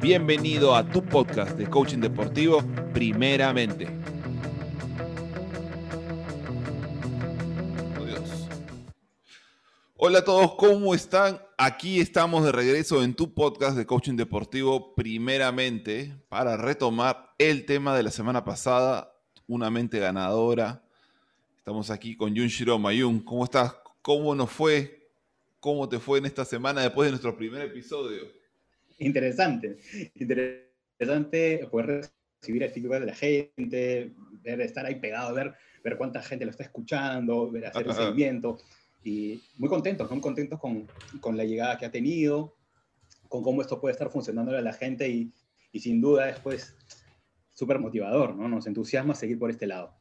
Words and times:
Bienvenido 0.00 0.74
a 0.74 0.82
tu 0.82 1.04
podcast 1.04 1.58
de 1.58 1.68
coaching 1.68 1.98
deportivo, 1.98 2.62
primeramente. 2.94 3.86
Hola 9.98 10.20
a 10.20 10.24
todos, 10.24 10.54
¿cómo 10.54 10.94
están? 10.94 11.38
Aquí 11.58 12.00
estamos 12.00 12.42
de 12.44 12.50
regreso 12.50 13.02
en 13.02 13.12
tu 13.12 13.34
podcast 13.34 13.76
de 13.76 13.84
coaching 13.84 14.16
deportivo, 14.16 14.94
primeramente, 14.94 16.16
para 16.30 16.56
retomar 16.56 17.34
el 17.36 17.66
tema 17.66 17.94
de 17.94 18.02
la 18.02 18.10
semana 18.10 18.42
pasada, 18.42 19.12
una 19.46 19.70
mente 19.70 19.98
ganadora. 19.98 20.82
Estamos 21.58 21.90
aquí 21.90 22.16
con 22.16 22.34
Jun 22.34 22.46
Shiroma. 22.46 22.92
Jun, 22.98 23.20
¿cómo 23.20 23.44
estás? 23.44 23.76
¿Cómo 24.00 24.34
nos 24.34 24.50
fue? 24.50 25.10
¿Cómo 25.60 25.86
te 25.86 25.98
fue 25.98 26.20
en 26.20 26.24
esta 26.24 26.46
semana 26.46 26.80
después 26.80 27.04
de 27.04 27.10
nuestro 27.10 27.36
primer 27.36 27.60
episodio? 27.60 28.39
Interesante. 29.00 29.78
Interesante 30.14 31.66
poder 31.70 32.10
recibir 32.40 32.62
el 32.62 32.70
feedback 32.70 33.00
de 33.00 33.06
la 33.06 33.14
gente, 33.14 34.12
ver, 34.42 34.60
estar 34.60 34.86
ahí 34.86 34.96
pegado, 34.96 35.34
ver, 35.34 35.54
ver 35.82 35.96
cuánta 35.96 36.22
gente 36.22 36.44
lo 36.44 36.50
está 36.50 36.64
escuchando, 36.64 37.50
ver 37.50 37.66
hacer 37.66 37.86
el 37.86 37.94
seguimiento. 37.94 38.58
Y 39.02 39.42
muy 39.56 39.68
contentos, 39.68 40.10
muy 40.10 40.20
contentos 40.20 40.60
con, 40.60 40.86
con 41.20 41.36
la 41.36 41.44
llegada 41.44 41.78
que 41.78 41.86
ha 41.86 41.90
tenido, 41.90 42.56
con 43.28 43.42
cómo 43.42 43.62
esto 43.62 43.80
puede 43.80 43.92
estar 43.92 44.10
funcionando 44.10 44.56
a 44.56 44.60
la 44.60 44.72
gente 44.72 45.08
y, 45.08 45.32
y 45.72 45.80
sin 45.80 46.00
duda 46.00 46.26
después 46.26 46.74
súper 47.54 47.78
motivador, 47.78 48.34
¿no? 48.34 48.48
Nos 48.48 48.66
entusiasma 48.66 49.14
seguir 49.14 49.38
por 49.38 49.50
este 49.50 49.66
lado. 49.66 49.94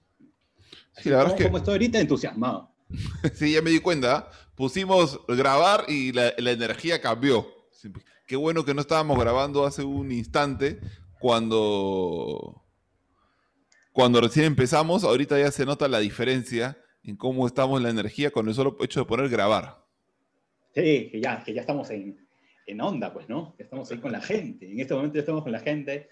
Sí, 0.97 1.09
la 1.09 1.17
verdad 1.17 1.33
es 1.33 1.37
que... 1.37 1.43
Como 1.45 1.57
estoy 1.57 1.73
ahorita 1.73 1.99
entusiasmado. 1.99 2.73
sí, 3.33 3.53
ya 3.53 3.61
me 3.61 3.69
di 3.69 3.79
cuenta. 3.79 4.29
Pusimos 4.55 5.19
grabar 5.27 5.85
y 5.87 6.11
la, 6.11 6.33
la 6.37 6.51
energía 6.51 7.01
cambió 7.01 7.47
qué 8.29 8.35
bueno 8.35 8.63
que 8.63 8.75
no 8.75 8.81
estábamos 8.81 9.19
grabando 9.19 9.65
hace 9.65 9.83
un 9.83 10.11
instante 10.11 10.79
cuando, 11.19 12.63
cuando 13.91 14.21
recién 14.21 14.45
empezamos. 14.45 15.03
Ahorita 15.03 15.39
ya 15.39 15.49
se 15.49 15.65
nota 15.65 15.87
la 15.87 15.97
diferencia 15.97 16.77
en 17.03 17.17
cómo 17.17 17.47
estamos 17.47 17.81
la 17.81 17.89
energía 17.89 18.29
con 18.29 18.47
el 18.47 18.53
solo 18.53 18.77
hecho 18.81 18.99
de 18.99 19.07
poner 19.07 19.29
grabar. 19.29 19.83
Sí, 20.75 21.09
que 21.11 21.19
ya, 21.19 21.43
que 21.43 21.55
ya 21.55 21.61
estamos 21.61 21.89
en, 21.89 22.23
en 22.67 22.81
onda, 22.81 23.11
pues, 23.11 23.27
¿no? 23.27 23.55
Estamos 23.57 23.89
ahí 23.89 23.97
con 23.97 24.11
la 24.11 24.21
gente. 24.21 24.71
En 24.71 24.79
este 24.79 24.93
momento 24.93 25.15
ya 25.15 25.21
estamos 25.21 25.41
con 25.41 25.51
la 25.51 25.59
gente. 25.59 26.07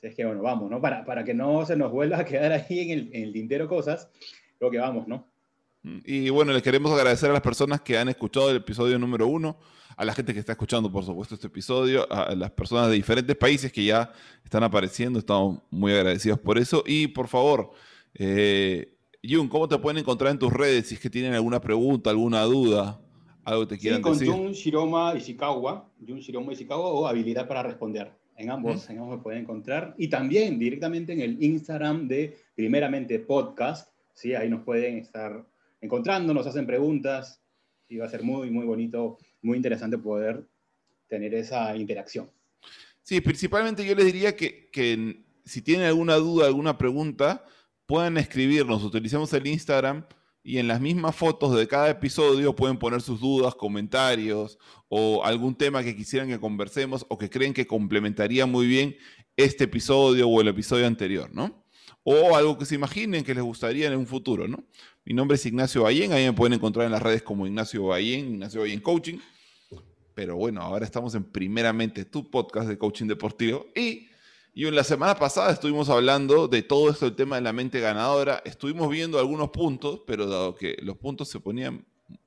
Es 0.00 0.14
que, 0.14 0.24
bueno, 0.24 0.40
vamos, 0.40 0.70
¿no? 0.70 0.80
Para, 0.80 1.04
para 1.04 1.24
que 1.24 1.34
no 1.34 1.66
se 1.66 1.76
nos 1.76 1.92
vuelva 1.92 2.20
a 2.20 2.24
quedar 2.24 2.52
ahí 2.52 2.90
en 2.90 2.90
el, 2.90 3.10
en 3.12 3.22
el 3.24 3.32
tintero 3.34 3.68
cosas, 3.68 4.08
creo 4.58 4.70
que 4.70 4.78
vamos, 4.78 5.06
¿no? 5.06 5.28
Y 5.82 6.28
bueno, 6.28 6.52
les 6.52 6.62
queremos 6.62 6.92
agradecer 6.92 7.30
a 7.30 7.32
las 7.32 7.42
personas 7.42 7.80
que 7.80 7.96
han 7.96 8.08
escuchado 8.08 8.50
el 8.50 8.56
episodio 8.56 8.98
número 8.98 9.26
uno, 9.26 9.58
a 9.96 10.04
la 10.04 10.14
gente 10.14 10.34
que 10.34 10.40
está 10.40 10.52
escuchando, 10.52 10.92
por 10.92 11.04
supuesto, 11.04 11.34
este 11.34 11.46
episodio, 11.46 12.10
a 12.12 12.34
las 12.34 12.50
personas 12.50 12.88
de 12.88 12.94
diferentes 12.94 13.34
países 13.36 13.72
que 13.72 13.84
ya 13.84 14.12
están 14.44 14.62
apareciendo. 14.62 15.18
Estamos 15.18 15.62
muy 15.70 15.92
agradecidos 15.92 16.38
por 16.38 16.58
eso. 16.58 16.84
Y 16.86 17.08
por 17.08 17.28
favor, 17.28 17.70
eh, 18.14 18.94
Jun, 19.22 19.48
¿cómo 19.48 19.68
te 19.68 19.78
pueden 19.78 19.98
encontrar 19.98 20.32
en 20.32 20.38
tus 20.38 20.52
redes 20.52 20.88
si 20.88 20.94
es 20.94 21.00
que 21.00 21.10
tienen 21.10 21.32
alguna 21.32 21.60
pregunta, 21.60 22.10
alguna 22.10 22.42
duda, 22.42 23.00
algo 23.44 23.66
que 23.66 23.76
te 23.76 23.80
quieran 23.80 23.98
sí, 23.98 24.02
con 24.02 24.12
decir? 24.18 24.28
Jun 24.28 24.52
Shiroma 24.52 25.14
Ishikawa, 25.16 25.88
Jun 26.06 26.18
Shiroma 26.18 26.52
Ishikawa 26.52 26.88
o 26.88 27.06
habilidad 27.06 27.48
para 27.48 27.62
responder. 27.62 28.12
En 28.36 28.50
ambos, 28.50 28.88
en 28.88 28.98
ambos 28.98 29.18
me 29.18 29.22
pueden 29.22 29.42
encontrar. 29.42 29.94
Y 29.98 30.08
también 30.08 30.58
directamente 30.58 31.12
en 31.12 31.20
el 31.20 31.42
Instagram 31.42 32.08
de 32.08 32.38
Primeramente 32.54 33.18
Podcast. 33.18 33.92
¿sí? 34.14 34.34
Ahí 34.34 34.48
nos 34.48 34.62
pueden 34.62 34.96
estar 34.96 35.44
encontrándonos, 35.80 36.46
hacen 36.46 36.66
preguntas 36.66 37.42
y 37.88 37.96
va 37.96 38.06
a 38.06 38.10
ser 38.10 38.22
muy, 38.22 38.50
muy 38.50 38.64
bonito, 38.64 39.18
muy 39.42 39.56
interesante 39.56 39.98
poder 39.98 40.46
tener 41.08 41.34
esa 41.34 41.76
interacción. 41.76 42.30
Sí, 43.02 43.20
principalmente 43.20 43.84
yo 43.84 43.94
les 43.94 44.06
diría 44.06 44.36
que, 44.36 44.70
que 44.70 45.24
si 45.44 45.62
tienen 45.62 45.86
alguna 45.86 46.14
duda, 46.16 46.46
alguna 46.46 46.78
pregunta, 46.78 47.44
pueden 47.86 48.16
escribirnos, 48.18 48.84
utilicemos 48.84 49.32
el 49.32 49.46
Instagram 49.46 50.04
y 50.42 50.58
en 50.58 50.68
las 50.68 50.80
mismas 50.80 51.16
fotos 51.16 51.56
de 51.56 51.66
cada 51.66 51.90
episodio 51.90 52.54
pueden 52.54 52.78
poner 52.78 53.02
sus 53.02 53.20
dudas, 53.20 53.54
comentarios 53.54 54.58
o 54.88 55.24
algún 55.24 55.54
tema 55.54 55.82
que 55.82 55.96
quisieran 55.96 56.28
que 56.28 56.40
conversemos 56.40 57.04
o 57.08 57.18
que 57.18 57.28
creen 57.28 57.52
que 57.52 57.66
complementaría 57.66 58.46
muy 58.46 58.66
bien 58.66 58.96
este 59.36 59.64
episodio 59.64 60.28
o 60.28 60.40
el 60.40 60.48
episodio 60.48 60.86
anterior, 60.86 61.30
¿no? 61.32 61.59
O 62.02 62.34
algo 62.34 62.56
que 62.56 62.64
se 62.64 62.74
imaginen 62.74 63.24
que 63.24 63.34
les 63.34 63.44
gustaría 63.44 63.88
en 63.88 63.96
un 63.96 64.06
futuro, 64.06 64.48
¿no? 64.48 64.64
Mi 65.04 65.14
nombre 65.14 65.34
es 65.34 65.44
Ignacio 65.44 65.82
Ballén, 65.82 66.12
ahí 66.12 66.24
me 66.24 66.32
pueden 66.32 66.54
encontrar 66.54 66.86
en 66.86 66.92
las 66.92 67.02
redes 67.02 67.22
como 67.22 67.46
Ignacio 67.46 67.84
Ballén, 67.86 68.34
Ignacio 68.34 68.60
Ballén 68.60 68.80
Coaching. 68.80 69.18
Pero 70.14 70.36
bueno, 70.36 70.60
ahora 70.60 70.84
estamos 70.84 71.14
en 71.14 71.24
primeramente 71.24 72.04
tu 72.04 72.30
podcast 72.30 72.68
de 72.68 72.78
coaching 72.78 73.06
deportivo. 73.06 73.66
Y, 73.74 74.08
y 74.52 74.66
en 74.66 74.74
la 74.74 74.84
semana 74.84 75.14
pasada 75.14 75.52
estuvimos 75.52 75.88
hablando 75.88 76.48
de 76.48 76.62
todo 76.62 76.90
esto, 76.90 77.06
el 77.06 77.14
tema 77.14 77.36
de 77.36 77.42
la 77.42 77.52
mente 77.52 77.80
ganadora. 77.80 78.42
Estuvimos 78.44 78.90
viendo 78.90 79.18
algunos 79.18 79.50
puntos, 79.50 80.02
pero 80.06 80.26
dado 80.26 80.54
que 80.54 80.76
los 80.82 80.96
puntos 80.96 81.28
se 81.28 81.40
ponían, 81.40 81.86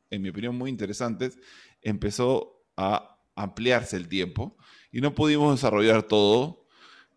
en 0.09 0.21
mi 0.21 0.29
opinión, 0.29 0.55
muy 0.55 0.69
interesantes, 0.69 1.37
empezó 1.81 2.63
a 2.77 3.19
ampliarse 3.35 3.97
el 3.97 4.07
tiempo 4.07 4.55
y 4.91 5.01
no 5.01 5.13
pudimos 5.13 5.53
desarrollar 5.55 6.03
todo. 6.03 6.65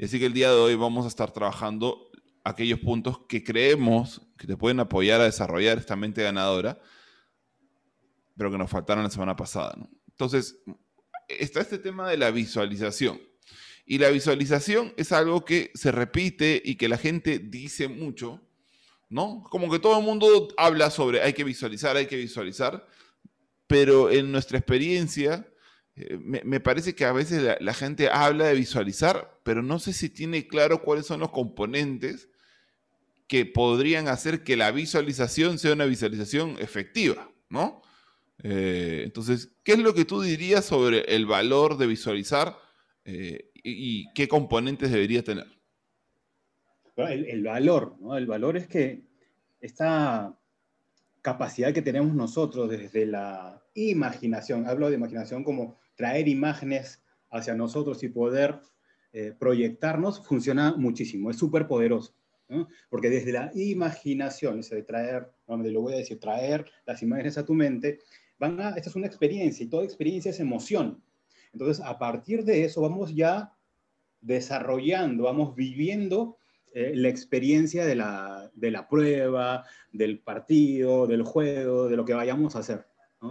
Así 0.03 0.19
que 0.19 0.27
el 0.27 0.35
día 0.35 0.51
de 0.51 0.57
hoy 0.57 0.75
vamos 0.75 1.07
a 1.07 1.09
estar 1.09 1.31
trabajando 1.31 2.06
aquellos 2.47 2.79
puntos 2.79 3.19
que 3.29 3.43
creemos 3.43 4.23
que 4.39 4.47
te 4.47 4.57
pueden 4.57 4.79
apoyar 4.79 5.21
a 5.21 5.25
desarrollar 5.25 5.79
esta 5.79 5.97
mente 5.97 6.23
ganadora, 6.23 6.81
pero 8.37 8.53
que 8.53 8.59
nos 8.59 8.71
faltaron 8.71 9.03
la 9.03 9.11
semana 9.11 9.35
pasada. 9.35 9.77
Entonces, 10.09 10.57
está 11.29 11.61
este 11.61 11.79
tema 11.79 12.09
de 12.09 12.17
la 12.17 12.31
visualización. 12.31 13.21
Y 13.85 13.99
la 13.99 14.11
visualización 14.11 14.95
es 14.97 15.11
algo 15.11 15.45
que 15.45 15.73
se 15.75 15.91
repite 15.91 16.63
y 16.65 16.77
que 16.77 16.89
la 16.89 16.99
gente 16.99 17.41
dice 17.41 17.89
mucho, 17.89 18.41
¿no? 19.09 19.43
Como 19.51 19.69
que 19.69 19.81
todo 19.81 19.99
el 19.99 20.05
mundo 20.05 20.49
habla 20.57 20.91
sobre 20.91 21.23
hay 21.23 21.33
que 21.33 21.43
visualizar, 21.43 21.97
hay 21.97 22.07
que 22.07 22.17
visualizar, 22.17 22.87
pero 23.67 24.09
en 24.09 24.31
nuestra 24.31 24.59
experiencia, 24.59 25.49
eh, 25.97 26.17
me, 26.21 26.61
parece 26.61 26.95
que 26.95 27.05
a 27.05 27.13
veces 27.13 27.43
la, 27.43 27.57
la, 27.59 27.75
gente 27.75 28.09
habla 28.09 28.47
de 28.47 28.55
visualizar, 28.55 29.41
pero 29.43 29.63
no 29.63 29.81
sé 29.81 29.93
si 29.93 30.09
tiene 30.09 30.47
claro 30.47 30.83
cuáles 30.83 31.07
son 31.07 31.21
los 31.21 31.33
componentes 31.33 32.29
que 33.29 33.45
podrían 33.45 34.09
hacer 34.09 34.45
que 34.45 34.57
la 34.57 34.71
visualización 34.71 35.59
sea 35.59 35.73
una 35.73 35.85
visualización 35.85 36.57
efectiva, 36.61 37.31
¿no? 37.49 37.83
Eh, 38.43 39.03
entonces, 39.05 39.53
¿qué 39.65 39.73
es 39.73 39.79
lo 39.79 39.95
que 39.95 40.05
tú 40.05 40.21
dirías 40.21 40.65
sobre 40.65 41.01
el 41.15 41.27
valor 41.27 41.79
de 41.79 41.87
visualizar 41.87 42.57
eh, 43.05 43.51
y, 43.55 44.13
qué 44.13 44.29
componentes 44.29 44.93
debería 44.93 45.25
tener? 45.25 45.47
El, 46.97 47.43
valor, 47.43 47.97
¿no? 48.01 48.17
El 48.17 48.27
valor 48.27 48.57
es 48.57 48.69
que 48.69 49.03
esta 49.61 50.39
capacidad 51.21 51.75
que 51.75 51.83
tenemos 51.83 52.15
nosotros 52.15 52.71
desde 52.71 53.07
la 53.07 53.63
imaginación, 53.75 54.67
hablo 54.67 54.89
de 54.89 54.97
imaginación 54.97 55.45
como 55.45 55.79
traer 55.95 56.29
imágenes 56.29 57.03
hacia 57.31 57.55
nosotros 57.55 58.03
y 58.03 58.09
poder 58.09 58.61
eh, 59.13 59.35
proyectarnos, 59.39 60.25
funciona 60.27 60.75
muchísimo, 60.77 61.31
es 61.31 61.37
súper 61.37 61.67
poderoso. 61.67 62.15
Porque 62.89 63.11
desde 63.11 63.33
la 63.33 63.51
imaginación, 63.55 64.61
ese 64.61 64.77
de 64.77 64.83
traer, 64.83 65.31
lo 65.49 65.81
voy 65.81 65.95
a 65.95 65.99
decir, 65.99 66.21
traer 66.21 66.65
las 66.87 67.03
imágenes 67.03 67.39
a 67.39 67.45
tu 67.45 67.55
mente, 67.55 67.99
van 68.39 68.61
a, 68.61 68.71
esta 68.71 68.91
es 68.91 68.97
una 68.97 69.07
experiencia 69.07 69.65
y 69.65 69.69
toda 69.69 69.85
experiencia 69.85 70.31
es 70.31 70.41
emoción. 70.41 71.03
Entonces, 71.53 71.85
a 71.85 71.99
partir 71.99 72.45
de 72.45 72.65
eso 72.65 72.81
vamos 72.83 73.15
ya 73.15 73.53
desarrollando, 74.21 75.25
vamos 75.25 75.55
viviendo 75.55 76.39
eh, 76.73 76.93
la 76.95 77.09
experiencia 77.09 77.87
de 77.87 77.95
la, 77.95 78.51
de 78.55 78.71
la, 78.71 78.87
prueba, 78.89 79.65
del 79.93 80.19
partido, 80.19 81.07
del 81.07 81.23
juego, 81.23 81.89
de 81.89 81.97
lo 81.97 82.05
que 82.05 82.13
vayamos 82.13 82.55
a 82.55 82.59
hacer. 82.59 82.87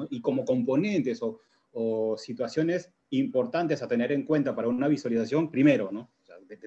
Y 0.09 0.21
como 0.21 0.45
componentes 0.45 1.21
o, 1.21 1.39
situaciones 2.17 2.93
importantes 3.09 3.84
a 3.84 3.87
tener 3.87 4.13
en 4.13 4.23
cuenta 4.23 4.55
para 4.55 4.69
una 4.69 4.87
visualización, 4.87 5.51
primero, 5.51 5.91
¿no? 5.91 6.09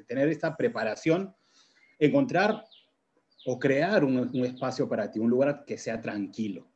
tener 0.06 0.28
esta 0.28 0.55
preparación 0.55 1.34
encontrar 1.99 2.65
o 3.47 3.59
crear 3.59 4.05
un, 4.05 4.45
espacio 4.45 4.89
para 4.89 5.11
ti, 5.11 5.19
un 5.19 5.31
lugar 5.31 5.65
que 5.65 5.79
sea 5.79 6.00
tranquilo, 6.00 6.67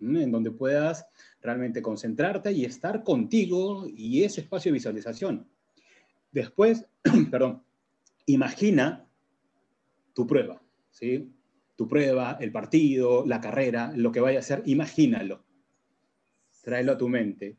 en 0.00 0.30
donde 0.30 0.50
puedas 0.50 1.06
realmente 1.40 1.82
concentrarte 1.82 2.52
y 2.52 2.64
estar 2.64 3.02
contigo 3.02 3.86
y 3.88 4.22
ese 4.22 4.42
espacio 4.42 4.70
de 4.70 4.74
visualización. 4.74 5.48
Después, 6.32 6.86
perdón, 7.30 7.62
imagina 8.26 9.06
tu 10.14 10.26
prueba, 10.26 10.62
¿sí? 10.90 11.32
Tu 11.76 11.86
prueba, 11.86 12.38
el 12.40 12.52
partido, 12.52 13.24
la 13.26 13.40
carrera, 13.40 13.92
lo 13.94 14.10
que 14.12 14.20
vaya 14.20 14.38
a 14.38 14.40
hacer, 14.40 14.62
imagínalo. 14.64 15.44
Tráelo 16.62 16.92
a 16.92 16.98
tu 16.98 17.08
mente. 17.08 17.58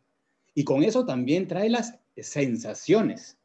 Y 0.56 0.64
con 0.64 0.84
eso 0.84 1.06
también 1.06 1.48
trae 1.48 1.69
las 1.69 2.00
sensaciones 2.16 3.38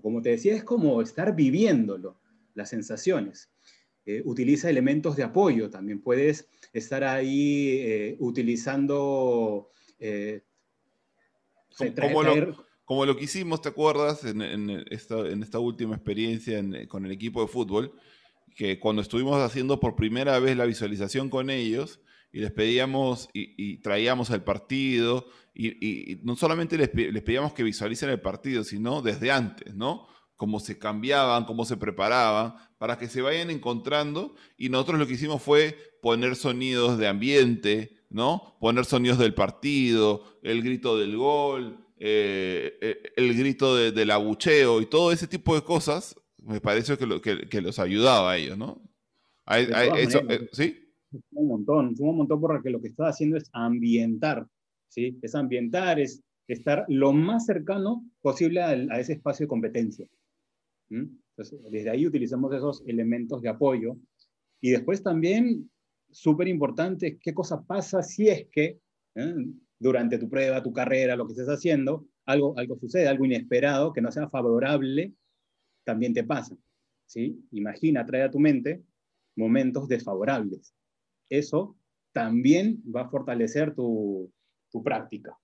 como 0.00 0.22
te 0.22 0.30
decía, 0.30 0.54
es 0.54 0.64
como 0.64 1.02
estar 1.02 1.34
viviéndolo, 1.34 2.18
las 2.54 2.70
sensaciones. 2.70 3.50
Eh, 4.04 4.22
utiliza 4.24 4.68
elementos 4.68 5.16
de 5.16 5.22
apoyo, 5.22 5.70
también 5.70 6.00
puedes 6.00 6.48
estar 6.72 7.04
ahí 7.04 7.78
eh, 7.80 8.16
utilizando... 8.18 9.70
Eh, 9.98 10.42
como, 11.98 12.22
como 12.84 13.06
lo 13.06 13.16
que 13.16 13.24
hicimos, 13.24 13.62
¿te 13.62 13.70
acuerdas? 13.70 14.24
En, 14.24 14.70
esta, 14.90 15.58
última 15.58 15.94
experiencia 15.94 16.62
con 16.88 17.06
el 17.06 17.12
equipo 17.12 17.40
de 17.40 17.48
fútbol, 17.48 17.94
que 18.54 18.78
cuando 18.78 19.00
estuvimos 19.00 19.40
haciendo 19.40 19.80
por 19.80 19.96
primera 19.96 20.38
vez 20.38 20.56
la 20.56 20.66
visualización 20.66 21.30
con 21.30 21.48
ellos 21.48 22.00
y 22.32 22.40
les 22.40 22.50
pedíamos 22.50 23.28
y, 23.32 23.76
traíamos 23.78 24.30
el 24.30 24.42
partido 24.42 25.26
y, 25.54 26.18
no 26.22 26.34
solamente 26.34 26.78
les, 26.78 26.94
les, 26.94 27.22
pedíamos 27.22 27.52
que 27.52 27.62
visualicen 27.62 28.08
el 28.08 28.20
partido, 28.20 28.64
sino 28.64 29.02
desde 29.02 29.30
antes, 29.30 29.74
¿no? 29.74 30.08
Cómo 30.36 30.58
se 30.58 30.78
cambiaban, 30.78 31.44
cómo 31.44 31.64
se 31.64 31.76
preparaban, 31.76 32.54
para 32.78 32.98
que 32.98 33.08
se 33.08 33.20
vayan 33.20 33.50
encontrando 33.50 34.34
y 34.56 34.70
nosotros 34.70 34.98
lo 34.98 35.06
que 35.06 35.12
hicimos 35.12 35.42
fue 35.42 35.76
poner 36.00 36.34
sonidos 36.34 36.98
de 36.98 37.06
ambiente, 37.06 37.96
¿no? 38.08 38.56
Poner 38.60 38.86
sonidos 38.86 39.18
del 39.18 39.34
partido, 39.34 40.38
el 40.42 40.62
grito 40.62 40.98
del 40.98 41.16
gol, 41.16 41.86
eh, 41.98 42.78
eh, 42.80 43.12
el 43.14 43.36
grito 43.36 43.76
del 43.76 44.10
abucheo 44.10 44.80
y 44.80 44.86
todo 44.86 45.12
ese 45.12 45.28
tipo 45.28 45.54
de 45.54 45.62
cosas, 45.62 46.16
me 46.38 46.60
parece 46.60 46.96
que, 46.96 47.48
que, 47.48 47.60
los 47.60 47.78
ayudaba 47.78 48.32
a 48.32 48.36
ellos, 48.38 48.58
¿no? 48.58 48.82
Eh, 49.48 50.48
¿Sí? 50.52 50.81
Un 51.32 51.48
montón, 51.48 51.94
un 51.98 52.16
montón 52.16 52.40
porque 52.40 52.70
lo 52.70 52.80
que 52.80 52.88
está 52.88 53.08
haciendo 53.08 53.36
es 53.36 53.48
ambientar, 53.52 54.46
¿sí? 54.88 55.18
Es 55.22 55.34
ambientar, 55.34 56.00
es 56.00 56.22
estar 56.48 56.84
lo 56.88 57.12
más 57.12 57.46
cercano 57.46 58.04
posible 58.20 58.62
a, 58.62 58.74
ese 58.98 59.14
espacio 59.14 59.44
de 59.44 59.48
competencia. 59.48 60.06
Entonces, 60.90 61.58
desde 61.70 61.90
ahí 61.90 62.06
utilizamos 62.06 62.52
esos 62.52 62.82
elementos 62.86 63.40
de 63.40 63.48
apoyo. 63.48 63.96
Y 64.60 64.70
después 64.70 65.02
también, 65.02 65.70
súper 66.10 66.48
importante, 66.48 67.18
qué 67.18 67.32
cosa 67.32 67.62
pasa 67.62 68.02
si 68.02 68.28
es 68.28 68.46
que 68.52 68.78
durante 69.78 70.18
tu 70.18 70.28
prueba, 70.28 70.62
tu 70.62 70.72
carrera, 70.72 71.16
lo 71.16 71.26
que 71.26 71.32
estés 71.32 71.48
haciendo, 71.48 72.06
algo, 72.26 72.56
algo 72.56 72.78
sucede, 72.78 73.08
algo 73.08 73.24
inesperado 73.24 73.92
que 73.92 74.00
no 74.00 74.12
sea 74.12 74.28
favorable, 74.28 75.14
también 75.84 76.14
te 76.14 76.24
pasa. 76.24 76.56
¿sí? 77.06 77.44
Imagina, 77.52 78.06
trae 78.06 78.22
a 78.22 78.30
tu 78.30 78.38
mente 78.38 78.82
momentos 79.36 79.88
desfavorables. 79.88 80.74
Eso 81.32 81.76
también 82.12 82.82
va 82.84 83.02
a 83.02 83.08
fortalecer 83.08 83.74
tu, 83.74 84.32
práctica. 84.84 85.36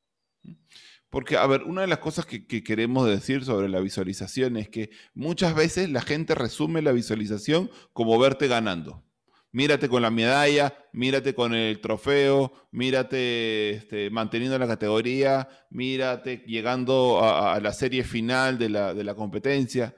Porque, 1.11 1.37
a 1.37 1.47
ver, 1.47 1.63
una 1.65 1.83
de 1.83 1.87
las 1.87 1.99
cosas 1.99 2.25
que, 2.25 2.47
que, 2.47 2.63
queremos 2.63 3.07
decir 3.07 3.45
sobre 3.45 3.69
la 3.69 3.81
visualización 3.81 4.57
es 4.57 4.69
que 4.69 4.91
muchas 5.15 5.55
veces 5.55 5.91
la 5.91 6.01
gente 6.01 6.35
resume 6.35 6.81
la 6.83 6.93
visualización 6.93 7.71
como 7.93 8.19
verte 8.19 8.49
ganando 8.49 9.05
mírate 9.53 9.89
con 9.89 10.03
la 10.03 10.11
medalla, 10.11 10.75
mírate 10.93 11.35
con 11.35 11.55
el 11.55 11.81
trofeo, 11.81 12.53
mírate 12.71 13.71
este, 13.71 14.11
manteniendo 14.11 14.59
la 14.59 14.67
categoría, 14.67 15.49
mírate 15.71 16.45
llegando 16.47 17.21
a, 17.23 17.59
la 17.61 17.73
serie 17.73 18.05
final 18.05 18.59
de 18.59 18.69
la, 18.69 18.95
de 18.95 19.05
la, 19.05 19.15
competencia. 19.15 19.95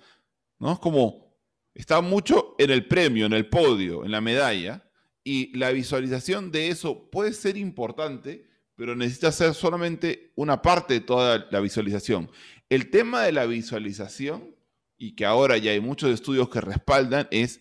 ¿no? 0.58 0.72
Es 0.72 0.78
como, 0.78 1.36
está 1.74 2.00
mucho 2.00 2.54
en 2.58 2.70
el 2.70 2.86
premio, 2.86 3.26
en 3.26 3.32
el 3.32 3.48
podio, 3.48 4.04
en 4.04 4.12
la 4.12 4.20
medalla, 4.20 4.89
y 5.24 5.56
la 5.56 5.70
visualización 5.70 6.50
de 6.50 6.68
eso 6.68 7.10
puede 7.10 7.32
ser 7.32 7.56
importante, 7.56 8.46
pero 8.76 8.96
necesita 8.96 9.32
ser 9.32 9.54
solamente 9.54 10.32
una 10.36 10.62
parte 10.62 10.94
de 10.94 11.00
toda 11.00 11.46
la 11.50 11.60
visualización. 11.60 12.30
El 12.68 12.90
tema 12.90 13.22
de 13.22 13.32
la 13.32 13.46
visualización, 13.46 14.54
y 14.96 15.14
que 15.14 15.24
ahora 15.24 15.58
ya 15.58 15.72
hay 15.72 15.80
muchos 15.80 16.10
estudios 16.10 16.48
que 16.48 16.60
respaldan, 16.60 17.28
es 17.30 17.60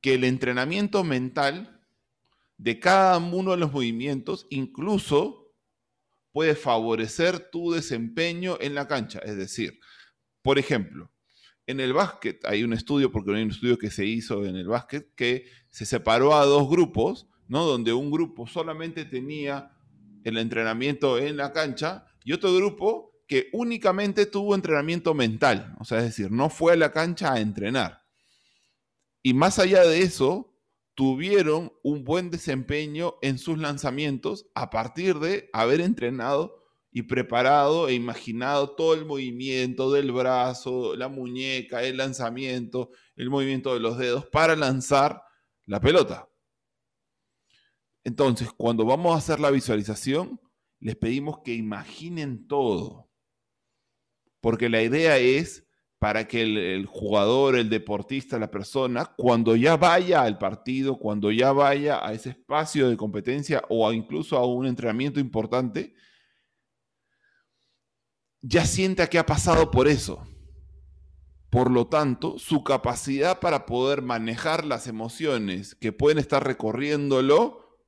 que 0.00 0.14
el 0.14 0.24
entrenamiento 0.24 1.04
mental 1.04 1.80
de 2.56 2.78
cada 2.80 3.18
uno 3.18 3.52
de 3.52 3.56
los 3.56 3.72
movimientos 3.72 4.46
incluso 4.50 5.54
puede 6.32 6.54
favorecer 6.54 7.50
tu 7.50 7.72
desempeño 7.72 8.58
en 8.60 8.74
la 8.74 8.86
cancha. 8.86 9.20
Es 9.20 9.36
decir, 9.36 9.80
por 10.42 10.58
ejemplo, 10.58 11.10
en 11.68 11.80
el 11.80 11.92
básquet 11.92 12.44
hay 12.46 12.64
un 12.64 12.72
estudio, 12.72 13.12
porque 13.12 13.34
hay 13.34 13.42
un 13.42 13.50
estudio 13.50 13.76
que 13.76 13.90
se 13.90 14.06
hizo 14.06 14.46
en 14.46 14.56
el 14.56 14.66
básquet, 14.66 15.14
que 15.14 15.44
se 15.68 15.84
separó 15.84 16.34
a 16.34 16.46
dos 16.46 16.68
grupos, 16.68 17.28
¿no? 17.46 17.64
Donde 17.64 17.92
un 17.92 18.10
grupo 18.10 18.46
solamente 18.46 19.04
tenía 19.04 19.70
el 20.24 20.38
entrenamiento 20.38 21.18
en 21.18 21.36
la 21.36 21.52
cancha 21.52 22.06
y 22.24 22.32
otro 22.32 22.54
grupo 22.54 23.12
que 23.26 23.50
únicamente 23.52 24.24
tuvo 24.24 24.54
entrenamiento 24.54 25.12
mental, 25.12 25.74
o 25.78 25.84
sea, 25.84 25.98
es 25.98 26.04
decir, 26.04 26.32
no 26.32 26.48
fue 26.48 26.72
a 26.72 26.76
la 26.76 26.90
cancha 26.90 27.34
a 27.34 27.40
entrenar. 27.40 28.02
Y 29.22 29.34
más 29.34 29.58
allá 29.58 29.82
de 29.82 30.00
eso, 30.00 30.58
tuvieron 30.94 31.70
un 31.82 32.02
buen 32.02 32.30
desempeño 32.30 33.16
en 33.20 33.36
sus 33.36 33.58
lanzamientos 33.58 34.46
a 34.54 34.70
partir 34.70 35.18
de 35.18 35.50
haber 35.52 35.82
entrenado 35.82 36.57
y 36.98 37.02
preparado 37.02 37.86
e 37.86 37.94
imaginado 37.94 38.70
todo 38.70 38.92
el 38.92 39.04
movimiento 39.04 39.92
del 39.92 40.10
brazo, 40.10 40.96
la 40.96 41.06
muñeca, 41.06 41.84
el 41.84 41.96
lanzamiento, 41.96 42.90
el 43.14 43.30
movimiento 43.30 43.72
de 43.72 43.78
los 43.78 43.98
dedos 43.98 44.26
para 44.26 44.56
lanzar 44.56 45.22
la 45.64 45.78
pelota. 45.78 46.28
Entonces, 48.02 48.50
cuando 48.50 48.84
vamos 48.84 49.14
a 49.14 49.18
hacer 49.18 49.38
la 49.38 49.52
visualización, 49.52 50.40
les 50.80 50.96
pedimos 50.96 51.38
que 51.44 51.54
imaginen 51.54 52.48
todo. 52.48 53.08
Porque 54.40 54.68
la 54.68 54.82
idea 54.82 55.18
es 55.18 55.68
para 56.00 56.26
que 56.26 56.42
el, 56.42 56.86
jugador, 56.86 57.54
el 57.54 57.70
deportista, 57.70 58.40
la 58.40 58.50
persona, 58.50 59.14
cuando 59.16 59.54
ya 59.54 59.76
vaya 59.76 60.22
al 60.22 60.36
partido, 60.36 60.98
cuando 60.98 61.30
ya 61.30 61.52
vaya 61.52 62.04
a 62.04 62.12
ese 62.12 62.30
espacio 62.30 62.88
de 62.88 62.96
competencia 62.96 63.62
o 63.68 63.92
incluso 63.92 64.36
a 64.36 64.44
un 64.44 64.66
entrenamiento 64.66 65.20
importante, 65.20 65.94
ya 68.42 68.64
sienta 68.64 69.08
que 69.08 69.18
ha 69.18 69.26
pasado 69.26 69.70
por 69.70 69.88
eso. 69.88 70.26
Por 71.50 71.70
lo 71.70 71.86
tanto, 71.86 72.38
su 72.38 72.62
capacidad 72.62 73.40
para 73.40 73.64
poder 73.64 74.02
manejar 74.02 74.64
las 74.64 74.86
emociones 74.86 75.74
que 75.74 75.92
pueden 75.92 76.18
estar 76.18 76.46
recorriéndolo 76.46 77.78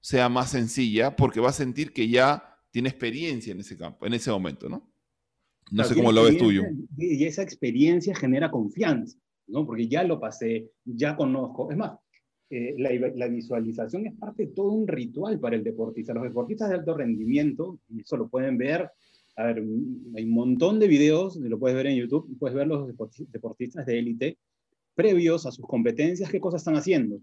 sea 0.00 0.28
más 0.28 0.50
sencilla 0.50 1.16
porque 1.16 1.40
va 1.40 1.48
a 1.48 1.54
sentir 1.54 1.92
que 1.92 2.08
ya 2.08 2.60
tiene 2.70 2.90
experiencia 2.90 3.52
en 3.52 3.60
ese 3.60 3.76
campo, 3.76 4.06
en 4.06 4.12
ese 4.14 4.30
momento, 4.30 4.68
¿no? 4.68 4.92
No 5.70 5.82
sé 5.84 5.94
cómo 5.94 6.12
lo 6.12 6.24
ves 6.24 6.38
tuyo. 6.38 6.62
Y 6.96 7.24
esa 7.24 7.42
experiencia 7.42 8.14
genera 8.14 8.50
confianza, 8.50 9.18
¿no? 9.48 9.66
Porque 9.66 9.88
ya 9.88 10.04
lo 10.04 10.20
pasé, 10.20 10.70
ya 10.84 11.16
conozco. 11.16 11.70
Es 11.70 11.76
más, 11.76 11.98
eh, 12.48 12.76
la, 12.78 13.26
visualización 13.26 14.06
es 14.06 14.14
parte 14.14 14.46
de 14.46 14.52
todo 14.52 14.70
un 14.70 14.86
ritual 14.86 15.40
para 15.40 15.56
el 15.56 15.64
deportista. 15.64 16.14
Los 16.14 16.24
deportistas 16.24 16.68
de 16.68 16.76
alto 16.76 16.96
rendimiento, 16.96 17.80
y 17.88 18.02
eso 18.02 18.16
lo 18.16 18.28
pueden 18.28 18.56
ver, 18.56 18.90
a 19.36 19.44
ver, 19.44 19.58
hay 20.16 20.24
un 20.24 20.30
montón 20.30 20.78
de 20.80 20.88
videos, 20.88 21.36
lo 21.36 21.58
puedes 21.58 21.76
ver 21.76 21.86
en 21.86 21.96
YouTube, 21.96 22.36
puedes 22.38 22.56
ver 22.56 22.66
los 22.66 22.88
deportistas 22.88 23.86
de 23.86 23.98
élite 23.98 24.38
previos 24.94 25.46
a 25.46 25.52
sus 25.52 25.66
competencias, 25.66 26.30
qué 26.30 26.40
cosas 26.40 26.62
están 26.62 26.76
haciendo. 26.76 27.20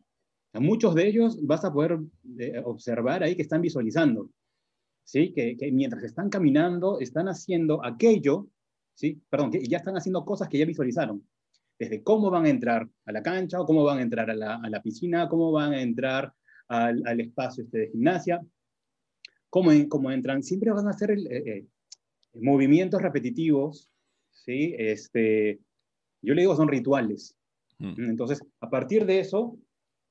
A 0.54 0.60
muchos 0.60 0.94
de 0.94 1.08
ellos 1.08 1.40
vas 1.42 1.66
a 1.66 1.74
poder 1.74 1.98
eh, 2.38 2.62
observar 2.64 3.24
ahí 3.24 3.36
que 3.36 3.42
están 3.42 3.62
visualizando. 3.62 4.30
¿sí? 5.04 5.34
Que, 5.34 5.58
mientras 5.72 6.04
están 6.04 6.30
caminando, 6.30 7.00
están 7.00 7.28
haciendo 7.28 7.84
aquello, 7.84 8.48
¿sí? 8.94 9.22
Perdón, 9.30 9.52
que 9.52 9.64
ya 9.66 9.78
están 9.78 9.98
haciendo 9.98 10.24
cosas 10.24 10.48
que 10.48 10.58
ya 10.58 10.66
visualizaron. 10.66 11.28
Desde 11.80 12.04
cómo 12.04 12.30
van 12.30 12.46
a 12.46 12.50
entrar 12.50 12.88
a 13.06 13.12
la 13.12 13.24
cancha, 13.24 13.60
o 13.60 13.66
cómo 13.66 13.84
van 13.84 13.98
a 13.98 14.02
entrar 14.04 14.30
a 14.30 14.36
la, 14.36 14.82
piscina, 14.82 15.28
cómo 15.28 15.52
van 15.52 15.74
a 15.74 15.82
entrar 15.82 16.32
al, 16.68 17.20
espacio 17.20 17.64
este 17.64 17.80
de 17.80 17.88
gimnasia, 17.90 18.42
cómo, 19.50 19.72
cómo, 19.90 20.12
entran. 20.12 20.44
Siempre 20.44 20.72
van 20.72 20.88
a 20.88 20.92
hacer 20.92 21.12
eh, 21.12 21.18
eh, 21.30 21.66
movimientos 22.34 23.02
repetitivos, 23.02 23.90
¿sí? 24.32 24.76
Este, 24.78 25.60
yo 26.22 26.34
le 26.34 26.42
digo 26.42 26.56
son 26.56 26.68
rituales. 26.68 27.36
Mm. 27.80 28.10
Entonces, 28.10 28.42
a 28.60 28.70
partir 28.70 29.06
de 29.06 29.20
eso, 29.20 29.58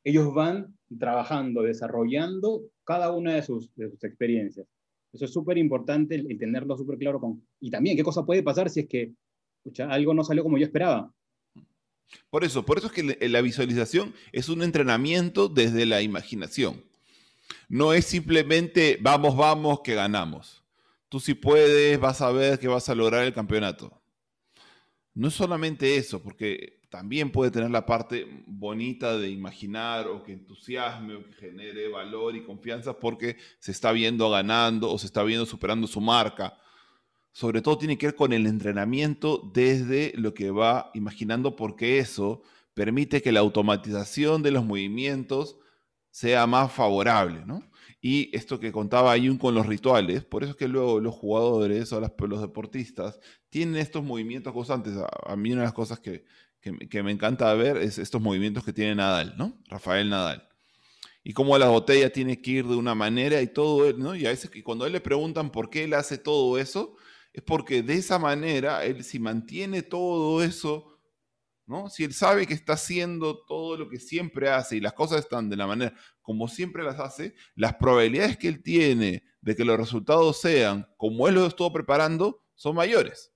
ellos 0.05 0.33
van 0.35 0.77
trabajando, 0.99 1.63
desarrollando 1.63 2.63
cada 2.85 3.13
una 3.13 3.35
de 3.35 3.43
sus, 3.43 3.75
de 3.75 3.91
sus 3.91 4.03
experiencias. 4.05 4.67
Eso 5.13 5.25
es 5.27 5.33
súper 5.33 5.59
importante 5.59 6.15
el, 6.15 6.39
tenerlo 6.39 6.77
súper 6.77 6.99
claro. 6.99 7.21
Con, 7.21 7.47
y 7.61 7.71
también, 7.71 7.97
¿qué 7.97 8.03
cosa 8.03 8.25
puede 8.25 8.43
pasar 8.43 8.71
si 8.71 8.81
es 8.81 8.89
que 8.89 9.13
algo 9.87 10.15
no 10.15 10.25
salió 10.25 10.43
como 10.43 10.59
yo 10.59 10.65
esperaba? 10.65 11.13
Por 12.31 12.45
eso, 12.45 12.65
por 12.65 12.79
eso 12.79 12.89
es 12.89 12.93
que 12.93 13.29
la 13.29 13.41
visualización 13.41 14.13
es 14.33 14.49
un 14.49 14.63
entrenamiento 14.63 15.49
desde 15.49 15.87
la 15.87 16.03
imaginación. 16.03 16.83
No 17.69 17.93
es 17.93 18.07
simplemente 18.07 18.99
vamos, 19.01 19.37
vamos, 19.37 19.81
que 19.81 19.95
ganamos. 19.95 20.62
Tú 21.13 21.21
si 21.21 21.35
puedes, 21.35 22.01
vas 22.01 22.23
a 22.23 22.33
ver 22.33 22.59
que 22.59 22.69
vas 22.69 22.89
a 22.89 22.95
lograr 22.95 23.27
el 23.27 23.35
campeonato. 23.35 24.03
No 25.13 25.29
es 25.29 25.35
solamente 25.35 25.97
eso, 25.97 26.23
porque 26.23 26.81
también 26.89 27.31
puede 27.31 27.51
tener 27.51 27.71
la 27.71 27.85
parte 27.85 28.27
bonita 28.47 29.19
de 29.19 29.29
imaginar 29.29 30.09
o 30.09 30.23
que 30.23 30.33
entusiasme 30.33 31.17
o 31.17 31.23
que 31.23 31.35
genere 31.35 31.89
valor 31.89 32.35
y 32.35 32.45
confianza 32.45 32.99
porque 32.99 33.37
se 33.59 33.73
está 33.73 33.93
viendo 33.93 34.31
ganando 34.31 34.91
o 34.91 34.97
se 34.97 35.05
está 35.05 35.23
viendo 35.23 35.45
superando 35.45 35.87
su 35.87 36.01
marca. 36.01 36.57
Sobre 37.31 37.61
todo 37.61 37.77
tiene 37.77 37.99
que 37.99 38.07
ver 38.07 38.15
con 38.15 38.33
el 38.33 38.47
entrenamiento 38.47 39.51
desde 39.53 40.15
lo 40.17 40.33
que 40.33 40.51
va 40.51 40.91
imaginando 40.95 41.57
porque 41.57 41.99
eso 41.99 42.41
permite 42.73 43.21
que 43.21 43.33
la 43.33 43.41
automatización 43.41 44.43
de 44.43 44.53
los 44.53 44.65
movimientos 44.65 45.59
sea 46.11 46.47
más 46.47 46.73
favorable, 46.73 47.45
¿no? 47.45 47.63
Y 48.05 48.37
esto 48.37 48.59
que 48.59 48.73
contaba 48.73 49.13
Ayun 49.13 49.39
con 49.39 49.55
los 49.55 49.65
rituales, 49.65 50.25
por 50.25 50.43
eso 50.43 50.51
es 50.51 50.57
que 50.57 50.67
luego 50.67 50.99
los 50.99 51.15
jugadores 51.15 51.93
o 51.93 52.01
los 52.01 52.41
deportistas 52.41 53.21
tienen 53.49 53.77
estos 53.77 54.03
movimientos 54.03 54.53
constantes. 54.53 54.95
A, 55.25 55.37
mí 55.37 55.53
una 55.53 55.61
de 55.61 55.67
las 55.67 55.73
cosas 55.73 56.01
que, 56.01 56.25
que, 56.61 57.03
me 57.05 57.13
encanta 57.13 57.55
ver 57.55 57.77
es 57.77 57.99
estos 57.99 58.21
movimientos 58.21 58.65
que 58.65 58.73
tiene 58.73 58.97
Nadal, 58.97 59.35
¿no? 59.39 59.57
Rafael 59.69 60.11
Nadal. 60.11 60.49
Y 61.23 61.33
cómo 61.33 61.57
la 61.59 61.69
botella 61.69 62.13
tiene 62.13 62.43
que 62.43 62.51
ir 62.51 62.67
de 62.67 62.75
una 62.75 62.97
manera 62.97 63.41
y 63.41 63.47
todo, 63.47 63.93
¿no? 63.93 64.17
Y 64.17 64.27
a 64.27 64.31
veces 64.31 64.51
cuando 64.65 64.83
a 64.83 64.89
él 64.89 64.95
le 64.95 65.01
preguntan 65.01 65.53
por 65.53 65.71
qué 65.71 65.85
él 65.85 65.95
hace 65.95 66.19
todo 66.19 66.59
eso, 66.59 66.97
es 67.33 67.43
porque 67.45 67.85
de 67.85 67.95
esa 67.95 68.19
manera 68.19 68.85
él 68.85 69.05
si 69.05 69.21
mantiene 69.21 69.83
todo 69.83 70.43
eso 70.43 70.92
¿no? 71.73 71.89
Si 71.89 72.05
él 72.05 72.13
sabe 72.13 72.47
que 72.47 72.55
está 72.55 72.75
haciendo 72.75 73.45
todo 73.47 73.79
lo 73.79 73.89
que 73.89 73.99
siempre 73.99 74.51
hace 74.51 74.77
y 74.77 74.81
las 74.81 74.93
cosas 74.93 75.21
están 75.21 75.49
de 75.49 75.57
la 75.57 75.67
manera 75.67 75.95
como 76.21 76.47
siempre 76.47 76.85
las 76.85 77.01
hace, 77.01 77.35
las 77.57 77.75
probabilidades 77.77 78.37
que 78.37 78.49
él 78.49 78.63
tiene 78.63 79.25
de 79.41 79.57
que 79.57 79.65
los 79.65 79.79
resultados 79.79 80.41
sean 80.41 80.87
como 80.99 81.27
él 81.27 81.35
lo 81.35 81.47
estuvo 81.47 81.73
preparando 81.73 82.45
son 82.55 82.77
mayores. 82.77 83.33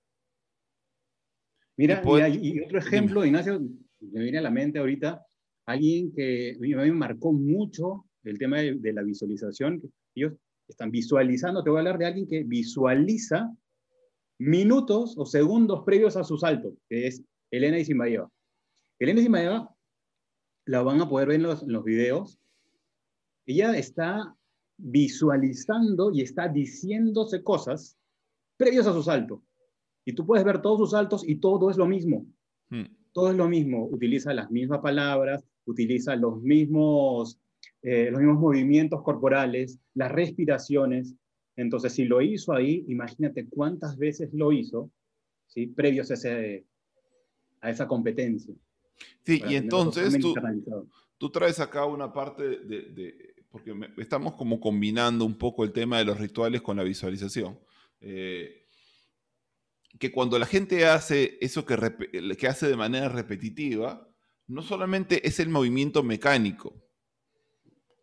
Mira, 1.77 2.01
y, 2.29 2.59
otro 2.61 2.79
ejemplo, 2.79 3.25
Ignacio, 3.25 3.59
me 3.99 4.21
viene 4.21 4.37
a 4.37 4.41
la 4.41 4.51
mente 4.51 4.79
ahorita, 4.79 5.25
alguien 5.65 6.13
que 6.13 6.55
a 6.55 6.59
mí 6.59 6.75
me 6.75 6.91
marcó 6.91 7.33
mucho 7.33 8.05
el 8.23 8.37
tema 8.37 8.59
de, 8.59 8.93
la 8.93 9.03
visualización. 9.03 9.81
Ellos 10.15 10.33
están 10.67 10.91
visualizando, 10.91 11.63
te 11.63 11.69
voy 11.69 11.77
a 11.77 11.81
hablar 11.81 11.97
de 11.97 12.05
alguien 12.05 12.27
que 12.27 12.43
visualiza 12.43 13.51
minutos 14.39 15.15
o 15.17 15.25
segundos 15.25 15.83
previos 15.85 16.15
a 16.17 16.23
su 16.23 16.37
salto, 16.37 16.75
que 16.89 17.07
es 17.07 17.23
Elena 17.51 17.79
Isimayeva. 17.79 18.29
Elena 18.99 19.19
Isimayeva 19.19 19.75
la 20.65 20.81
van 20.81 21.01
a 21.01 21.09
poder 21.09 21.29
ver 21.29 21.37
en 21.37 21.43
los, 21.43 21.63
en 21.63 21.71
los 21.71 21.83
videos. 21.83 22.39
Ella 23.45 23.77
está 23.77 24.35
visualizando 24.77 26.11
y 26.11 26.21
está 26.21 26.47
diciéndose 26.47 27.43
cosas 27.43 27.97
previos 28.57 28.87
a 28.87 28.93
su 28.93 29.03
salto. 29.03 29.43
Y 30.05 30.13
tú 30.13 30.25
puedes 30.25 30.45
ver 30.45 30.61
todos 30.61 30.79
sus 30.79 30.91
saltos 30.91 31.27
y 31.27 31.35
todo 31.35 31.69
es 31.69 31.77
lo 31.77 31.85
mismo. 31.85 32.25
Hmm. 32.69 32.85
Todo 33.13 33.31
es 33.31 33.37
lo 33.37 33.47
mismo. 33.47 33.85
Utiliza 33.87 34.33
las 34.33 34.51
mismas 34.51 34.79
palabras, 34.79 35.43
utiliza 35.65 36.15
los 36.15 36.41
mismos, 36.41 37.39
eh, 37.81 38.09
los 38.11 38.19
mismos 38.19 38.39
movimientos 38.39 39.01
corporales, 39.03 39.79
las 39.93 40.11
respiraciones. 40.11 41.15
Entonces, 41.55 41.93
si 41.93 42.05
lo 42.05 42.21
hizo 42.21 42.53
ahí, 42.53 42.85
imagínate 42.87 43.47
cuántas 43.49 43.97
veces 43.97 44.29
lo 44.33 44.51
hizo, 44.51 44.91
¿sí? 45.47 45.67
previos 45.67 46.11
a 46.11 46.13
ese, 46.13 46.65
a 47.61 47.69
esa 47.69 47.87
competencia. 47.87 48.53
Sí, 49.23 49.41
y 49.47 49.55
entonces 49.55 50.17
tú, 51.17 51.29
traes 51.29 51.59
acá 51.59 51.85
una 51.85 52.11
parte 52.13 52.43
de, 52.43 53.35
porque 53.49 53.75
estamos 53.97 54.33
como 54.35 54.59
combinando 54.59 55.25
un 55.25 55.37
poco 55.37 55.63
el 55.63 55.71
tema 55.71 55.97
de 55.97 56.05
los 56.05 56.19
rituales 56.19 56.61
con 56.61 56.77
la 56.77 56.83
visualización. 56.83 57.59
Eh, 57.99 58.65
que 59.99 60.11
cuando 60.11 60.37
la 60.37 60.45
gente 60.45 60.85
hace 60.85 61.37
eso 61.41 61.65
que, 61.65 62.35
que 62.37 62.47
hace 62.47 62.67
de 62.67 62.75
manera 62.75 63.09
repetitiva, 63.09 64.07
no 64.47 64.61
solamente 64.61 65.27
es 65.27 65.39
el 65.39 65.49
movimiento 65.49 66.03
mecánico, 66.03 66.75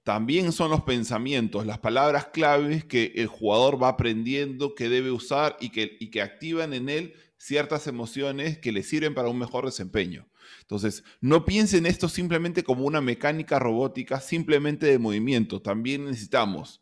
también 0.04 0.52
son 0.52 0.70
los 0.70 0.82
pensamientos, 0.82 1.64
las 1.64 1.78
palabras 1.78 2.26
claves 2.26 2.84
que 2.84 3.12
el 3.16 3.26
jugador 3.26 3.82
va 3.82 3.88
aprendiendo 3.88 4.74
que 4.74 4.90
debe 4.90 5.10
usar 5.10 5.56
y 5.60 5.70
que, 5.70 5.96
y 5.98 6.10
que 6.10 6.20
activan 6.20 6.74
en 6.74 6.90
él 6.90 7.14
ciertas 7.44 7.86
emociones 7.86 8.56
que 8.56 8.72
le 8.72 8.82
sirven 8.82 9.14
para 9.14 9.28
un 9.28 9.38
mejor 9.38 9.66
desempeño. 9.66 10.26
Entonces, 10.62 11.04
no 11.20 11.44
piensen 11.44 11.84
esto 11.84 12.08
simplemente 12.08 12.64
como 12.64 12.86
una 12.86 13.02
mecánica 13.02 13.58
robótica, 13.58 14.18
simplemente 14.20 14.86
de 14.86 14.98
movimiento. 14.98 15.60
También 15.60 16.06
necesitamos, 16.06 16.80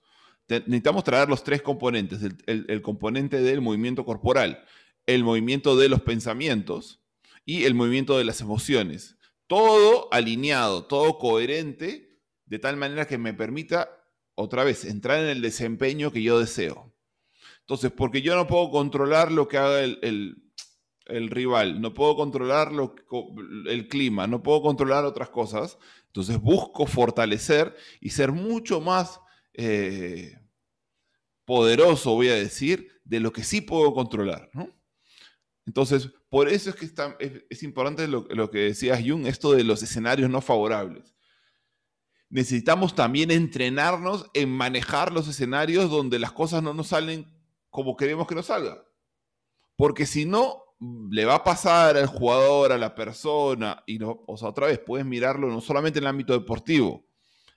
necesitamos 0.48 1.02
traer 1.02 1.28
los 1.28 1.42
tres 1.42 1.62
componentes, 1.62 2.20
el, 2.46 2.82
componente 2.82 3.42
del 3.42 3.60
movimiento 3.60 4.04
corporal, 4.04 4.64
el 5.06 5.24
movimiento 5.24 5.76
de 5.76 5.88
los 5.88 6.02
pensamientos 6.02 7.02
y 7.44 7.64
el 7.64 7.74
movimiento 7.74 8.16
de 8.16 8.24
las 8.24 8.40
emociones. 8.40 9.16
Todo 9.48 10.08
alineado, 10.12 10.84
todo 10.84 11.18
coherente, 11.18 12.20
de 12.46 12.60
tal 12.60 12.76
manera 12.76 13.08
que 13.08 13.18
me 13.18 13.34
permita, 13.34 13.90
otra 14.36 14.62
vez, 14.62 14.84
entrar 14.84 15.18
en 15.24 15.28
el 15.28 15.42
desempeño 15.42 16.12
que 16.12 16.22
yo 16.22 16.38
deseo. 16.38 16.94
Entonces, 17.62 17.90
porque 17.90 18.22
yo 18.22 18.36
no 18.36 18.46
puedo 18.46 18.70
controlar 18.70 19.32
lo 19.32 19.48
que 19.48 19.58
haga 19.58 19.82
el, 19.82 19.98
el 20.02 20.51
rival, 21.06 21.80
no 21.80 21.94
puedo 21.94 22.16
controlar 22.16 22.72
el 23.66 23.88
clima, 23.88 24.26
no 24.26 24.42
puedo 24.42 24.62
controlar 24.62 25.04
otras 25.04 25.30
cosas. 25.30 25.78
Entonces 26.06 26.38
busco 26.38 26.86
fortalecer 26.86 27.74
y 28.00 28.10
ser 28.10 28.32
mucho 28.32 28.80
más 28.80 29.20
eh, 29.54 30.38
poderoso, 31.44 32.14
voy 32.14 32.28
a 32.28 32.34
decir, 32.34 33.00
de 33.04 33.20
lo 33.20 33.32
que 33.32 33.44
sí 33.44 33.60
puedo 33.60 33.92
controlar. 33.94 34.50
Entonces, 35.66 36.10
por 36.28 36.48
eso 36.48 36.70
es 36.70 36.76
que 36.76 36.90
es, 37.50 37.62
importante 37.62 38.06
lo, 38.08 38.26
lo, 38.30 38.50
que 38.50 38.58
decías, 38.58 39.02
Jung, 39.06 39.26
esto 39.26 39.52
de 39.52 39.64
los 39.64 39.82
escenarios 39.82 40.30
no 40.30 40.40
favorables. 40.40 41.14
Necesitamos 42.28 42.94
también 42.94 43.30
entrenarnos 43.30 44.30
en 44.32 44.50
manejar 44.50 45.12
los 45.12 45.28
escenarios 45.28 45.90
donde 45.90 46.18
las 46.18 46.32
cosas 46.32 46.62
no 46.62 46.72
nos 46.72 46.88
salen 46.88 47.26
como 47.68 47.96
queremos 47.96 48.26
que 48.26 48.34
nos 48.34 48.46
salgan. 48.46 48.78
Porque 49.76 50.06
si 50.06 50.24
no, 50.24 50.61
le 51.10 51.24
va 51.24 51.36
a 51.36 51.44
pasar 51.44 51.96
al 51.96 52.06
jugador, 52.06 52.72
a 52.72 52.78
la 52.78 52.94
persona, 52.94 53.82
y 53.86 53.98
no, 53.98 54.24
o 54.26 54.36
sea, 54.36 54.48
otra 54.48 54.66
vez, 54.66 54.80
puedes 54.80 55.06
mirarlo 55.06 55.48
no 55.48 55.60
solamente 55.60 55.98
en 55.98 56.04
el 56.04 56.08
ámbito 56.08 56.32
deportivo, 56.32 57.06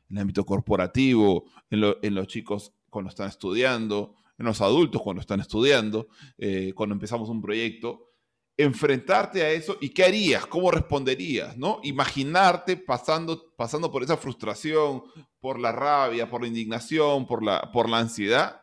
en 0.09 0.17
el 0.17 0.21
ámbito 0.21 0.45
corporativo, 0.45 1.45
en, 1.69 2.15
los 2.15 2.27
chicos 2.27 2.73
cuando 2.89 3.09
están 3.09 3.27
estudiando, 3.27 4.15
en 4.37 4.45
los 4.45 4.61
adultos 4.61 5.01
cuando 5.01 5.21
están 5.21 5.39
estudiando, 5.39 6.07
eh, 6.37 6.73
cuando 6.75 6.93
empezamos 6.93 7.29
un 7.29 7.41
proyecto, 7.41 8.11
enfrentarte 8.57 9.41
a 9.43 9.49
eso 9.51 9.77
y 9.81 9.89
qué 9.89 10.03
harías, 10.03 10.45
cómo 10.45 10.71
responderías, 10.71 11.57
¿no? 11.57 11.79
Imaginarte 11.83 12.77
pasando, 12.77 13.53
pasando 13.57 13.91
por 13.91 14.03
esa 14.03 14.17
frustración, 14.17 15.03
por 15.39 15.59
la 15.59 15.71
rabia, 15.71 16.29
por 16.29 16.41
la 16.41 16.47
indignación, 16.47 17.25
por 17.25 17.43
la, 17.43 17.71
por 17.71 17.89
la 17.89 17.99
ansiedad 17.99 18.61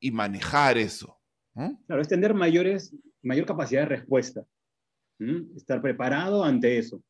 y 0.00 0.12
manejar 0.12 0.78
eso. 0.78 1.18
Claro, 1.86 2.02
es 2.02 2.08
tener 2.08 2.34
mayores 2.34 2.94
mayor 3.24 3.46
capacidad 3.46 3.82
de 3.82 3.96
respuesta. 3.96 4.46
Estar 5.56 5.80
preparado 5.80 6.44
ante 6.44 6.78
eso. 6.78 7.02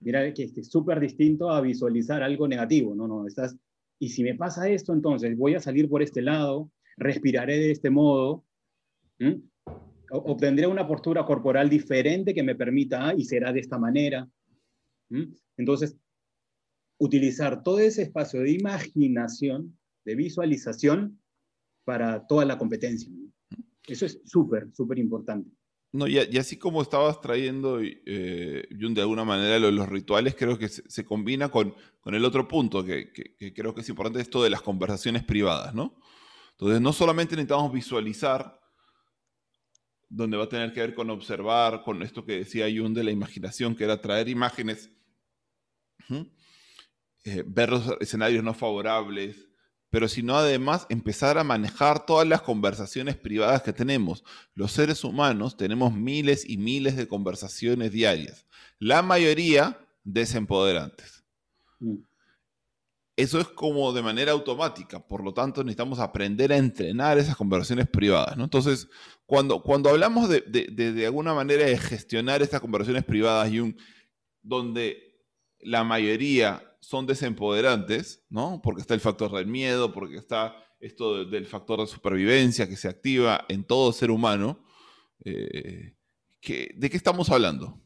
Mira 0.00 0.32
que 0.32 0.44
es 0.44 0.70
súper 0.70 0.98
distinto 0.98 1.50
a 1.50 1.60
visualizar 1.60 2.22
algo 2.22 2.48
negativo. 2.48 2.94
No, 2.94 3.06
no, 3.06 3.26
estás, 3.26 3.56
y 3.98 4.08
si 4.08 4.22
me 4.22 4.34
pasa 4.34 4.68
esto, 4.68 4.94
entonces 4.94 5.36
voy 5.36 5.54
a 5.54 5.60
salir 5.60 5.88
por 5.88 6.02
este 6.02 6.22
lado, 6.22 6.70
respiraré 6.96 7.58
de 7.58 7.70
este 7.70 7.90
modo, 7.90 8.44
obtendré 10.10 10.66
una 10.66 10.88
postura 10.88 11.24
corporal 11.26 11.68
diferente 11.68 12.32
que 12.32 12.42
me 12.42 12.54
permita, 12.54 13.08
ah, 13.08 13.14
y 13.14 13.24
será 13.24 13.52
de 13.52 13.60
esta 13.60 13.78
manera. 13.78 14.26
Entonces, 15.58 15.96
utilizar 16.98 17.62
todo 17.62 17.78
ese 17.80 18.02
espacio 18.02 18.40
de 18.40 18.52
imaginación, 18.52 19.78
de 20.06 20.14
visualización, 20.14 21.20
para 21.84 22.26
toda 22.26 22.44
la 22.44 22.56
competencia. 22.56 23.10
Eso 23.86 24.06
es 24.06 24.20
súper, 24.24 24.68
súper 24.72 24.98
importante. 24.98 25.50
No, 25.92 26.06
y, 26.06 26.18
así 26.18 26.56
como 26.56 26.82
estabas 26.82 27.20
trayendo, 27.20 27.80
eh, 27.80 28.68
de 28.70 29.00
alguna 29.00 29.24
manera 29.24 29.58
los, 29.58 29.88
rituales, 29.88 30.36
creo 30.36 30.56
que 30.56 30.68
se, 30.68 31.04
combina 31.04 31.48
con, 31.48 31.74
con, 32.00 32.14
el 32.14 32.24
otro 32.24 32.46
punto 32.46 32.84
que, 32.84 33.10
creo 33.54 33.74
que 33.74 33.80
es 33.80 33.88
importante, 33.88 34.20
esto 34.20 34.42
de 34.42 34.50
las 34.50 34.62
conversaciones 34.62 35.24
privadas, 35.24 35.74
¿no? 35.74 35.96
Entonces, 36.52 36.80
no 36.80 36.92
solamente 36.92 37.34
necesitamos 37.34 37.72
visualizar, 37.72 38.60
donde 40.08 40.36
va 40.36 40.44
a 40.44 40.48
tener 40.48 40.72
que 40.72 40.80
ver 40.80 40.94
con 40.94 41.10
observar, 41.10 41.82
con 41.82 42.02
esto 42.02 42.24
que 42.24 42.38
decía 42.38 42.66
Jung 42.66 42.94
de 42.94 43.04
la 43.04 43.10
imaginación, 43.10 43.74
que 43.74 43.84
era 43.84 44.00
traer 44.00 44.28
imágenes, 44.28 44.92
eh, 47.24 47.42
ver 47.46 47.70
los 47.70 47.96
escenarios 48.00 48.44
no 48.44 48.54
favorables, 48.54 49.49
pero 49.90 50.08
sino 50.08 50.36
además 50.36 50.86
empezar 50.88 51.36
a 51.36 51.44
manejar 51.44 52.06
todas 52.06 52.26
las 52.26 52.42
conversaciones 52.42 53.16
privadas 53.16 53.62
que 53.62 53.72
tenemos. 53.72 54.24
Los 54.54 54.72
seres 54.72 55.04
humanos 55.04 55.56
tenemos 55.56 55.92
miles 55.92 56.48
y 56.48 56.56
miles 56.56 56.96
de 56.96 57.08
conversaciones 57.08 57.92
diarias, 57.92 58.46
la 58.78 59.02
mayoría 59.02 59.78
desempoderantes. 60.04 61.24
Mm. 61.80 61.96
Eso 63.16 63.38
es 63.38 63.48
como 63.48 63.92
de 63.92 64.00
manera 64.00 64.32
automática, 64.32 64.98
por 64.98 65.22
lo 65.22 65.34
tanto 65.34 65.62
necesitamos 65.62 65.98
aprender 65.98 66.52
a 66.52 66.56
entrenar 66.56 67.18
esas 67.18 67.36
conversaciones 67.36 67.86
privadas. 67.86 68.34
¿no? 68.38 68.44
Entonces, 68.44 68.88
cuando, 69.26 69.62
cuando 69.62 69.90
hablamos 69.90 70.30
de, 70.30 70.40
de, 70.40 70.92
de, 70.92 71.06
alguna 71.06 71.34
manera 71.34 71.66
de 71.66 71.76
gestionar 71.76 72.40
estas 72.40 72.62
conversaciones 72.62 73.04
privadas, 73.04 73.50
Jung, 73.50 73.74
donde 74.40 75.22
la 75.58 75.84
mayoría 75.84 76.69
son 76.80 77.06
desempoderantes, 77.06 78.24
¿no? 78.30 78.60
Porque 78.62 78.80
está 78.80 78.94
el 78.94 79.00
factor 79.00 79.30
del 79.32 79.46
miedo, 79.46 79.92
porque 79.92 80.16
está 80.16 80.56
esto 80.80 81.26
del 81.26 81.46
factor 81.46 81.80
de 81.80 81.86
supervivencia 81.86 82.68
que 82.68 82.76
se 82.76 82.88
activa 82.88 83.44
en 83.48 83.64
todo 83.64 83.92
ser 83.92 84.10
humano. 84.10 84.58
Eh, 85.24 85.94
¿De 86.74 86.90
qué 86.90 86.96
estamos 86.96 87.30
hablando? 87.30 87.78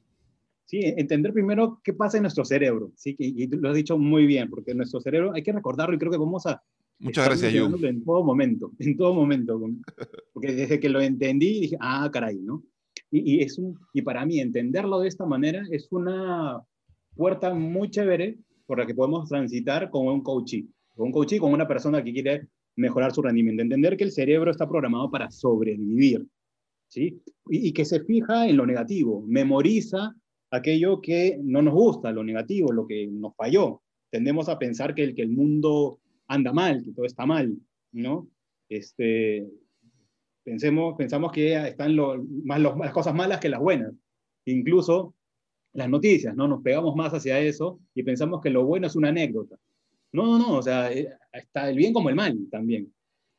Sí, 0.65 0.81
entender 0.83 1.33
primero 1.33 1.81
qué 1.83 1.93
pasa 1.93 2.17
en 2.17 2.23
nuestro 2.23 2.45
cerebro, 2.45 2.93
¿sí? 2.95 3.15
Y, 3.19 3.49
lo 3.49 3.69
has 3.69 3.75
dicho 3.75 3.99
muy 3.99 4.27
bien, 4.27 4.49
porque 4.49 4.75
nuestro 4.75 5.01
cerebro 5.01 5.33
hay 5.35 5.43
que 5.43 5.53
recordarlo 5.53 5.95
y 5.95 5.99
creo 5.99 6.13
que 6.13 6.19
vamos 6.19 6.47
a... 6.47 6.63
Muchas 7.01 7.27
gracias, 7.27 7.53
Yu. 7.53 7.85
En 7.85 8.05
todo 8.05 8.23
momento, 8.23 8.73
en 8.79 8.97
todo 8.97 9.13
momento. 9.13 9.61
Porque 10.33 10.53
desde 10.53 10.79
que 10.79 10.89
lo 10.89 11.01
entendí 11.01 11.61
dije, 11.61 11.77
ah, 11.81 12.09
caray, 12.13 12.39
¿no? 12.39 12.63
Y, 13.11 13.35
y, 13.35 13.43
es 13.43 13.59
un, 13.59 13.79
y 13.93 14.03
para 14.03 14.25
mí 14.25 14.41
entenderlo 14.41 15.01
de 15.01 15.09
esta 15.09 15.27
manera 15.27 15.65
es 15.71 15.89
una 15.91 16.63
puerta 17.17 17.53
muy 17.53 17.91
chévere 17.91 18.39
por 18.67 18.79
la 18.79 18.87
que 18.87 18.95
podemos 18.95 19.29
transitar 19.29 19.91
con 19.91 20.07
un 20.07 20.23
coachee, 20.23 20.67
con 20.95 21.07
un 21.07 21.13
coachee, 21.13 21.39
con 21.39 21.53
una 21.53 21.69
persona 21.69 22.03
que 22.03 22.13
quiere 22.13 22.49
mejorar 22.77 23.13
su 23.13 23.23
rendimiento. 23.23 23.63
Entender 23.63 23.97
que 23.97 24.05
el 24.05 24.13
cerebro 24.13 24.51
está 24.51 24.69
programado 24.69 25.11
para 25.11 25.31
sobrevivir, 25.31 26.27
¿sí? 26.89 27.21
Y, 27.49 27.73
que 27.73 27.85
se 27.85 28.01
fija 28.01 28.49
en 28.49 28.57
lo 28.57 28.67
negativo, 28.67 29.23
memoriza 29.27 30.15
aquello 30.51 31.01
que 31.01 31.39
no 31.43 31.63
nos 31.63 31.75
gusta, 31.75 32.13
lo 32.13 32.25
negativo, 32.25 32.73
lo 32.73 32.87
que 32.87 33.07
nos 33.07 33.35
falló. 33.37 33.83
Tendemos 34.11 34.49
a 34.49 34.59
pensar 34.59 34.95
que 34.95 35.03
el, 35.03 35.15
que 35.15 35.23
el 35.23 35.31
mundo 35.31 36.01
anda 36.29 36.53
mal, 36.53 36.83
que 36.83 36.93
todo 36.93 37.07
está 37.07 37.27
mal, 37.27 37.57
¿no? 37.93 38.29
Este, 38.69 39.47
pensemos, 40.43 40.95
pensamos 40.97 41.33
que 41.33 41.55
están 41.69 41.97
más 42.45 42.61
las 42.61 42.93
cosas 42.93 43.15
malas 43.15 43.41
que 43.41 43.49
las 43.49 43.61
buenas. 43.61 43.93
Incluso 44.47 45.15
las 45.75 45.89
noticias, 45.89 46.35
¿no? 46.35 46.49
Nos 46.49 46.63
pegamos 46.63 46.97
más 46.97 47.13
hacia 47.13 47.39
eso 47.41 47.81
y 47.95 48.03
pensamos 48.03 48.41
que 48.41 48.51
lo 48.51 48.65
bueno 48.65 48.87
es 48.87 48.97
una 48.97 49.09
anécdota. 49.09 49.59
No, 50.13 50.25
no, 50.27 50.39
no, 50.39 50.59
o 50.59 50.63
sea, 50.63 50.93
eh, 50.93 51.09
está 51.33 51.69
el 51.69 51.77
bien 51.77 51.93
como 51.93 52.09
el 52.09 52.15
mal 52.15 52.39
también. 52.51 52.93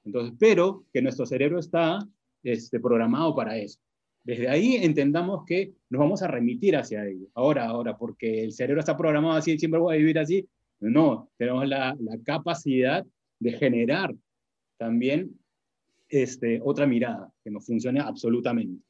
Entonces, 0.04 0.36
pero 0.38 0.86
que 0.94 1.01
nuestro 1.01 1.25
cerebro 1.25 1.60
está 1.60 2.00
este, 2.44 2.80
programado 2.80 3.34
para 3.36 3.58
eso. 3.58 3.80
Desde 4.24 4.50
ahí 4.50 4.75
entendamos 4.75 5.46
que 5.46 5.74
nos 5.89 6.00
vamos 6.00 6.22
a 6.22 6.27
remitir 6.27 6.75
hacia 6.75 7.08
ello. 7.08 7.27
Ahora, 7.34 7.65
ahora, 7.65 7.98
porque 7.98 8.44
el 8.44 8.51
cerebro 8.51 8.82
está 8.82 8.98
programado 8.98 9.36
así, 9.36 9.58
siempre 9.58 9.80
voy 9.80 9.96
a 9.96 10.00
vivir 10.00 10.20
así. 10.20 10.48
No, 10.80 11.30
tenemos 11.38 11.68
la, 11.68 11.96
la 12.00 12.18
capacidad 12.24 13.06
de 13.39 13.51
generar 13.54 14.13
también 14.77 15.39
este, 16.10 16.60
otra 16.63 16.86
mirada 16.86 17.32
que 17.44 17.51
nos 17.51 17.65
funcione 17.65 18.00
absolutamente. 18.00 18.84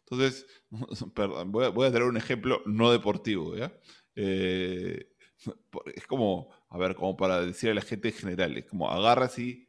Entonces, 0.00 0.46
perdón, 1.14 1.52
voy 1.52 1.66
a, 1.66 1.68
voy 1.68 1.86
a 1.86 1.90
traer 1.90 2.06
un 2.06 2.16
ejemplo 2.16 2.62
no 2.66 2.90
deportivo, 2.92 3.56
¿ya? 3.56 3.72
Eh, 4.16 5.08
es 5.94 6.06
como, 6.06 6.50
a 6.68 6.78
ver, 6.78 6.94
como 6.94 7.16
para 7.16 7.40
decir 7.40 7.70
a 7.70 7.74
la 7.74 7.82
gente 7.82 8.08
en 8.08 8.14
general, 8.14 8.56
es 8.56 8.66
como 8.66 8.90
agarra 8.90 9.26
así 9.26 9.68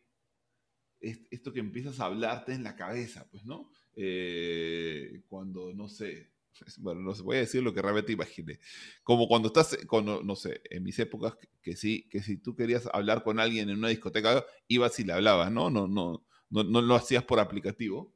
esto 1.01 1.53
que 1.53 1.59
empiezas 1.59 1.99
a 1.99 2.05
hablarte 2.05 2.53
en 2.53 2.63
la 2.63 2.75
cabeza, 2.75 3.27
pues, 3.29 3.45
¿no? 3.45 3.71
Eh, 3.95 5.21
cuando, 5.27 5.73
no 5.73 5.87
sé, 5.87 6.31
bueno, 6.79 7.01
no 7.01 7.13
sé, 7.15 7.21
voy 7.23 7.37
a 7.37 7.41
decir 7.41 7.63
lo 7.63 7.73
que 7.73 7.81
realmente 7.81 8.11
imaginé. 8.11 8.59
Como 9.03 9.27
cuando 9.27 9.47
estás, 9.47 9.77
cuando, 9.87 10.21
no 10.23 10.35
sé, 10.35 10.61
en 10.69 10.83
mis 10.83 10.99
épocas, 10.99 11.35
que 11.61 11.75
sí, 11.75 12.07
que 12.09 12.21
si 12.21 12.37
tú 12.37 12.55
querías 12.55 12.87
hablar 12.93 13.23
con 13.23 13.39
alguien 13.39 13.69
en 13.69 13.77
una 13.77 13.89
discoteca, 13.89 14.45
ibas 14.67 14.99
y 14.99 15.03
le 15.05 15.13
hablabas, 15.13 15.51
¿no? 15.51 15.69
No, 15.69 15.87
no, 15.87 16.25
no, 16.49 16.63
no 16.63 16.81
lo 16.81 16.95
hacías 16.95 17.23
por 17.23 17.39
aplicativo. 17.39 18.13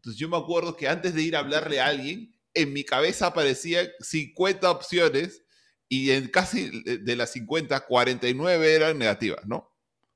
Entonces 0.00 0.18
yo 0.18 0.28
me 0.30 0.38
acuerdo 0.38 0.74
que 0.76 0.88
antes 0.88 1.14
de 1.14 1.22
ir 1.22 1.36
a 1.36 1.40
hablarle 1.40 1.78
a 1.78 1.88
alguien, 1.88 2.34
en 2.54 2.72
mi 2.72 2.84
cabeza 2.84 3.26
aparecían 3.26 3.86
50 4.00 4.70
opciones 4.70 5.44
y 5.88 6.10
en 6.10 6.28
casi 6.28 6.82
de 6.82 7.16
las 7.16 7.32
50, 7.32 7.86
49 7.86 8.74
eran 8.74 8.98
negativas, 8.98 9.46
¿no? 9.46 9.70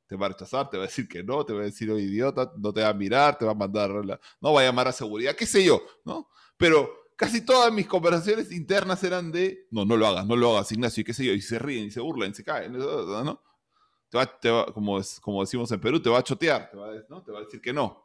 te 0.07 0.17
va 0.17 0.26
a 0.26 0.29
rechazar, 0.31 0.69
te 0.71 0.76
va 0.76 0.85
a 0.85 0.87
decir 0.87 1.09
que 1.09 1.23
no, 1.23 1.45
te 1.45 1.53
va 1.53 1.61
a 1.62 1.64
decir, 1.64 1.91
oh, 1.91 1.99
idiota, 1.99 2.53
no 2.59 2.73
te 2.73 2.83
va 2.83 2.88
a 2.88 2.95
mirar, 2.95 3.38
te 3.38 3.45
va 3.45 3.53
a 3.53 3.55
mandar, 3.55 3.91
no 4.41 4.53
va 4.53 4.61
a 4.61 4.64
llamar 4.64 4.88
a 4.88 4.93
seguridad, 4.93 5.35
qué 5.35 5.47
sé 5.47 5.64
yo, 5.64 5.83
¿no? 6.05 6.29
Pero 6.57 6.91
casi 7.17 7.41
todas 7.41 7.73
mis 7.73 7.87
conversaciones 7.87 8.53
internas 8.53 9.03
eran 9.03 9.33
de, 9.33 9.67
no, 9.71 9.85
no 9.85 9.97
lo 9.97 10.07
hagas, 10.07 10.26
no 10.26 10.37
lo 10.37 10.57
hagas, 10.57 10.73
Ignacio, 10.73 11.00
y 11.00 11.05
qué 11.05 11.14
sé 11.14 11.25
yo, 11.25 11.33
y 11.33 11.41
se 11.41 11.59
ríen, 11.59 11.87
y 11.87 11.91
se 11.91 12.00
burlan, 12.00 12.31
y 12.31 12.35
se 12.35 12.45
caen, 12.45 12.73
¿no? 12.73 13.43
Te 14.11 14.19
va, 14.19 14.26
te 14.26 14.50
va, 14.50 14.67
como, 14.67 15.00
como 15.21 15.41
decimos 15.41 15.73
en 15.73 15.81
Perú, 15.81 16.00
te 16.00 16.11
va 16.11 16.19
a 16.19 16.23
chotear, 16.23 16.71
te 16.71 16.76
va, 16.76 16.93
¿no? 17.09 17.23
te 17.23 17.33
va 17.33 17.38
a 17.38 17.43
decir 17.43 17.61
que 17.61 17.73
no. 17.73 18.03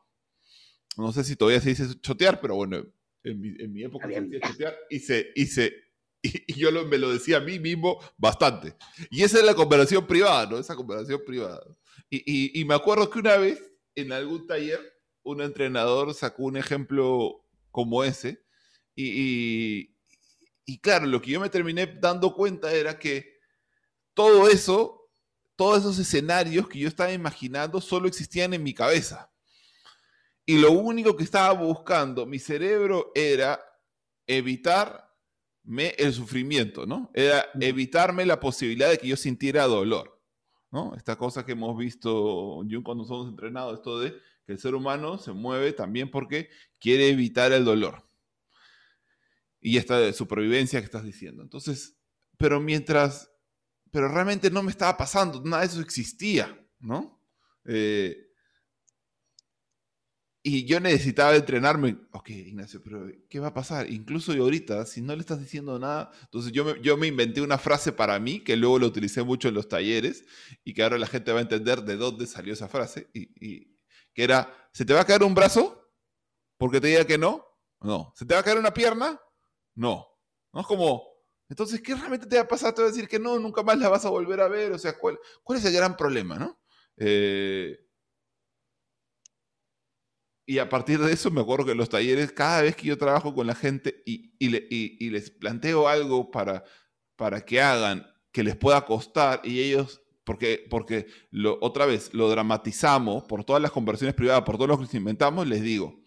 No 0.97 1.11
sé 1.11 1.23
si 1.23 1.35
todavía 1.35 1.61
se 1.61 1.69
dice 1.69 1.99
chotear, 2.01 2.41
pero 2.41 2.55
bueno, 2.55 2.85
en 3.23 3.39
mi, 3.39 3.49
en 3.59 3.73
mi 3.73 3.83
época 3.83 4.07
se 4.07 4.21
decía 4.21 4.39
chotear, 4.41 4.75
y 4.89 4.99
se, 4.99 5.31
y 5.35 5.45
se, 5.45 5.73
y, 6.21 6.53
yo 6.53 6.71
me 6.85 6.97
lo 6.97 7.11
decía 7.11 7.37
a 7.37 7.41
mí 7.41 7.59
mismo 7.59 7.99
bastante. 8.17 8.75
Y 9.09 9.23
esa 9.23 9.39
es 9.39 9.45
la 9.45 9.55
conversación 9.55 10.05
privada, 10.05 10.45
¿no? 10.45 10.57
Esa 10.57 10.75
conversación 10.75 11.21
privada. 11.25 11.61
Y, 12.09 12.59
y, 12.59 12.65
me 12.65 12.73
acuerdo 12.73 13.09
que 13.09 13.19
una 13.19 13.37
vez 13.37 13.61
en 13.95 14.11
algún 14.11 14.47
taller 14.47 14.79
un 15.23 15.41
entrenador 15.41 16.13
sacó 16.13 16.43
un 16.43 16.57
ejemplo 16.57 17.45
como 17.71 18.03
ese. 18.03 18.43
Y, 18.95 19.95
y, 20.65 20.79
claro, 20.79 21.05
lo 21.05 21.21
que 21.21 21.31
yo 21.31 21.39
me 21.39 21.49
terminé 21.49 21.87
dando 21.87 22.33
cuenta 22.33 22.73
era 22.73 22.97
que 22.97 23.37
todo 24.13 24.49
eso, 24.49 25.09
todos 25.55 25.79
esos 25.79 25.99
escenarios 25.99 26.67
que 26.67 26.79
yo 26.79 26.87
estaba 26.87 27.13
imaginando 27.13 27.79
solo 27.79 28.07
existían 28.07 28.53
en 28.53 28.63
mi 28.63 28.73
cabeza. 28.73 29.31
Y 30.49 30.57
lo 30.57 30.71
único 30.71 31.15
que 31.15 31.23
estaba 31.23 31.53
buscando 31.53 32.25
mi 32.25 32.39
cerebro 32.39 33.11
era 33.13 33.63
evitar 34.25 35.15
el 35.67 36.11
sufrimiento, 36.11 36.87
¿no? 36.87 37.11
Era 37.13 37.45
evitarme 37.61 38.25
la 38.25 38.39
posibilidad 38.39 38.89
de 38.89 38.97
que 38.97 39.07
yo 39.07 39.15
sintiera 39.15 39.67
dolor, 39.67 40.19
¿no? 40.71 40.95
Esta 40.95 41.19
cosa 41.19 41.45
que 41.45 41.51
hemos 41.51 41.77
visto 41.77 42.63
cuando 42.83 43.05
somos 43.05 43.29
entrenados, 43.29 43.75
esto 43.75 43.99
de 43.99 44.15
que 44.43 44.53
el 44.53 44.57
ser 44.57 44.73
humano 44.73 45.19
se 45.19 45.33
mueve 45.33 45.71
también 45.71 46.09
porque 46.09 46.49
quiere 46.79 47.09
evitar 47.09 47.51
el 47.51 47.63
dolor. 47.63 48.09
Y 49.61 49.77
esta 49.77 49.99
de 49.99 50.13
supervivencia 50.13 50.79
que 50.79 50.85
estás 50.85 51.03
diciendo. 51.03 51.43
Entonces, 51.43 51.95
pero 52.39 52.59
mientras, 52.59 53.31
pero 53.91 54.07
realmente 54.07 54.49
no 54.49 54.63
me 54.63 54.71
estaba 54.71 54.97
pasando, 54.97 55.43
nada 55.43 55.61
de 55.61 55.67
eso 55.67 55.81
existía, 55.81 56.59
¿no? 56.79 57.21
Eh, 57.65 58.28
y 60.41 60.65
yo 60.65 60.79
necesitaba 60.79 61.35
entrenarme. 61.35 61.97
Ok, 62.11 62.29
Ignacio, 62.29 62.81
pero 62.81 63.07
¿qué 63.29 63.39
va 63.39 63.47
a 63.47 63.53
pasar? 63.53 63.89
Incluso 63.89 64.33
yo 64.33 64.43
ahorita, 64.43 64.85
si 64.85 65.01
no 65.01 65.13
le 65.13 65.21
estás 65.21 65.39
diciendo 65.39 65.77
nada, 65.79 66.11
entonces 66.23 66.51
yo 66.51 66.63
me, 66.63 66.81
yo 66.81 66.95
me 66.97 67.07
inventé 67.07 67.41
una 67.41 67.57
frase 67.57 67.91
para 67.91 68.19
mí, 68.19 68.39
que 68.41 68.55
luego 68.55 68.79
lo 68.79 68.87
utilicé 68.87 69.23
mucho 69.23 69.49
en 69.49 69.55
los 69.55 69.67
talleres, 69.67 70.25
y 70.63 70.73
que 70.73 70.83
ahora 70.83 70.97
la 70.97 71.07
gente 71.07 71.31
va 71.31 71.39
a 71.39 71.43
entender 71.43 71.83
de 71.83 71.97
dónde 71.97 72.25
salió 72.25 72.53
esa 72.53 72.69
frase, 72.69 73.09
y, 73.13 73.77
que 74.13 74.23
era, 74.23 74.69
¿se 74.73 74.85
te 74.85 74.93
va 74.93 75.01
a 75.01 75.05
caer 75.05 75.23
un 75.23 75.35
brazo? 75.35 75.91
Porque 76.57 76.81
te 76.81 76.87
diga 76.87 77.05
que 77.05 77.17
no. 77.17 77.45
No. 77.81 78.13
¿Se 78.15 78.25
te 78.25 78.33
va 78.33 78.41
a 78.41 78.43
caer 78.43 78.57
una 78.57 78.73
pierna? 78.73 79.19
No. 79.75 80.07
No 80.51 80.61
es 80.61 80.67
como, 80.67 81.03
entonces, 81.49 81.81
¿qué 81.81 81.95
realmente 81.95 82.27
te 82.27 82.35
va 82.35 82.43
a 82.43 82.47
pasar? 82.47 82.73
Te 82.73 82.81
va 82.81 82.87
a 82.87 82.91
decir 82.91 83.07
que 83.07 83.19
no, 83.19 83.39
nunca 83.39 83.63
más 83.63 83.77
la 83.77 83.89
vas 83.89 84.05
a 84.05 84.09
volver 84.09 84.39
a 84.39 84.47
ver. 84.47 84.71
O 84.71 84.77
sea, 84.77 84.97
¿cuál, 84.97 85.19
cuál 85.43 85.59
es 85.59 85.65
el 85.65 85.73
gran 85.73 85.97
problema, 85.97 86.37
no? 86.37 86.59
Eh, 86.95 87.88
y 90.49 90.57
a 90.57 90.67
partir 90.67 90.97
de 90.97 91.13
eso 91.13 91.29
me 91.29 91.41
acuerdo 91.41 91.67
que 91.67 91.75
los 91.75 91.89
talleres, 91.89 92.31
cada 92.31 92.63
vez 92.63 92.75
que 92.75 92.87
yo 92.87 92.97
trabajo 92.97 93.35
con 93.35 93.45
la 93.45 93.53
gente 93.53 94.01
y, 94.03 94.33
y, 94.39 95.09
les 95.11 95.29
planteo 95.29 95.87
algo 95.87 96.31
para, 96.31 96.63
para 97.15 97.45
que 97.45 97.61
hagan, 97.61 98.07
que 98.31 98.41
les 98.41 98.55
pueda 98.55 98.83
costar, 98.83 99.41
y 99.43 99.59
ellos, 99.59 100.01
porque, 100.23 100.65
porque 100.67 101.05
lo, 101.29 101.59
otra 101.61 101.85
vez 101.85 102.11
lo 102.15 102.27
dramatizamos 102.29 103.25
por 103.25 103.43
todas 103.43 103.61
las 103.61 103.69
conversiones 103.69 104.15
privadas, 104.15 104.41
por 104.41 104.57
todos 104.57 104.69
los 104.69 104.89
que 104.89 104.97
inventamos, 104.97 105.45
les 105.45 105.61
digo, 105.61 106.03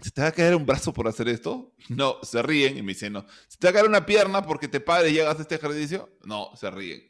¿se 0.00 0.10
te 0.10 0.22
va 0.22 0.28
a 0.28 0.32
caer 0.32 0.54
un 0.54 0.64
brazo 0.64 0.94
por 0.94 1.06
hacer 1.06 1.28
esto? 1.28 1.74
No, 1.90 2.16
se 2.22 2.40
ríen 2.42 2.78
y 2.78 2.82
me 2.82 2.94
dicen, 2.94 3.12
no. 3.12 3.26
¿Se 3.48 3.58
te 3.58 3.66
va 3.66 3.70
a 3.72 3.74
caer 3.74 3.86
una 3.86 4.06
pierna 4.06 4.40
porque 4.40 4.66
te 4.66 4.80
pares 4.80 5.12
y 5.12 5.20
hagas 5.20 5.38
este 5.40 5.56
ejercicio? 5.56 6.08
No, 6.24 6.52
se 6.56 6.70
ríen. 6.70 7.02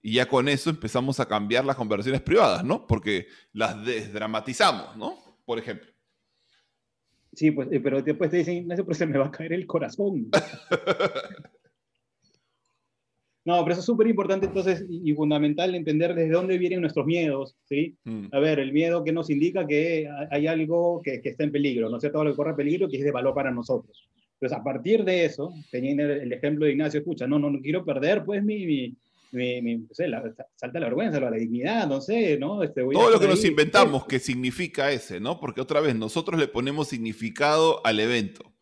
Y 0.00 0.14
ya 0.14 0.28
con 0.28 0.48
eso 0.48 0.70
empezamos 0.70 1.18
a 1.20 1.26
cambiar 1.26 1.64
las 1.64 1.76
conversiones 1.76 2.20
privadas, 2.20 2.64
¿no? 2.64 2.86
Porque 2.86 3.26
las 3.52 3.84
desdramatizamos, 3.84 4.96
¿no? 4.96 5.18
Por 5.44 5.58
ejemplo. 5.58 5.90
Sí, 7.32 7.50
pues, 7.50 7.68
eh, 7.72 7.80
pero 7.80 8.00
después 8.02 8.30
te 8.30 8.38
dicen, 8.38 8.66
no 8.66 8.76
sé, 8.76 8.84
pero 8.84 8.94
se 8.94 9.06
me 9.06 9.18
va 9.18 9.26
a 9.26 9.30
caer 9.30 9.52
el 9.52 9.66
corazón. 9.66 10.30
no, 13.44 13.62
pero 13.62 13.72
eso 13.72 13.80
es 13.80 13.86
súper 13.86 14.06
importante 14.06 14.46
entonces 14.46 14.84
y, 14.88 15.12
fundamental 15.14 15.74
entender 15.74 16.14
desde 16.14 16.30
dónde 16.30 16.58
vienen 16.58 16.80
nuestros 16.80 17.06
miedos, 17.06 17.56
¿sí? 17.64 17.96
Mm. 18.04 18.26
A 18.32 18.38
ver, 18.38 18.60
el 18.60 18.72
miedo 18.72 19.04
que 19.04 19.12
nos 19.12 19.30
indica 19.30 19.66
que 19.66 20.08
hay 20.30 20.46
algo 20.46 21.02
que, 21.02 21.20
que 21.20 21.30
está 21.30 21.44
en 21.44 21.52
peligro, 21.52 21.90
¿no 21.90 22.00
sé? 22.00 22.10
Todo 22.10 22.24
lo 22.24 22.30
que 22.30 22.36
corre 22.36 22.54
peligro 22.54 22.88
que 22.88 22.98
es 22.98 23.04
de 23.04 23.12
valor 23.12 23.34
para 23.34 23.50
nosotros. 23.50 24.08
Entonces, 24.34 24.56
a 24.56 24.62
partir 24.62 25.04
de 25.04 25.24
eso, 25.24 25.52
teniendo 25.70 26.04
el 26.04 26.32
ejemplo 26.32 26.64
de 26.64 26.72
Ignacio, 26.72 27.00
escucha, 27.00 27.26
no, 27.26 27.40
no, 27.40 27.50
no 27.50 27.60
quiero 27.60 27.84
perder 27.84 28.24
pues 28.24 28.44
mi 28.44 28.96
me, 29.32 29.80
salta 29.92 30.80
la 30.80 30.86
vergüenza, 30.86 31.20
la 31.20 31.30
dignidad, 31.30 31.86
no 31.86 32.00
sé, 32.00 32.38
¿no? 32.38 32.62
Este, 32.62 32.82
Todo 32.82 33.10
lo 33.10 33.20
que 33.20 33.28
nos 33.28 33.44
inventamos 33.44 34.06
que 34.06 34.18
significa 34.18 34.90
ese, 34.90 35.20
¿no? 35.20 35.40
Porque 35.40 35.60
otra 35.60 35.80
vez, 35.80 35.94
nosotros 35.94 36.38
le 36.38 36.48
ponemos 36.48 36.88
significado 36.88 37.80
al 37.84 38.00
evento, 38.00 38.52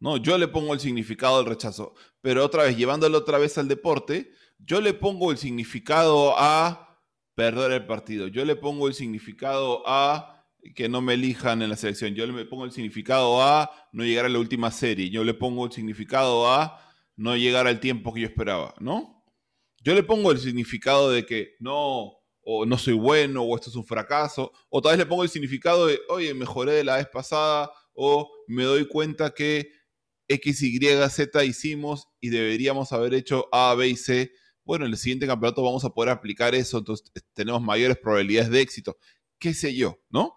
¿no? 0.00 0.16
Yo 0.16 0.38
le 0.38 0.48
pongo 0.48 0.74
el 0.74 0.80
significado 0.80 1.38
al 1.38 1.46
rechazo, 1.46 1.94
pero 2.20 2.44
otra 2.44 2.64
vez, 2.64 2.76
llevándolo 2.76 3.18
otra 3.18 3.38
vez 3.38 3.58
al 3.58 3.68
deporte, 3.68 4.30
yo 4.58 4.80
le 4.80 4.94
pongo 4.94 5.30
el 5.30 5.38
significado 5.38 6.34
a 6.38 7.00
perder 7.34 7.72
el 7.72 7.86
partido, 7.86 8.26
yo 8.26 8.44
le 8.44 8.56
pongo 8.56 8.88
el 8.88 8.94
significado 8.94 9.82
a 9.86 10.38
que 10.74 10.88
no 10.88 11.00
me 11.00 11.14
elijan 11.14 11.62
en 11.62 11.70
la 11.70 11.76
selección. 11.76 12.14
Yo 12.14 12.26
le 12.26 12.44
pongo 12.44 12.64
el 12.64 12.72
significado 12.72 13.42
a 13.42 13.70
no 13.92 14.04
llegar 14.04 14.26
a 14.26 14.28
la 14.28 14.38
última 14.38 14.70
serie. 14.70 15.10
Yo 15.10 15.24
le 15.24 15.34
pongo 15.34 15.66
el 15.66 15.72
significado 15.72 16.50
a 16.50 16.80
no 17.16 17.36
llegar 17.36 17.66
al 17.66 17.80
tiempo 17.80 18.12
que 18.12 18.22
yo 18.22 18.26
esperaba, 18.26 18.74
¿no? 18.80 19.17
Yo 19.88 19.94
le 19.94 20.02
pongo 20.02 20.30
el 20.30 20.38
significado 20.38 21.10
de 21.10 21.24
que 21.24 21.56
no, 21.60 22.12
o 22.42 22.66
no 22.66 22.76
soy 22.76 22.92
bueno, 22.92 23.42
o 23.42 23.56
esto 23.56 23.70
es 23.70 23.76
un 23.76 23.86
fracaso, 23.86 24.52
o 24.68 24.82
tal 24.82 24.92
vez 24.92 24.98
le 24.98 25.06
pongo 25.06 25.22
el 25.22 25.30
significado 25.30 25.86
de, 25.86 25.98
oye, 26.10 26.34
mejoré 26.34 26.72
de 26.72 26.84
la 26.84 26.96
vez 26.96 27.08
pasada, 27.08 27.70
o 27.94 28.30
me 28.48 28.64
doy 28.64 28.86
cuenta 28.86 29.30
que 29.30 29.70
X, 30.28 30.62
Y, 30.62 30.78
Z 31.08 31.42
hicimos 31.42 32.06
y 32.20 32.28
deberíamos 32.28 32.92
haber 32.92 33.14
hecho 33.14 33.48
A, 33.50 33.74
B 33.76 33.88
y 33.88 33.96
C. 33.96 34.30
Bueno, 34.62 34.84
en 34.84 34.90
el 34.90 34.98
siguiente 34.98 35.26
campeonato 35.26 35.62
vamos 35.62 35.86
a 35.86 35.88
poder 35.88 36.10
aplicar 36.10 36.54
eso, 36.54 36.76
entonces 36.76 37.10
tenemos 37.32 37.62
mayores 37.62 37.96
probabilidades 37.96 38.50
de 38.50 38.60
éxito. 38.60 38.98
¿Qué 39.38 39.54
sé 39.54 39.74
yo? 39.74 39.96
¿No? 40.10 40.34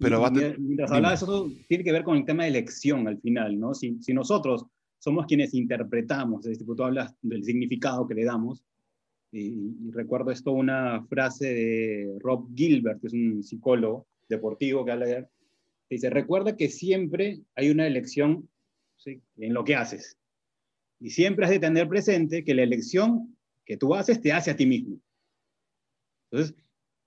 Pero 0.00 0.28
Mientras 0.58 0.90
hablaba 0.90 1.14
eso, 1.14 1.52
tiene 1.68 1.84
que 1.84 1.92
ver 1.92 2.02
con 2.02 2.16
el 2.16 2.24
tema 2.24 2.42
de 2.42 2.48
elección 2.48 3.06
al 3.06 3.20
final, 3.20 3.60
¿no? 3.60 3.74
Si, 3.74 3.96
nosotros 4.08 4.66
somos 4.98 5.26
quienes 5.26 5.54
interpretamos, 5.54 6.46
es 6.46 6.58
decir, 6.58 6.66
tú 6.74 6.82
hablas 6.82 7.14
del 7.22 7.44
significado 7.44 8.06
que 8.06 8.14
le 8.14 8.24
damos, 8.24 8.64
y, 9.30 9.90
recuerdo 9.90 10.30
esto 10.30 10.52
una 10.52 11.04
frase 11.06 11.52
de 11.52 12.18
Rob 12.20 12.48
Gilbert, 12.54 13.00
que 13.00 13.08
es 13.08 13.12
un 13.12 13.42
psicólogo 13.42 14.06
deportivo 14.28 14.84
que 14.84 14.92
habla 14.92 15.06
de, 15.06 15.26
dice, 15.90 16.10
recuerda 16.10 16.56
que 16.56 16.68
siempre 16.68 17.40
hay 17.54 17.70
una 17.70 17.86
elección 17.86 18.48
en 19.04 19.54
lo 19.54 19.64
que 19.64 19.74
haces. 19.74 20.16
Y 21.00 21.10
siempre 21.10 21.44
has 21.44 21.50
de 21.50 21.60
tener 21.60 21.88
presente 21.88 22.42
que 22.42 22.54
la 22.54 22.62
elección 22.62 23.36
que 23.64 23.76
tú 23.76 23.94
haces 23.94 24.20
te 24.20 24.32
hace 24.32 24.50
a 24.50 24.56
ti 24.56 24.66
mismo. 24.66 24.98
Entonces, 26.30 26.56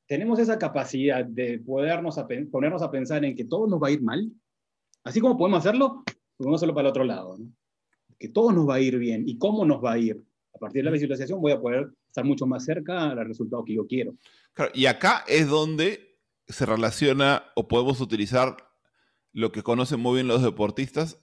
tenemos 0.08 0.40
esa 0.40 0.58
capacidad 0.58 1.26
de 1.26 1.60
podernos 1.60 2.20
ponernos 2.52 2.82
a 2.82 2.92
pensar 2.92 3.24
en 3.26 3.36
que 3.36 3.46
todo 3.46 3.68
nos 3.68 3.82
va 3.82 3.88
a 3.88 3.92
ir 3.92 4.02
mal, 4.02 4.32
así 5.04 5.20
como 5.20 5.38
podemos 5.38 5.60
hacerlo, 5.60 6.04
podemos 6.38 6.60
hacerlo 6.60 6.74
para 6.74 6.88
el 6.88 6.92
otro 6.92 7.04
lado, 7.04 7.38
que 8.22 8.30
todo 8.30 8.52
nos 8.52 8.70
va 8.70 8.76
a 8.76 8.80
ir 8.80 9.00
bien 9.00 9.28
y 9.28 9.40
cómo 9.40 9.66
nos 9.66 9.84
va 9.84 9.94
a 9.94 9.98
ir. 9.98 10.24
A 10.54 10.60
partir 10.60 10.82
de 10.82 10.86
la 10.86 10.92
visualización 10.92 11.42
voy 11.42 11.54
a 11.54 11.60
poder 11.60 11.92
estar 12.06 12.24
mucho 12.24 12.46
más 12.46 12.64
cerca 12.64 13.10
al 13.10 13.26
resultado 13.26 13.66
que 13.66 13.74
yo 13.74 13.88
quiero. 13.88 14.16
y 14.76 14.86
acá 14.86 15.26
es 15.28 15.48
donde 15.48 16.20
se 16.48 16.68
relaciona 16.68 17.44
o 17.56 17.68
podemos 17.68 18.00
utilizar 18.00 18.58
lo 19.34 19.52
que 19.52 19.64
conocen 19.64 20.00
muy 20.02 20.16
bien 20.16 20.28
los 20.28 20.44
deportistas 20.44 21.20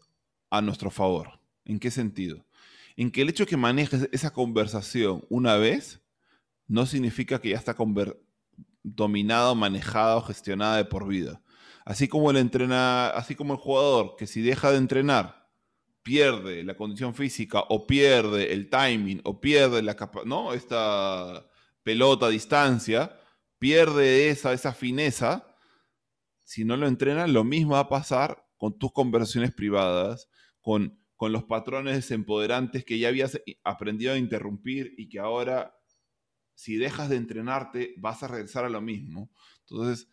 a 0.51 0.61
nuestro 0.61 0.91
favor. 0.91 1.39
¿En 1.65 1.79
qué 1.79 1.93
sentido? 1.93 2.45
En 2.97 3.13
que 3.13 3.23
el 3.23 3.29
hecho 3.29 3.45
de 3.45 3.51
que 3.51 3.57
manejes 3.57 4.09
esa 4.11 4.33
conversación 4.33 5.25
una 5.29 5.57
vez 5.57 6.03
no 6.67 6.85
significa 6.85 7.41
que 7.41 7.51
ya 7.51 7.59
está 7.59 7.77
dominada, 8.83 9.55
manejada 9.55 10.17
o 10.17 10.23
gestionada 10.23 10.79
de 10.79 10.85
por 10.85 11.07
vida. 11.07 11.41
Así 11.85 12.09
como 12.09 12.33
el 12.33 12.39
entrena, 12.39 13.11
así 13.11 13.37
como 13.37 13.53
el 13.53 13.61
jugador 13.61 14.17
que 14.17 14.27
si 14.27 14.43
deja 14.43 14.73
de 14.73 14.79
entrenar 14.79 15.48
pierde 16.09 16.65
la 16.65 16.75
condición 16.75 17.15
física 17.15 17.61
o 17.69 17.87
pierde 17.87 18.55
el 18.55 18.71
timing 18.71 19.21
o 19.25 19.43
pierde 19.43 19.83
la 19.83 19.95
¿no? 20.25 20.55
esta 20.55 21.47
pelota 21.83 22.27
a 22.27 22.31
distancia, 22.31 23.21
pierde 23.59 24.31
esa, 24.31 24.55
esa 24.55 24.73
fineza, 24.73 25.55
si 26.47 26.65
no 26.65 26.79
lo 26.79 26.87
entrenas, 26.87 27.29
lo 27.29 27.45
mismo 27.45 27.73
va 27.73 27.81
a 27.81 27.89
pasar 27.91 28.43
con 28.57 28.79
tus 28.79 28.91
conversaciones 28.91 29.53
privadas, 29.53 30.31
con, 30.63 30.99
con 31.15 31.31
los 31.31 31.45
patrones 31.45 32.11
empoderantes 32.11 32.87
que 32.87 32.99
ya 32.99 33.09
habías 33.09 33.39
aprendido 33.63 34.15
a 34.15 34.17
interrumpir 34.17 34.95
y 34.97 35.11
que 35.11 35.19
ahora 35.19 35.75
si 36.55 36.77
dejas 36.79 37.11
de 37.11 37.17
entrenarte, 37.17 37.95
vas 37.99 38.23
a 38.23 38.29
regresar 38.29 38.65
a 38.65 38.71
lo 38.71 38.81
mismo. 38.81 39.31
Entonces, 39.69 40.09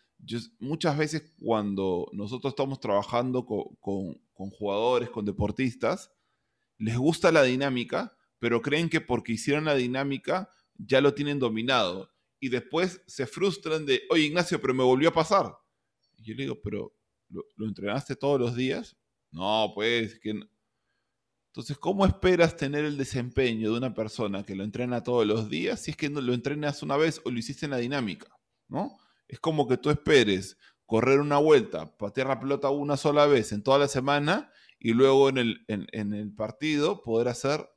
muchas 0.60 0.97
veces 0.97 1.34
cuando 1.39 2.10
nosotros 2.13 2.51
estamos 2.51 2.80
trabajando 2.80 3.45
con, 3.45 4.19
jugadores, 4.51 5.10
con 5.10 5.25
deportistas, 5.25 6.12
les 6.78 6.97
gusta 6.97 7.32
la 7.32 7.43
dinámica, 7.43 8.17
pero 8.39 8.62
creen 8.62 8.89
que 8.89 9.01
porque 9.01 9.34
hicieron 9.34 9.65
la 9.65 9.75
dinámica 9.75 10.49
ya 10.78 11.01
lo 11.01 11.13
tienen 11.13 11.39
dominado. 11.39 12.12
Y 12.39 12.49
después 12.49 13.01
se 13.08 13.25
frustran 13.25 13.86
de, 13.86 14.04
oye 14.10 14.23
Ignacio, 14.23 14.60
pero 14.60 14.73
me 14.73 14.84
volvió 14.84 15.10
a 15.10 15.13
pasar. 15.13 15.58
Y 16.17 16.23
yo 16.23 16.36
le 16.36 16.43
digo, 16.43 16.62
pero 16.62 16.93
¿lo, 17.30 17.43
entrenaste 17.65 18.15
todos 18.15 18.39
los 18.39 18.56
días? 18.56 18.97
No, 19.32 19.71
pues, 19.73 20.19
que 20.19 20.32
entonces, 21.56 21.78
¿cómo 21.78 22.06
esperas 22.06 22.58
tener 22.58 22.84
el 22.84 22.97
desempeño 22.97 23.71
de 23.71 23.78
una 23.78 23.93
persona 23.93 24.43
que 24.43 24.56
lo 24.56 24.65
entrena 24.65 25.04
todos 25.04 25.25
los 25.25 25.49
días 25.49 25.82
si 25.82 25.91
es 25.91 25.97
que 25.97 26.10
no 26.10 26.19
lo 26.19 26.34
entrenas 26.34 26.84
una 26.84 26.97
vez 26.97 27.21
o 27.23 27.32
lo 27.32 27.39
hiciste 27.39 27.65
en 27.65 27.71
la 27.71 27.78
dinámica? 27.78 28.28
¿no? 28.67 28.97
Es 29.27 29.39
como 29.39 29.67
que 29.67 29.77
tú 29.77 29.89
esperes 29.89 30.57
correr 30.85 31.19
una 31.19 31.38
vuelta, 31.38 31.97
patear 31.97 32.27
la 32.27 32.39
pelota 32.39 32.69
una 32.69 32.97
sola 32.97 33.25
vez 33.25 33.51
en 33.51 33.63
toda 33.63 33.79
la 33.79 33.88
semana 33.88 34.51
y 34.79 34.93
luego 34.93 35.29
en 35.29 35.38
el, 35.38 35.65
en, 35.67 36.13
el 36.13 36.33
partido 36.33 37.01
poder 37.01 37.27
hacer 37.27 37.67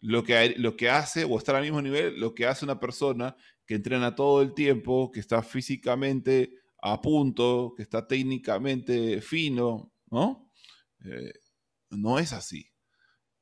lo 0.00 0.24
que, 0.24 0.54
lo 0.58 0.76
que 0.76 0.90
hace 0.90 1.24
o 1.24 1.38
estar 1.38 1.54
al 1.54 1.62
mismo 1.62 1.80
nivel, 1.80 2.20
lo 2.20 2.34
que 2.34 2.46
hace 2.46 2.64
una 2.64 2.80
persona 2.80 3.36
que 3.66 3.74
entrena 3.74 4.14
todo 4.14 4.42
el 4.42 4.52
tiempo, 4.52 5.10
que 5.10 5.20
está 5.20 5.42
físicamente 5.42 6.52
a 6.82 7.00
punto, 7.00 7.72
que 7.76 7.82
está 7.82 8.06
técnicamente 8.06 9.22
fino, 9.22 9.92
¿no? 10.10 10.50
Eh, 11.04 11.32
no 11.90 12.18
es 12.18 12.32
así. 12.32 12.72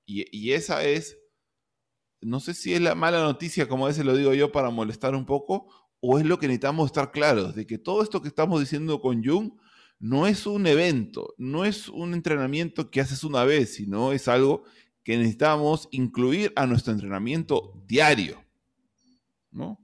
Y, 0.06 0.52
esa 0.52 0.84
es, 0.84 1.16
no 2.20 2.40
sé 2.40 2.54
si 2.54 2.74
es 2.74 2.80
la 2.80 2.96
mala 2.96 3.22
noticia, 3.22 3.68
como 3.68 3.84
a 3.84 3.88
veces 3.88 4.04
lo 4.04 4.16
digo 4.16 4.34
yo, 4.34 4.50
para 4.50 4.70
molestar 4.70 5.14
un 5.14 5.24
poco, 5.24 5.72
o 6.00 6.18
es 6.18 6.26
lo 6.26 6.38
que 6.38 6.46
necesitamos 6.46 6.86
estar 6.86 7.10
claros, 7.10 7.54
de 7.54 7.66
que 7.66 7.78
todo 7.78 8.02
esto 8.02 8.22
que 8.22 8.28
estamos 8.28 8.60
diciendo 8.60 9.00
con 9.00 9.22
Jung 9.24 9.52
no 9.98 10.26
es 10.26 10.46
un 10.46 10.66
evento, 10.66 11.34
no 11.36 11.64
es 11.64 11.88
un 11.88 12.14
entrenamiento 12.14 12.90
que 12.90 13.00
haces 13.00 13.22
una 13.22 13.44
vez, 13.44 13.74
sino 13.74 14.12
es 14.12 14.28
algo 14.28 14.64
que 15.04 15.16
necesitamos 15.16 15.88
incluir 15.90 16.52
a 16.56 16.66
nuestro 16.66 16.92
entrenamiento 16.92 17.82
diario. 17.86 18.42
¿No? 19.50 19.78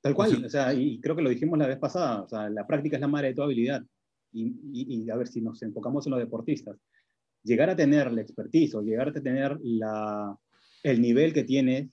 Tal 0.00 0.14
cual, 0.14 0.44
o 0.44 0.48
sea, 0.48 0.72
y 0.74 1.00
creo 1.00 1.14
que 1.14 1.22
lo 1.22 1.30
dijimos 1.30 1.58
la 1.58 1.66
vez 1.66 1.78
pasada, 1.78 2.22
o 2.22 2.28
sea, 2.28 2.48
la 2.48 2.66
práctica 2.66 2.96
es 2.96 3.00
la 3.00 3.08
madre 3.08 3.28
de 3.28 3.34
toda 3.34 3.46
habilidad. 3.46 3.82
y, 4.32 5.08
a 5.10 5.16
ver 5.16 5.28
si 5.28 5.40
nos 5.40 5.62
enfocamos 5.62 6.06
en 6.06 6.12
los 6.12 6.20
deportistas 6.20 6.76
llegar 7.42 7.70
a 7.70 7.76
tener 7.76 8.12
la 8.12 8.20
expertise 8.20 8.74
o 8.74 8.82
llegar 8.82 9.08
a 9.08 9.12
tener 9.12 9.58
la, 9.62 10.36
el 10.82 11.00
nivel 11.00 11.32
que 11.32 11.44
tienes 11.44 11.88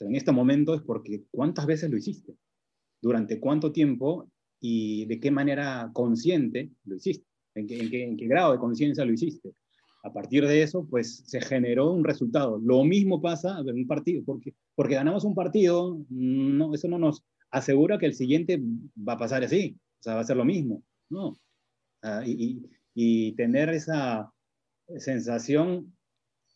en 0.00 0.14
este 0.14 0.32
momento 0.32 0.74
es 0.74 0.82
porque 0.82 1.24
cuántas 1.30 1.66
veces 1.66 1.90
lo 1.90 1.96
hiciste, 1.96 2.34
durante 3.00 3.40
cuánto 3.40 3.72
tiempo 3.72 4.30
y 4.60 5.06
de 5.06 5.20
qué 5.20 5.30
manera 5.30 5.90
consciente 5.92 6.70
lo 6.84 6.96
hiciste, 6.96 7.26
en 7.54 7.66
qué, 7.66 8.26
grado 8.26 8.52
de 8.52 8.58
conciencia 8.58 9.04
lo 9.04 9.12
hiciste. 9.12 9.52
A 10.02 10.12
partir 10.12 10.46
de 10.46 10.62
eso, 10.62 10.86
pues 10.88 11.24
se 11.26 11.40
generó 11.40 11.92
un 11.92 12.04
resultado. 12.04 12.58
Lo 12.58 12.84
mismo 12.84 13.20
pasa 13.20 13.58
en 13.60 13.74
un 13.74 13.86
partido, 13.86 14.22
porque, 14.24 14.54
porque 14.74 14.94
ganamos 14.94 15.24
un 15.24 15.34
partido, 15.34 16.00
no, 16.08 16.74
eso 16.74 16.88
no 16.88 16.98
nos 16.98 17.22
asegura 17.50 17.98
que 17.98 18.06
el 18.06 18.14
siguiente 18.14 18.62
va 18.96 19.14
a 19.14 19.18
pasar 19.18 19.44
así, 19.44 19.76
o 20.00 20.02
sea, 20.02 20.14
va 20.14 20.20
a 20.20 20.24
ser 20.24 20.36
lo 20.36 20.44
mismo, 20.44 20.82
¿no? 21.10 21.36
Ah, 22.02 22.22
y, 22.24 22.62
y 22.94 23.32
tener 23.32 23.68
esa, 23.70 24.32
sensación 24.98 25.96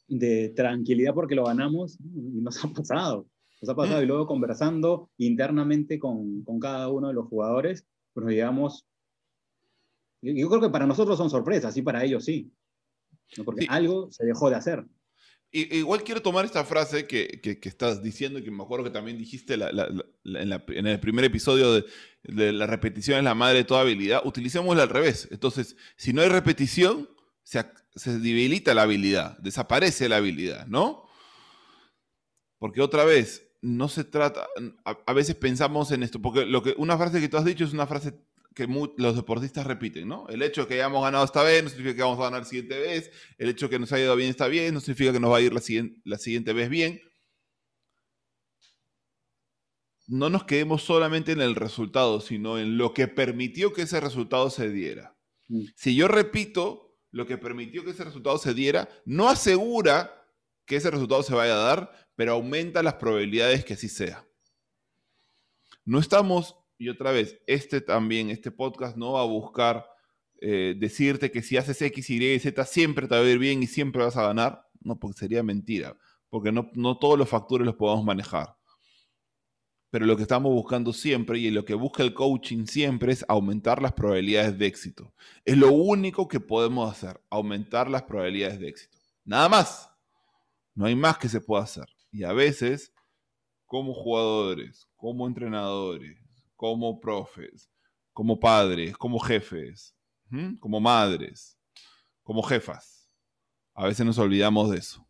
de 0.08 0.50
tranquilidad 0.50 1.14
porque 1.14 1.34
lo 1.34 1.44
ganamos 1.44 1.98
y 2.00 2.40
nos 2.40 2.62
ha 2.64 2.68
pasado. 2.68 3.26
Nos 3.64 3.70
ha 3.70 3.76
pasado 3.76 4.02
y 4.02 4.06
luego 4.06 4.26
conversando 4.26 5.08
internamente 5.16 5.98
con, 5.98 6.44
con 6.44 6.60
cada 6.60 6.90
uno 6.90 7.08
de 7.08 7.14
los 7.14 7.28
jugadores, 7.28 7.86
pues 8.12 8.24
nos 8.26 8.34
llegamos... 8.34 8.84
Yo 10.20 10.50
creo 10.50 10.60
que 10.60 10.68
para 10.68 10.86
nosotros 10.86 11.16
son 11.16 11.30
sorpresas 11.30 11.74
y 11.78 11.80
para 11.80 12.04
ellos 12.04 12.26
sí. 12.26 12.52
Porque 13.42 13.66
algo 13.70 14.12
se 14.12 14.26
dejó 14.26 14.50
de 14.50 14.56
hacer. 14.56 14.84
Igual 15.50 16.04
quiero 16.04 16.20
tomar 16.20 16.44
esta 16.44 16.64
frase 16.64 17.06
que, 17.06 17.40
que, 17.40 17.58
estás 17.66 18.02
diciendo 18.02 18.38
y 18.38 18.44
que 18.44 18.50
me 18.50 18.62
acuerdo 18.62 18.84
que 18.84 18.90
también 18.90 19.16
dijiste 19.16 19.56
la, 19.56 19.70
en, 19.70 20.52
en, 20.52 20.86
el 20.86 21.00
primer 21.00 21.24
episodio 21.24 21.72
de, 21.72 21.84
de, 22.24 22.52
la 22.52 22.66
repetición 22.66 23.16
es 23.16 23.24
la 23.24 23.34
madre 23.34 23.58
de 23.58 23.64
toda 23.64 23.80
habilidad. 23.80 24.20
Utilicémosla 24.26 24.82
al 24.82 24.90
revés. 24.90 25.26
Entonces, 25.30 25.74
si 25.96 26.12
no 26.12 26.20
hay 26.20 26.28
repetición, 26.28 27.08
se, 27.42 27.64
se 27.94 28.18
debilita 28.18 28.74
la 28.74 28.82
habilidad, 28.82 29.38
desaparece 29.38 30.10
la 30.10 30.16
habilidad, 30.16 30.66
¿no? 30.66 31.04
Porque 32.64 32.80
otra 32.80 33.04
vez, 33.04 33.46
no 33.64 33.88
se 33.88 34.04
trata, 34.04 34.46
a, 34.84 35.12
veces 35.14 35.36
pensamos 35.36 35.90
en 35.90 36.02
esto, 36.02 36.20
porque 36.20 36.44
lo 36.44 36.62
que, 36.62 36.74
una 36.76 36.98
frase 36.98 37.18
que 37.18 37.30
tú 37.30 37.38
has 37.38 37.46
dicho 37.46 37.64
es 37.64 37.72
una 37.72 37.86
frase 37.86 38.14
que 38.54 38.68
los 38.98 39.16
deportistas 39.16 39.66
repiten, 39.66 40.06
¿no? 40.06 40.28
El 40.28 40.42
hecho 40.42 40.62
de 40.62 40.68
que 40.68 40.74
hayamos 40.74 41.02
ganado 41.02 41.24
esta 41.24 41.42
vez 41.42 41.64
no 41.64 41.70
significa 41.70 41.96
que 41.96 42.02
vamos 42.02 42.20
a 42.20 42.24
ganar 42.24 42.42
la 42.42 42.46
siguiente 42.46 42.78
vez, 42.78 43.10
el 43.38 43.48
hecho 43.48 43.66
de 43.66 43.70
que 43.70 43.78
nos 43.78 43.90
haya 43.92 44.04
ido 44.04 44.16
bien 44.16 44.28
esta 44.28 44.48
bien 44.48 44.74
no 44.74 44.80
significa 44.80 45.12
que 45.14 45.20
nos 45.20 45.32
va 45.32 45.38
a 45.38 45.40
ir 45.40 45.54
la 45.54 45.60
siguiente, 45.60 45.98
la 46.04 46.18
siguiente 46.18 46.52
vez 46.52 46.68
bien. 46.68 47.00
No 50.06 50.28
nos 50.28 50.44
quedemos 50.44 50.82
solamente 50.82 51.32
en 51.32 51.40
el 51.40 51.54
resultado, 51.54 52.20
sino 52.20 52.58
en 52.58 52.76
lo 52.76 52.92
que 52.92 53.08
permitió 53.08 53.72
que 53.72 53.82
ese 53.82 53.98
resultado 53.98 54.50
se 54.50 54.68
diera. 54.68 55.16
Mm. 55.48 55.62
Si 55.74 55.96
yo 55.96 56.06
repito 56.06 56.98
lo 57.10 57.26
que 57.26 57.38
permitió 57.38 57.82
que 57.82 57.92
ese 57.92 58.04
resultado 58.04 58.36
se 58.36 58.52
diera, 58.52 58.90
no 59.06 59.30
asegura 59.30 60.20
que 60.66 60.76
ese 60.76 60.90
resultado 60.90 61.22
se 61.22 61.34
vaya 61.34 61.54
a 61.54 61.64
dar, 61.64 62.03
pero 62.16 62.32
aumenta 62.32 62.82
las 62.82 62.94
probabilidades 62.94 63.64
que 63.64 63.74
así 63.74 63.88
sea. 63.88 64.26
No 65.84 65.98
estamos 65.98 66.56
y 66.78 66.88
otra 66.88 67.12
vez, 67.12 67.40
este 67.46 67.80
también, 67.80 68.30
este 68.30 68.50
podcast 68.50 68.96
no 68.96 69.12
va 69.12 69.22
a 69.22 69.26
buscar 69.26 69.86
eh, 70.40 70.74
decirte 70.76 71.30
que 71.30 71.42
si 71.42 71.56
haces 71.56 71.80
X, 71.80 72.10
Y, 72.10 72.38
Z 72.38 72.64
siempre 72.64 73.06
te 73.06 73.14
va 73.14 73.20
a 73.20 73.24
ir 73.24 73.38
bien 73.38 73.62
y 73.62 73.66
siempre 73.66 74.02
vas 74.02 74.16
a 74.16 74.26
ganar. 74.26 74.68
No, 74.80 74.98
porque 74.98 75.18
sería 75.18 75.42
mentira, 75.42 75.96
porque 76.28 76.52
no, 76.52 76.70
no 76.74 76.98
todos 76.98 77.18
los 77.18 77.28
factores 77.28 77.64
los 77.64 77.76
podemos 77.76 78.04
manejar. 78.04 78.56
Pero 79.90 80.06
lo 80.06 80.16
que 80.16 80.22
estamos 80.22 80.52
buscando 80.52 80.92
siempre 80.92 81.38
y 81.38 81.50
lo 81.50 81.64
que 81.64 81.74
busca 81.74 82.02
el 82.02 82.12
coaching 82.12 82.66
siempre 82.66 83.12
es 83.12 83.24
aumentar 83.28 83.80
las 83.80 83.92
probabilidades 83.92 84.58
de 84.58 84.66
éxito. 84.66 85.14
Es 85.44 85.56
lo 85.56 85.72
único 85.72 86.26
que 86.26 86.40
podemos 86.40 86.90
hacer, 86.90 87.20
aumentar 87.30 87.88
las 87.88 88.02
probabilidades 88.02 88.58
de 88.58 88.68
éxito. 88.68 88.98
Nada 89.24 89.48
más. 89.48 89.90
No 90.74 90.86
hay 90.86 90.96
más 90.96 91.18
que 91.18 91.28
se 91.28 91.40
pueda 91.40 91.62
hacer. 91.62 91.86
Y 92.14 92.22
a 92.22 92.32
veces, 92.32 92.92
como 93.66 93.92
jugadores, 93.92 94.86
como 94.94 95.26
entrenadores, 95.26 96.16
como 96.54 97.00
profes, 97.00 97.68
como 98.12 98.38
padres, 98.38 98.96
como 98.96 99.18
jefes, 99.18 99.96
como 100.60 100.78
madres, 100.78 101.58
como 102.22 102.40
jefas. 102.44 103.10
A 103.74 103.88
veces 103.88 104.06
nos 104.06 104.16
olvidamos 104.18 104.70
de 104.70 104.78
eso. 104.78 105.04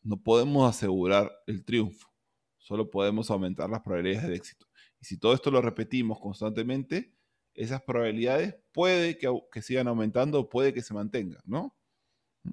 No 0.00 0.16
podemos 0.16 0.70
asegurar 0.70 1.32
el 1.48 1.64
triunfo, 1.64 2.08
solo 2.56 2.88
podemos 2.88 3.32
aumentar 3.32 3.68
las 3.68 3.80
probabilidades 3.80 4.28
de 4.28 4.36
éxito. 4.36 4.66
Y 5.00 5.06
si 5.06 5.18
todo 5.18 5.34
esto 5.34 5.50
lo 5.50 5.60
repetimos 5.60 6.20
constantemente, 6.20 7.16
esas 7.52 7.82
probabilidades 7.82 8.54
puede 8.70 9.18
que, 9.18 9.28
que 9.50 9.60
sigan 9.60 9.88
aumentando, 9.88 10.48
puede 10.48 10.72
que 10.72 10.82
se 10.82 10.94
mantengan, 10.94 11.42
¿no? 11.46 11.74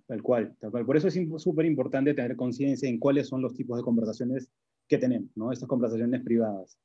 Tal 0.07 0.21
cual, 0.21 0.55
tal 0.59 0.71
cual. 0.71 0.85
Por 0.85 0.97
eso 0.97 1.07
es 1.07 1.19
súper 1.37 1.65
importante 1.65 2.13
tener 2.13 2.35
conciencia 2.35 2.87
en 2.87 2.97
cuáles 2.97 3.27
son 3.27 3.41
los 3.41 3.53
tipos 3.53 3.77
de 3.77 3.83
conversaciones 3.83 4.49
que 4.87 4.97
tenemos, 4.97 5.29
¿no? 5.35 5.51
Estas 5.51 5.67
conversaciones 5.67 6.21
privadas. 6.21 6.77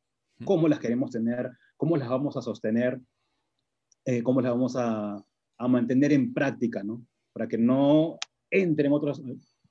¿Cómo 0.45 0.69
las 0.69 0.81
queremos 0.81 1.11
tener? 1.11 1.51
¿Cómo 1.77 1.97
las 1.97 2.09
vamos 2.09 2.37
a 2.37 2.43
sostener? 2.43 3.01
Eh, 4.05 4.23
cómo 4.23 4.41
las 4.41 4.53
vamos 4.53 4.75
a, 4.77 5.25
mantener 5.69 6.13
en 6.13 6.35
práctica, 6.35 6.83
¿no? 6.83 7.05
Para 7.33 7.49
que 7.49 7.59
no 7.59 8.19
entren 8.51 8.93
otras, 8.93 9.23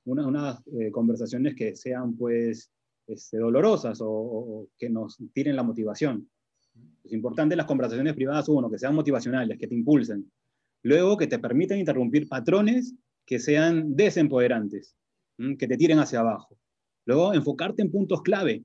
unas 0.04 0.62
eh, 0.66 0.90
conversaciones 0.90 1.54
que 1.54 1.76
sean, 1.76 2.16
pues, 2.16 2.70
este, 3.06 3.38
dolorosas 3.38 4.00
o, 4.02 4.68
que 4.76 4.90
nos 4.90 5.16
tiren 5.32 5.56
la 5.56 5.62
motivación. 5.62 6.28
Es 7.04 7.12
importante 7.12 7.54
las 7.54 7.66
conversaciones 7.66 8.14
privadas, 8.14 8.48
uno, 8.48 8.68
que 8.68 8.78
sean 8.78 8.94
motivacionales, 8.94 9.58
que 9.58 9.68
te 9.68 9.74
impulsen. 9.74 10.30
Luego, 10.82 11.16
que 11.16 11.26
te 11.26 11.38
permitan 11.38 11.78
interrumpir 11.78 12.28
patrones 12.28 12.94
que 13.26 13.38
sean 13.38 13.96
desempoderantes, 13.96 14.96
que 15.58 15.66
te 15.66 15.76
tiren 15.76 15.98
hacia 15.98 16.20
abajo. 16.20 16.56
Luego, 17.04 17.34
enfocarte 17.34 17.82
en 17.82 17.90
puntos 17.90 18.22
clave, 18.22 18.64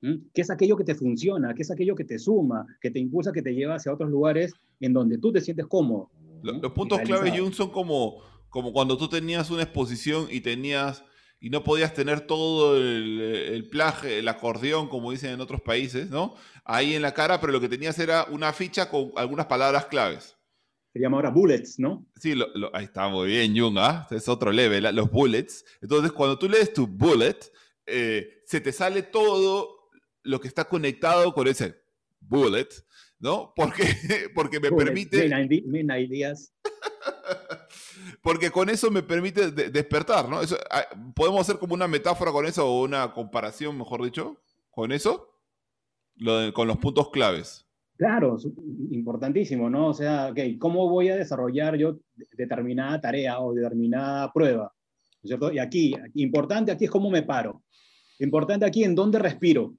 ¿Qué 0.00 0.42
es 0.42 0.50
aquello 0.50 0.76
que 0.76 0.84
te 0.84 0.94
funciona? 0.94 1.54
¿Qué 1.54 1.62
es 1.62 1.70
aquello 1.70 1.96
que 1.96 2.04
te 2.04 2.18
suma, 2.18 2.64
que 2.80 2.90
te 2.90 3.00
impulsa, 3.00 3.32
que 3.32 3.42
te 3.42 3.52
lleva 3.52 3.74
hacia 3.74 3.92
otros 3.92 4.10
lugares 4.10 4.52
en 4.80 4.92
donde 4.92 5.18
tú 5.18 5.32
te 5.32 5.40
sientes 5.40 5.66
cómodo? 5.66 6.10
Los, 6.42 6.72
puntos 6.72 7.00
claves, 7.00 7.36
Jung, 7.36 7.52
son 7.52 7.70
como, 7.70 8.22
como 8.48 8.72
cuando 8.72 8.96
tú 8.96 9.08
tenías 9.08 9.50
una 9.50 9.64
exposición 9.64 10.28
y 10.30 10.40
tenías 10.40 11.04
y 11.40 11.50
no 11.50 11.64
podías 11.64 11.94
tener 11.94 12.20
todo 12.22 12.76
el, 12.76 13.20
el 13.20 13.68
plaje, 13.68 14.20
el 14.20 14.28
acordeón, 14.28 14.88
como 14.88 15.10
dicen 15.10 15.30
en 15.30 15.40
otros 15.40 15.60
países, 15.60 16.10
¿no? 16.10 16.34
Ahí 16.64 16.94
en 16.94 17.02
la 17.02 17.14
cara, 17.14 17.40
pero 17.40 17.52
lo 17.52 17.60
que 17.60 17.68
tenías 17.68 17.98
era 17.98 18.24
una 18.30 18.52
ficha 18.52 18.88
con 18.88 19.10
algunas 19.16 19.46
palabras 19.46 19.86
claves. 19.86 20.37
Se 20.98 21.02
llama 21.04 21.18
ahora 21.18 21.30
bullets, 21.30 21.78
¿no? 21.78 22.04
Sí, 22.20 22.34
ahí 22.72 22.84
está 22.84 23.06
muy 23.06 23.28
bien, 23.28 23.56
Jung, 23.56 23.78
¿ah? 23.78 24.08
Es 24.10 24.28
otro 24.28 24.50
level, 24.50 24.84
¿ah? 24.84 24.90
los 24.90 25.08
bullets. 25.08 25.64
Entonces, 25.80 26.10
cuando 26.10 26.36
tú 26.36 26.48
lees 26.48 26.72
tu 26.72 26.88
bullet, 26.88 27.38
eh, 27.86 28.42
se 28.44 28.60
te 28.60 28.72
sale 28.72 29.02
todo 29.02 29.90
lo 30.24 30.40
que 30.40 30.48
está 30.48 30.64
conectado 30.64 31.32
con 31.32 31.46
ese 31.46 31.80
bullet, 32.18 32.66
¿no? 33.20 33.52
Porque, 33.54 33.84
porque 34.34 34.58
me 34.58 34.72
permite... 34.72 35.24
ideas. 36.00 36.52
porque 38.20 38.50
con 38.50 38.68
eso 38.68 38.90
me 38.90 39.04
permite 39.04 39.52
despertar, 39.52 40.28
¿no? 40.28 40.42
Eso, 40.42 40.58
ah, 40.68 40.84
¿Podemos 41.14 41.42
hacer 41.42 41.60
como 41.60 41.74
una 41.74 41.86
metáfora 41.86 42.32
con 42.32 42.44
eso 42.44 42.66
o 42.66 42.82
una 42.82 43.12
comparación, 43.12 43.78
mejor 43.78 44.02
dicho, 44.02 44.42
con 44.72 44.90
eso? 44.90 45.32
Lo 46.16 46.52
con 46.52 46.66
los 46.66 46.78
puntos 46.78 47.10
claves. 47.10 47.67
Claro, 47.98 48.36
importantísimo, 48.92 49.68
¿no? 49.68 49.88
O 49.88 49.92
sea, 49.92 50.28
okay, 50.28 50.56
¿cómo 50.56 50.88
voy 50.88 51.08
a 51.08 51.16
desarrollar 51.16 51.76
yo 51.76 51.98
determinada 52.36 53.00
tarea 53.00 53.40
o 53.40 53.52
determinada 53.52 54.32
prueba? 54.32 54.72
¿Cierto? 55.24 55.52
Y 55.52 55.58
aquí, 55.58 55.96
importante 56.14 56.70
aquí 56.70 56.84
es 56.84 56.92
cómo 56.92 57.10
me 57.10 57.24
paro. 57.24 57.64
Importante 58.20 58.64
aquí 58.64 58.84
en 58.84 58.94
dónde 58.94 59.18
respiro. 59.18 59.74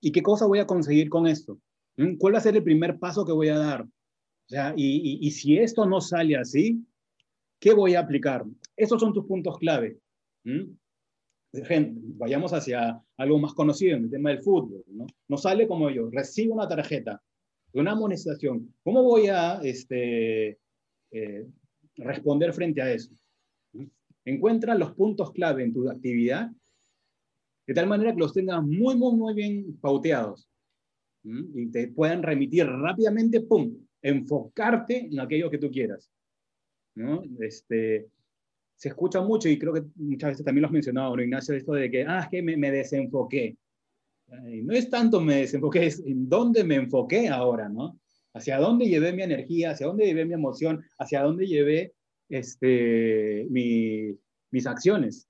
¿Y 0.00 0.12
qué 0.12 0.22
cosa 0.22 0.46
voy 0.46 0.60
a 0.60 0.66
conseguir 0.66 1.08
con 1.08 1.26
esto? 1.26 1.58
¿Mm? 1.96 2.18
¿Cuál 2.18 2.34
va 2.34 2.38
a 2.38 2.42
ser 2.42 2.54
el 2.54 2.62
primer 2.62 3.00
paso 3.00 3.24
que 3.24 3.32
voy 3.32 3.48
a 3.48 3.58
dar? 3.58 3.82
O 3.82 4.48
sea, 4.48 4.72
y, 4.76 5.28
si 5.32 5.58
esto 5.58 5.86
no 5.86 6.00
sale 6.00 6.36
así, 6.36 6.86
¿qué 7.58 7.74
voy 7.74 7.96
a 7.96 8.00
aplicar? 8.00 8.44
Esos 8.76 9.00
son 9.00 9.12
tus 9.12 9.26
puntos 9.26 9.58
clave. 9.58 9.98
¿Mm? 10.44 10.70
Vayamos 12.16 12.52
hacia 12.52 13.02
algo 13.16 13.40
más 13.40 13.54
conocido 13.54 13.96
en 13.96 14.04
el 14.04 14.10
tema 14.10 14.30
del 14.30 14.40
fútbol. 14.40 14.84
¿no? 14.86 15.06
no 15.26 15.36
sale 15.36 15.66
como 15.66 15.90
yo, 15.90 16.08
recibo 16.12 16.54
una 16.54 16.68
tarjeta, 16.68 17.20
una 17.80 17.92
amonestación. 17.92 18.74
¿Cómo 18.82 19.02
voy 19.02 19.28
a 19.28 19.60
este, 19.62 20.58
eh, 21.10 21.46
responder 21.96 22.52
frente 22.52 22.82
a 22.82 22.92
eso? 22.92 23.10
Encuentra 24.24 24.74
los 24.74 24.92
puntos 24.92 25.32
clave 25.32 25.62
en 25.64 25.72
tu 25.72 25.88
actividad 25.88 26.50
de 27.66 27.74
tal 27.74 27.86
manera 27.86 28.12
que 28.12 28.20
los 28.20 28.32
tengas 28.32 28.62
muy, 28.62 28.96
muy, 28.96 29.16
muy 29.16 29.34
bien 29.34 29.76
pauteados 29.80 30.48
y 31.24 31.66
te 31.70 31.88
puedan 31.88 32.22
remitir 32.22 32.66
rápidamente, 32.66 33.40
¡pum!, 33.40 33.74
enfocarte 34.00 35.06
en 35.06 35.18
aquello 35.18 35.50
que 35.50 35.58
tú 35.58 35.70
quieras. 35.70 36.08
¿no? 36.94 37.24
Este, 37.40 38.06
se 38.76 38.88
escucha 38.88 39.20
mucho 39.20 39.48
y 39.48 39.58
creo 39.58 39.72
que 39.72 39.82
muchas 39.96 40.30
veces 40.30 40.44
también 40.44 40.62
lo 40.62 40.68
has 40.68 40.72
mencionado, 40.72 41.16
¿no, 41.16 41.22
Ignacio? 41.22 41.54
Esto 41.54 41.72
de 41.72 41.90
que, 41.90 42.04
ah, 42.06 42.20
es 42.20 42.28
que 42.28 42.42
me, 42.42 42.56
me 42.56 42.70
desenfoqué. 42.70 43.56
No 44.28 44.72
es 44.72 44.90
tanto 44.90 45.20
me 45.20 45.36
desenfoqué, 45.36 45.86
es 45.86 46.00
en 46.00 46.28
dónde 46.28 46.64
me 46.64 46.76
enfoqué 46.76 47.28
ahora, 47.28 47.68
¿no? 47.68 47.98
Hacia 48.34 48.58
dónde 48.58 48.86
llevé 48.86 49.12
mi 49.12 49.22
energía, 49.22 49.70
hacia 49.70 49.86
dónde 49.86 50.06
llevé 50.06 50.24
mi 50.24 50.34
emoción, 50.34 50.84
hacia 50.98 51.22
dónde 51.22 51.46
llevé 51.46 51.94
este, 52.28 53.46
mi, 53.50 54.18
mis 54.50 54.66
acciones. 54.66 55.28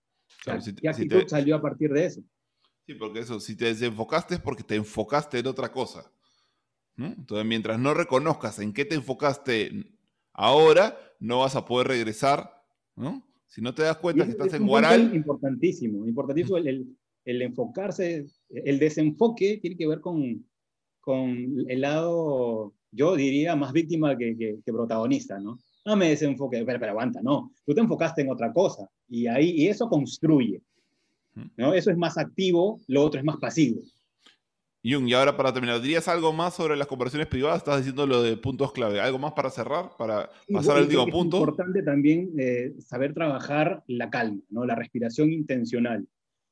¿Qué 0.80 0.88
actitud 0.88 1.24
salió 1.26 1.56
a 1.56 1.62
partir 1.62 1.92
de 1.92 2.06
eso? 2.06 2.20
Sí, 2.86 2.94
porque 2.94 3.20
eso, 3.20 3.40
si 3.40 3.56
te 3.56 3.66
desenfocaste 3.66 4.34
es 4.34 4.40
porque 4.40 4.62
te 4.62 4.76
enfocaste 4.76 5.38
en 5.38 5.46
otra 5.46 5.70
cosa. 5.70 6.10
Entonces, 6.96 7.46
mientras 7.46 7.78
no 7.78 7.92
reconozcas 7.92 8.58
en 8.58 8.72
qué 8.72 8.84
te 8.84 8.94
enfocaste 8.94 9.86
ahora, 10.32 10.96
no 11.20 11.40
vas 11.40 11.54
a 11.56 11.64
poder 11.64 11.88
regresar, 11.88 12.64
¿no? 12.94 13.22
Si 13.46 13.60
no 13.60 13.74
te 13.74 13.82
das 13.82 13.98
cuenta 13.98 14.24
que 14.24 14.30
estás 14.30 14.54
en 14.54 14.66
Guaral. 14.66 15.14
Importantísimo, 15.14 16.06
importantísimo 16.06 16.56
el, 16.56 16.96
el, 17.24 17.42
enfocarse, 17.42 18.26
el 18.50 18.78
desenfoque 18.78 19.58
tiene 19.60 19.76
que 19.76 19.86
ver 19.86 20.00
con, 20.00 20.44
con 21.00 21.64
el 21.68 21.80
lado, 21.80 22.74
yo 22.90 23.16
diría, 23.16 23.56
más 23.56 23.72
víctima 23.72 24.16
que, 24.16 24.36
que, 24.36 24.72
protagonista, 24.72 25.38
¿no? 25.38 25.58
No 25.84 25.96
me 25.96 26.08
desenfoque, 26.08 26.64
pero, 26.64 26.80
pero 26.80 26.92
aguanta, 26.92 27.20
no. 27.22 27.52
Tú 27.64 27.74
te 27.74 27.80
enfocaste 27.80 28.22
en 28.22 28.30
otra 28.30 28.52
cosa 28.52 28.88
y 29.08 29.26
ahí 29.26 29.50
y 29.50 29.68
eso 29.68 29.88
construye. 29.88 30.60
¿no? 31.56 31.74
Eso 31.74 31.90
es 31.90 31.96
más 31.96 32.18
activo, 32.18 32.80
lo 32.88 33.04
otro 33.04 33.20
es 33.20 33.24
más 33.24 33.36
pasivo. 33.36 33.82
Jung, 34.88 35.08
y 35.08 35.14
ahora 35.14 35.36
para 35.36 35.52
terminar, 35.52 35.80
¿dirías 35.80 36.06
algo 36.06 36.32
más 36.32 36.54
sobre 36.54 36.76
las 36.76 36.86
conversaciones 36.86 37.26
privadas? 37.26 37.58
Estás 37.58 37.78
diciendo 37.78 38.06
lo 38.06 38.22
de 38.22 38.36
puntos 38.36 38.72
clave. 38.72 39.00
¿Algo 39.00 39.18
más 39.18 39.32
para 39.32 39.50
cerrar, 39.50 39.90
para 39.98 40.30
pasar 40.52 40.76
al 40.76 40.84
último 40.84 41.06
punto? 41.08 41.38
Es 41.38 41.40
importante 41.40 41.82
también 41.82 42.32
eh, 42.38 42.72
saber 42.78 43.12
trabajar 43.12 43.82
la 43.88 44.10
calma, 44.10 44.40
¿no? 44.48 44.64
la 44.64 44.76
respiración 44.76 45.32
intencional. 45.32 46.06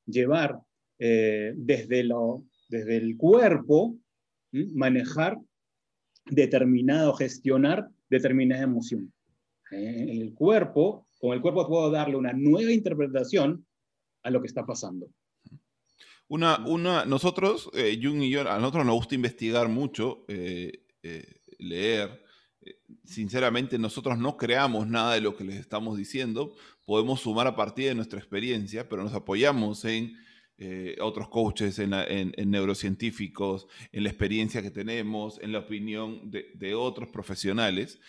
Llevar 0.06 0.60
eh, 0.98 1.52
desde, 1.56 2.04
lo, 2.04 2.44
desde 2.68 2.96
el 2.96 3.16
cuerpo, 3.16 3.96
manejar 4.52 5.38
determinado, 6.26 7.12
gestionar 7.14 7.88
determinada 8.08 8.62
emoción. 8.62 9.12
Eh, 9.70 10.20
el 10.20 10.34
cuerpo, 10.34 11.06
con 11.18 11.32
el 11.32 11.40
cuerpo 11.40 11.66
puedo 11.66 11.90
darle 11.90 12.16
una 12.16 12.32
nueva 12.32 12.72
interpretación 12.72 13.66
a 14.22 14.30
lo 14.30 14.40
que 14.40 14.46
está 14.46 14.64
pasando. 14.64 15.08
Una, 16.28 16.64
una, 16.66 17.04
nosotros, 17.04 17.70
eh, 17.74 18.00
Jung 18.02 18.22
y 18.22 18.30
yo, 18.30 18.40
a 18.50 18.58
nosotros 18.58 18.86
nos 18.86 18.94
gusta 18.94 19.14
investigar 19.14 19.68
mucho, 19.68 20.24
eh, 20.28 20.84
eh, 21.02 21.40
leer. 21.58 22.24
Sinceramente, 23.04 23.78
nosotros 23.78 24.18
no 24.18 24.38
creamos 24.38 24.86
nada 24.86 25.14
de 25.14 25.20
lo 25.20 25.36
que 25.36 25.44
les 25.44 25.56
estamos 25.56 25.98
diciendo. 25.98 26.54
Podemos 26.86 27.20
sumar 27.20 27.46
a 27.46 27.56
partir 27.56 27.88
de 27.88 27.94
nuestra 27.94 28.18
experiencia, 28.18 28.88
pero 28.88 29.02
nos 29.02 29.12
apoyamos 29.12 29.84
en 29.84 30.16
otros 31.00 31.28
coaches, 31.28 31.78
en, 31.78 32.32
neurocientíficos, 32.46 33.66
en 33.92 34.04
la 34.04 34.10
experiencia 34.10 34.62
que 34.62 34.70
tenemos, 34.70 35.38
en 35.42 35.52
la 35.52 35.60
opinión 35.60 36.30
de, 36.30 36.52
de 36.54 36.74
otros 36.74 37.08
profesionales. 37.08 38.00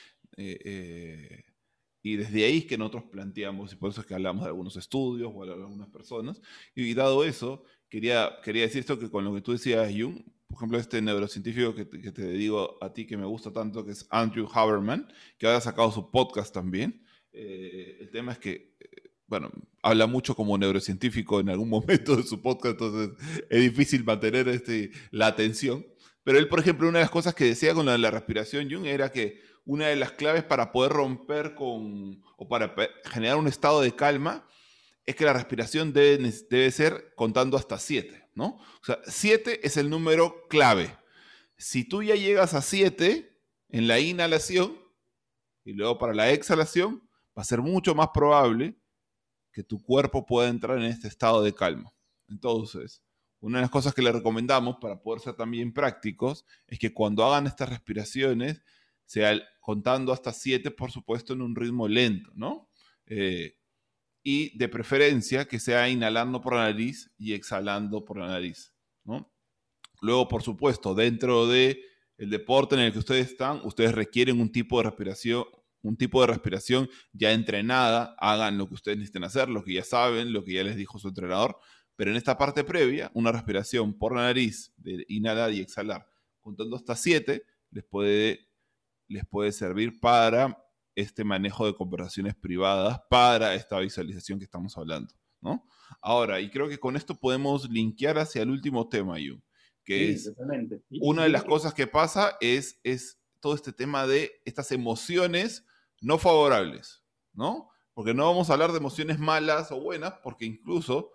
Y 2.06 2.18
desde 2.18 2.46
ahí 2.46 2.58
es 2.60 2.66
que 2.66 2.78
nosotros 2.78 3.06
planteamos, 3.12 3.74
y 3.74 3.78
por 3.78 3.90
eso 3.90 4.02
es 4.02 4.06
que 4.06 4.14
hablamos 4.14 4.44
de 4.44 4.50
algunos 4.50 4.78
estudios 4.78 5.32
o 5.34 5.44
de 5.44 5.54
algunas 5.54 5.90
personas. 5.90 6.40
Y 6.76 6.94
dado 6.94 7.24
eso, 7.24 7.64
quería, 7.90 8.30
quería 8.44 8.62
decir 8.62 8.82
esto 8.82 9.00
que 9.00 9.10
con 9.10 9.26
lo 9.26 9.34
que 9.34 9.42
tú 9.42 9.54
decías, 9.54 9.92
Jung, 9.92 10.22
por 10.46 10.58
ejemplo, 10.58 10.78
este 10.78 11.02
neurocientífico 11.02 11.74
que 11.74 11.90
que 11.90 12.12
te, 12.12 12.30
digo 12.30 12.78
a 12.80 12.94
ti 12.94 13.08
que 13.08 13.18
me 13.18 13.26
gusta 13.26 13.52
tanto, 13.52 13.84
que 13.84 13.94
es 13.94 14.06
Andrew 14.12 14.48
Haberman, 14.54 15.12
que 15.40 15.48
ahora 15.48 15.58
ha 15.58 15.62
sacado 15.62 15.92
su 15.92 16.12
podcast 16.12 16.54
también. 16.54 17.04
Eh, 17.34 17.98
el 18.02 18.12
tema 18.12 18.34
es 18.34 18.38
que, 18.38 18.76
eh, 18.80 19.05
bueno, 19.28 19.52
habla 19.82 20.08
mucho 20.08 20.36
como 20.36 20.58
neurocientífico 20.58 21.40
en 21.40 21.50
algún 21.50 21.70
momento 21.70 22.16
de 22.16 22.24
su 22.24 22.42
podcast, 22.42 22.80
entonces 22.80 23.18
es 23.50 23.62
difícil 23.62 24.04
mantener 24.04 24.48
este, 24.48 24.92
la 25.12 25.28
atención. 25.28 25.86
Pero 26.24 26.40
él, 26.40 26.48
por 26.48 26.60
ejemplo, 26.60 26.88
una 26.88 27.00
de 27.00 27.06
las 27.06 27.12
cosas 27.12 27.36
que 27.36 27.46
decía 27.46 27.74
con 27.74 27.86
la, 27.86 27.98
la 27.98 28.12
respiración 28.12 28.70
Jung 28.70 28.86
era 28.86 29.12
que 29.12 29.42
una 29.66 29.88
de 29.88 29.96
las 29.96 30.12
claves 30.12 30.44
para 30.44 30.72
poder 30.72 30.92
romper 30.92 31.56
con, 31.56 32.24
o 32.38 32.48
para 32.48 32.76
generar 33.06 33.38
un 33.38 33.48
estado 33.48 33.82
de 33.82 33.96
calma, 33.96 34.48
es 35.06 35.16
que 35.16 35.26
la 35.26 35.34
respiración 35.34 35.94
debe, 35.94 36.32
debe 36.50 36.72
ser 36.72 37.14
contando 37.16 37.58
hasta 37.58 37.78
7, 37.78 38.30
¿no? 38.34 38.60
O 38.82 38.86
sea, 38.86 39.00
7 39.06 39.66
es 39.66 39.78
el 39.78 39.90
número 39.90 40.48
clave. 40.50 40.98
Si 41.58 41.84
tú 41.84 42.02
ya 42.02 42.16
llegas 42.16 42.54
a 42.54 42.62
7 42.62 43.40
en 43.70 43.88
la 43.88 44.00
inhalación 44.00 44.78
y 45.64 45.74
luego 45.74 45.98
para 45.98 46.14
la 46.14 46.32
exhalación, 46.32 47.08
va 47.38 47.42
a 47.42 47.46
ser 47.46 47.62
mucho 47.62 47.94
más 47.94 48.10
probable 48.14 48.78
que 49.56 49.64
tu 49.64 49.82
cuerpo 49.82 50.26
pueda 50.26 50.50
entrar 50.50 50.78
en 50.78 50.84
este 50.84 51.08
estado 51.08 51.42
de 51.42 51.56
calma. 51.56 51.94
Entonces, 52.28 53.02
una 53.40 53.60
de 53.60 53.62
las 53.62 53.72
cosas 53.72 53.94
que 53.94 54.02
le 54.02 54.12
recomendamos 54.12 54.76
para 54.82 55.02
poder 55.02 55.22
ser 55.22 55.36
también 55.36 55.72
prácticos 55.72 56.46
es 56.68 56.78
que 56.78 56.94
cuando 56.94 57.24
hagan 57.24 57.48
estas 57.48 57.70
respiraciones, 57.70 58.62
sea 59.06 59.40
contando 59.62 60.12
hasta 60.12 60.34
7, 60.34 60.72
por 60.72 60.92
supuesto, 60.92 61.32
en 61.32 61.42
un 61.42 61.56
ritmo 61.56 61.88
lento, 61.88 62.32
¿no? 62.36 62.70
Eh, 63.06 63.58
y 64.22 64.58
de 64.58 64.68
preferencia 64.68 65.48
que 65.48 65.62
sea 65.62 65.88
inhalando 65.88 66.42
por 66.42 66.56
la 66.56 66.64
nariz 66.64 67.14
y 67.18 67.32
exhalando 67.32 68.04
por 68.04 68.18
la 68.18 68.28
nariz, 68.28 68.74
¿no? 69.06 69.32
Luego, 70.02 70.28
por 70.28 70.44
supuesto, 70.44 70.94
dentro 70.94 71.48
de 71.48 71.82
el 72.18 72.30
deporte 72.30 72.76
en 72.76 72.82
el 72.82 72.92
que 72.92 73.00
ustedes 73.00 73.32
están, 73.32 73.62
ustedes 73.64 73.96
requieren 73.96 74.42
un 74.42 74.52
tipo 74.52 74.80
de 74.80 74.90
respiración, 74.90 75.46
un 75.86 75.98
tipo 75.98 76.22
de 76.22 76.28
respiración 76.28 76.90
ya 77.14 77.32
entrenada, 77.32 78.16
hagan 78.20 78.58
lo 78.58 78.68
que 78.68 78.74
ustedes 78.74 78.98
necesiten 78.98 79.24
hacer, 79.24 79.50
lo 79.50 79.64
que 79.64 79.74
ya 79.74 79.84
saben, 79.84 80.34
lo 80.34 80.44
que 80.44 80.54
ya 80.54 80.64
les 80.64 80.76
dijo 80.76 81.00
su 81.00 81.10
entrenador, 81.10 81.58
pero 81.96 82.12
en 82.12 82.18
esta 82.18 82.38
parte 82.38 82.64
previa, 82.64 83.12
una 83.14 83.32
respiración 83.32 83.98
por 83.98 84.16
la 84.16 84.24
nariz, 84.24 84.74
de 84.78 85.06
inhalar 85.08 85.54
y 85.54 85.62
exhalar, 85.62 86.08
contando 86.42 86.76
hasta 86.76 86.96
7, 86.96 87.44
les 87.72 87.84
puede, 87.84 88.50
les 89.08 89.26
puede 89.26 89.52
servir 89.52 90.00
para 90.00 90.58
este 90.96 91.24
manejo 91.24 91.66
de 91.66 91.76
conversaciones 91.76 92.36
privadas 92.36 93.00
para 93.10 93.54
esta 93.54 93.80
visualización 93.80 94.40
que 94.40 94.46
estamos 94.46 94.78
hablando, 94.78 95.14
¿no? 95.42 95.68
Ahora, 96.02 96.40
y 96.40 96.50
creo 96.50 96.68
que 96.68 96.80
con 96.80 96.96
esto 96.96 97.20
podemos 97.20 97.70
linkear 97.70 98.18
hacia 98.18 98.42
el 98.42 98.50
último 98.50 98.88
tema, 98.88 99.20
Yu, 99.20 99.42
que 99.84 100.12
es 100.12 100.32
una 101.02 101.24
de 101.24 101.30
las 101.30 101.44
cosas 101.44 101.74
que 101.74 101.86
pasa 101.86 102.38
es, 102.42 102.80
es 102.84 103.20
todo 103.40 103.54
este 103.54 103.74
tema 103.74 104.08
de 104.08 104.32
estas 104.46 104.72
emociones 104.72 105.66
no 106.06 106.20
favorables, 106.20 107.04
¿no? 107.34 107.70
Porque 107.96 108.14
no 108.14 108.26
vamos 108.26 108.50
a 108.50 108.54
hablar 108.54 108.72
de 108.72 108.78
emociones 108.78 109.18
malas 109.18 109.72
o 109.72 109.82
buenas, 109.82 110.14
porque 110.24 110.46
incluso 110.46 111.12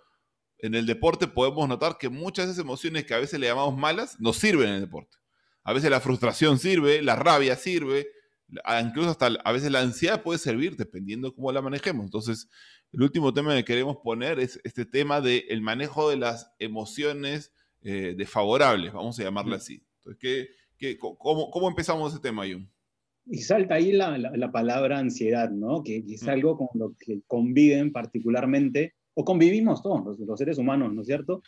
en 0.58 0.74
el 0.74 0.84
deporte 0.84 1.28
podemos 1.28 1.68
notar 1.68 1.96
que 1.96 2.08
muchas 2.08 2.46
de 2.46 2.52
esas 2.52 2.64
emociones 2.64 3.04
que 3.04 3.14
a 3.14 3.18
veces 3.18 3.38
le 3.38 3.46
llamamos 3.46 3.78
malas 3.78 4.18
nos 4.18 4.36
sirven 4.36 4.68
en 4.68 4.74
el 4.74 4.80
deporte. 4.80 5.16
A 5.62 5.72
veces 5.72 5.90
la 5.90 6.00
frustración 6.00 6.58
sirve, 6.58 7.02
la 7.02 7.14
rabia 7.14 7.54
sirve, 7.54 8.08
incluso 8.82 9.10
hasta 9.10 9.26
a 9.26 9.52
veces 9.52 9.70
la 9.70 9.80
ansiedad 9.80 10.22
puede 10.24 10.40
servir 10.40 10.76
dependiendo 10.76 11.32
cómo 11.34 11.52
la 11.52 11.62
manejemos. 11.62 12.04
Entonces, 12.04 12.48
el 12.92 13.02
último 13.02 13.32
tema 13.32 13.54
que 13.54 13.64
queremos 13.64 13.98
poner 14.02 14.40
es 14.40 14.58
este 14.64 14.84
tema 14.84 15.20
del 15.20 15.44
el 15.48 15.62
manejo 15.62 16.10
de 16.10 16.16
las 16.16 16.50
emociones 16.58 17.52
eh, 17.82 18.14
desfavorables, 18.16 18.92
vamos 18.92 19.20
a 19.20 19.22
llamarla 19.22 19.56
así. 19.56 19.86
Entonces, 19.98 20.48
¿qué, 20.76 20.98
cómo, 20.98 21.48
cómo, 21.50 21.68
empezamos 21.68 22.12
ese 22.12 22.20
tema, 22.20 22.42
Jun? 22.42 22.68
Y 23.32 23.38
salta 23.38 23.76
ahí 23.76 23.92
la, 23.92 24.18
la, 24.18 24.50
palabra 24.50 24.98
ansiedad, 24.98 25.50
¿no? 25.50 25.84
Que, 25.84 26.04
es 26.08 26.26
algo 26.26 26.58
con 26.58 26.68
lo 26.74 26.94
que 26.98 27.20
conviven 27.28 27.92
particularmente, 27.92 28.94
o 29.14 29.24
convivimos 29.24 29.82
todos 29.82 30.18
los, 30.18 30.38
seres 30.38 30.58
humanos, 30.58 30.92
¿no 30.92 31.02
es 31.02 31.06
cierto? 31.06 31.42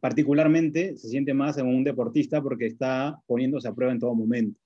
particularmente 0.00 0.96
se 0.96 1.08
siente 1.08 1.32
más 1.34 1.56
en 1.56 1.66
un 1.66 1.84
deportista 1.84 2.42
porque 2.42 2.66
está 2.66 3.16
poniéndose 3.26 3.68
a 3.68 3.74
prueba 3.74 3.92
en 3.92 4.00
todo 4.00 4.12
momento. 4.14 4.58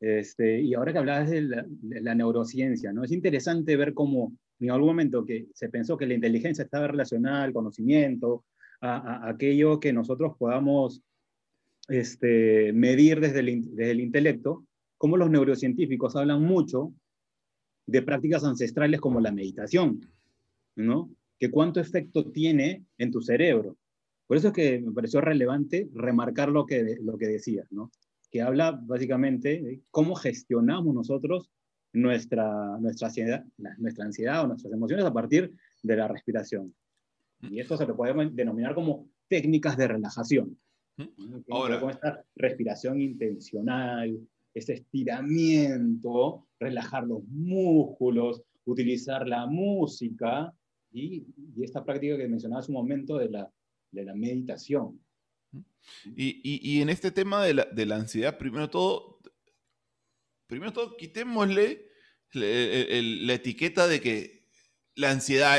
Este, 0.00 0.62
y 0.62 0.72
ahora 0.72 0.92
que 0.92 0.98
hablabas 0.98 1.28
de 1.28 1.42
la, 1.82 2.14
neurociencia, 2.14 2.92
¿no? 2.92 3.04
Es 3.04 3.12
interesante 3.12 3.76
ver 3.76 3.92
cómo 3.92 4.32
en 4.58 4.70
algún 4.70 4.88
momento 4.88 5.24
que 5.24 5.46
se 5.54 5.68
pensó 5.68 5.96
que 5.96 6.06
la 6.06 6.14
inteligencia 6.14 6.64
estaba 6.64 6.88
relacionada 6.88 7.44
al 7.44 7.52
conocimiento, 7.52 8.44
a, 8.80 9.28
aquello 9.28 9.78
que 9.78 9.92
nosotros 9.92 10.34
podamos 10.38 11.02
este, 11.88 12.72
medir 12.72 13.20
desde 13.20 13.40
el, 13.40 13.76
desde 13.76 13.90
el 13.90 14.00
intelecto, 14.00 14.64
como 15.00 15.16
los 15.16 15.30
neurocientíficos 15.30 16.14
hablan 16.14 16.42
mucho 16.42 16.92
de 17.86 18.02
prácticas 18.02 18.44
ancestrales 18.44 19.00
como 19.00 19.18
la 19.18 19.32
meditación, 19.32 20.06
¿no? 20.76 21.08
Que 21.38 21.50
cuánto 21.50 21.80
efecto 21.80 22.30
tiene 22.30 22.84
en 22.98 23.10
tu 23.10 23.22
cerebro. 23.22 23.78
Por 24.26 24.36
eso 24.36 24.48
es 24.48 24.52
que 24.52 24.78
me 24.78 24.92
pareció 24.92 25.22
relevante 25.22 25.88
remarcar 25.94 26.50
lo 26.50 26.66
que, 26.66 26.98
lo 27.00 27.16
que 27.16 27.28
decías, 27.28 27.66
¿no? 27.72 27.90
que 28.30 28.42
habla 28.42 28.72
básicamente 28.72 29.62
de 29.62 29.80
cómo 29.90 30.14
gestionamos 30.14 30.94
nosotros 30.94 31.50
nuestra, 31.94 32.78
nuestra, 32.78 33.08
ansiedad, 33.08 33.44
nuestra 33.78 34.04
ansiedad 34.04 34.44
o 34.44 34.48
nuestras 34.48 34.70
emociones 34.72 35.06
a 35.06 35.14
partir 35.14 35.50
de 35.82 35.96
la 35.96 36.08
respiración. 36.08 36.74
Y 37.40 37.58
esto 37.58 37.78
se 37.78 37.86
lo 37.86 37.96
podemos 37.96 38.36
denominar 38.36 38.74
como 38.74 39.08
técnicas 39.28 39.78
de 39.78 39.88
relajación. 39.88 40.58
Ahora, 41.48 41.80
con 41.80 41.88
esta 41.88 42.22
respiración 42.36 43.00
intencional, 43.00 44.20
ese 44.54 44.74
estiramiento, 44.74 46.48
relajar 46.58 47.06
los 47.06 47.22
músculos, 47.24 48.42
utilizar 48.64 49.26
la 49.26 49.46
música 49.46 50.52
y, 50.92 51.24
esta 51.62 51.84
práctica 51.84 52.16
que 52.16 52.28
mencionaba 52.28 52.60
hace 52.60 52.70
un 52.70 52.78
momento 52.78 53.18
de 53.18 53.30
la, 53.30 53.52
meditación. 54.14 55.00
Y, 56.16 56.80
en 56.80 56.88
este 56.88 57.10
tema 57.10 57.44
de 57.44 57.54
la, 57.86 57.96
ansiedad, 57.96 58.38
primero 58.38 58.70
todo, 58.70 59.20
primero 60.46 60.72
todo, 60.72 60.96
quitémosle 60.96 61.86
la 62.32 63.34
etiqueta 63.34 63.86
de 63.86 64.00
que 64.00 64.46
la 64.94 65.10
ansiedad, 65.10 65.58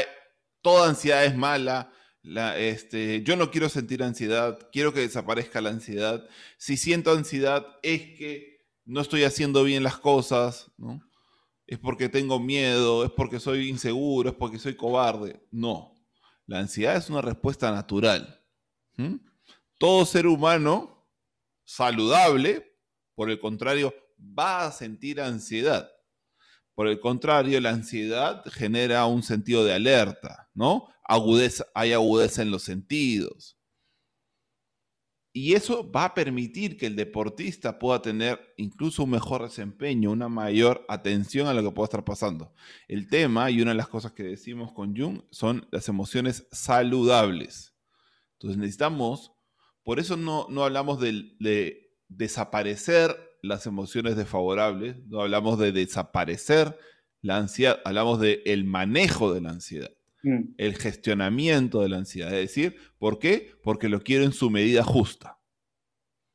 toda 0.61 0.89
ansiedad 0.89 1.25
es 1.25 1.35
mala, 1.35 1.91
la, 2.23 2.57
este, 2.59 3.23
yo 3.23 3.35
no 3.35 3.49
quiero 3.49 3.67
sentir 3.67 4.03
ansiedad, 4.03 4.69
quiero 4.71 4.93
que 4.93 4.99
desaparezca 4.99 5.59
la 5.59 5.71
ansiedad. 5.71 6.27
Si 6.57 6.77
siento 6.77 7.11
ansiedad 7.11 7.65
es 7.81 8.01
que 8.17 8.60
no 8.91 9.01
estoy 9.01 9.23
haciendo 9.23 9.63
bien 9.63 9.83
las 9.83 9.97
cosas, 9.97 10.71
¿no? 10.77 11.01
Es 11.67 11.79
porque 11.79 12.09
tengo 12.09 12.39
miedo, 12.39 13.03
es 13.05 13.11
porque 13.11 13.39
soy 13.39 13.69
inseguro, 13.69 14.29
es 14.29 14.35
porque 14.35 14.59
soy 14.59 14.75
cobarde. 14.75 15.41
No, 15.51 15.95
la 16.45 16.59
ansiedad 16.59 16.97
es 16.97 17.09
una 17.09 17.21
respuesta 17.21 17.71
natural 17.71 18.41
todo 19.81 20.05
ser 20.05 20.27
humano 20.27 21.07
saludable, 21.63 22.77
por 23.15 23.31
el 23.31 23.39
contrario, 23.39 23.93
va 24.19 24.65
a 24.65 24.71
sentir 24.71 25.19
ansiedad. 25.19 25.89
Por 26.75 26.87
el 26.87 26.99
contrario, 26.99 27.59
la 27.59 27.71
ansiedad 27.71 28.43
genera 28.45 29.05
un 29.07 29.23
sentido 29.23 29.65
de 29.65 29.73
alerta, 29.73 30.49
¿no? 30.53 30.87
Hay 31.73 31.93
agudeza 31.93 32.41
en 32.43 32.51
los 32.51 32.61
sentidos. 32.61 33.57
Y 35.33 35.53
eso 35.53 35.89
va 35.89 36.05
a 36.05 36.13
permitir 36.13 36.77
que 36.77 36.87
el 36.87 36.95
deportista 36.95 37.79
pueda 37.79 38.01
tener 38.01 38.53
incluso 38.57 39.03
un 39.03 39.11
mejor 39.11 39.43
desempeño, 39.43 40.11
una 40.11 40.27
mayor 40.27 40.85
atención 40.89 41.47
a 41.47 41.53
lo 41.53 41.63
que 41.63 41.71
pueda 41.71 41.85
estar 41.85 42.03
pasando. 42.03 42.53
El 42.87 43.07
tema, 43.07 43.49
y 43.49 43.61
una 43.61 43.71
de 43.71 43.77
las 43.77 43.87
cosas 43.87 44.11
que 44.11 44.23
decimos 44.23 44.73
con 44.73 44.95
Jung, 44.95 45.21
son 45.31 45.67
las 45.71 45.87
emociones 45.87 46.47
saludables. 46.51 47.73
Entonces 48.33 48.57
necesitamos 48.57 49.31
por 49.83 49.99
eso 49.99 50.15
no, 50.17 50.47
hablamos 50.63 50.99
de, 50.99 51.89
desaparecer 52.07 53.15
las 53.41 53.65
emociones 53.65 54.15
desfavorables, 54.15 54.97
no 55.07 55.21
hablamos 55.21 55.57
de 55.57 55.71
desaparecer 55.71 56.77
la 57.21 57.37
ansiedad, 57.37 57.79
hablamos 57.85 58.19
de 58.19 58.43
el 58.45 58.65
manejo 58.65 59.33
de 59.33 59.41
la 59.41 59.49
ansiedad, 59.49 59.91
mm. 60.23 60.55
el 60.57 60.75
gestionamiento 60.75 61.81
de 61.81 61.89
la 61.89 61.97
ansiedad. 61.97 62.33
Es 62.33 62.53
decir, 62.53 62.75
¿por 62.97 63.19
qué? 63.19 63.51
Porque 63.63 63.89
lo 63.89 64.01
quiero 64.01 64.23
en 64.23 64.31
su 64.31 64.49
medida 64.49 64.83
justa. 64.83 65.37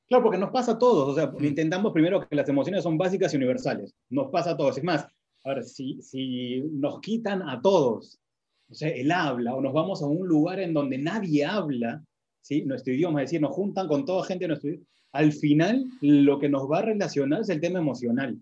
Claro, 0.08 0.22
porque 0.22 0.38
nos 0.38 0.50
pasa 0.50 0.72
a 0.72 0.78
todos. 0.78 1.08
O 1.08 1.14
sea, 1.14 1.26
mm. 1.26 1.44
intentamos 1.44 1.92
primero 1.92 2.26
que 2.26 2.36
las 2.36 2.48
emociones 2.48 2.82
son 2.82 2.96
básicas 2.98 3.32
y 3.32 3.36
universales. 3.36 3.94
Nos 4.08 4.30
pasa 4.30 4.52
a 4.52 4.56
todos. 4.56 4.78
Es 4.78 4.84
más, 4.84 5.06
a 5.44 5.54
ver, 5.54 5.64
si, 5.64 6.00
si 6.02 6.62
nos 6.72 7.00
quitan 7.00 7.42
a 7.42 7.60
todos, 7.60 8.20
o 8.68 8.74
sea, 8.74 8.88
el 8.88 9.10
habla, 9.12 9.54
o 9.54 9.60
nos 9.60 9.72
vamos 9.72 10.02
a 10.02 10.06
un 10.06 10.26
lugar 10.26 10.60
en 10.60 10.74
donde 10.74 10.98
nadie 10.98 11.44
habla, 11.44 12.04
¿sí? 12.40 12.62
nuestro 12.62 12.92
idioma, 12.92 13.22
es 13.22 13.30
decir, 13.30 13.40
nos 13.40 13.54
juntan 13.54 13.86
con 13.86 14.04
toda 14.04 14.24
gente 14.24 14.44
de 14.44 14.48
nuestro 14.48 14.70
idioma. 14.70 14.86
Al 15.12 15.32
final, 15.32 15.86
lo 16.00 16.38
que 16.38 16.48
nos 16.48 16.70
va 16.70 16.80
a 16.80 16.82
relacionar 16.82 17.40
es 17.40 17.48
el 17.48 17.60
tema 17.60 17.78
emocional. 17.78 18.38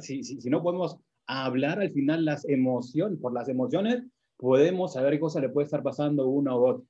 Si, 0.00 0.22
si, 0.22 0.50
no 0.50 0.62
podemos 0.62 0.96
hablar 1.26 1.80
al 1.80 1.90
final 1.90 2.24
las 2.24 2.48
emociones, 2.48 3.18
por 3.18 3.32
las 3.32 3.48
emociones, 3.48 4.04
podemos 4.36 4.92
saber 4.92 5.14
qué 5.14 5.20
cosa 5.20 5.40
le 5.40 5.48
puede 5.48 5.66
estar 5.66 5.82
pasando 5.82 6.24
a 6.24 6.26
uno 6.26 6.58
u 6.58 6.66
otro. 6.66 6.86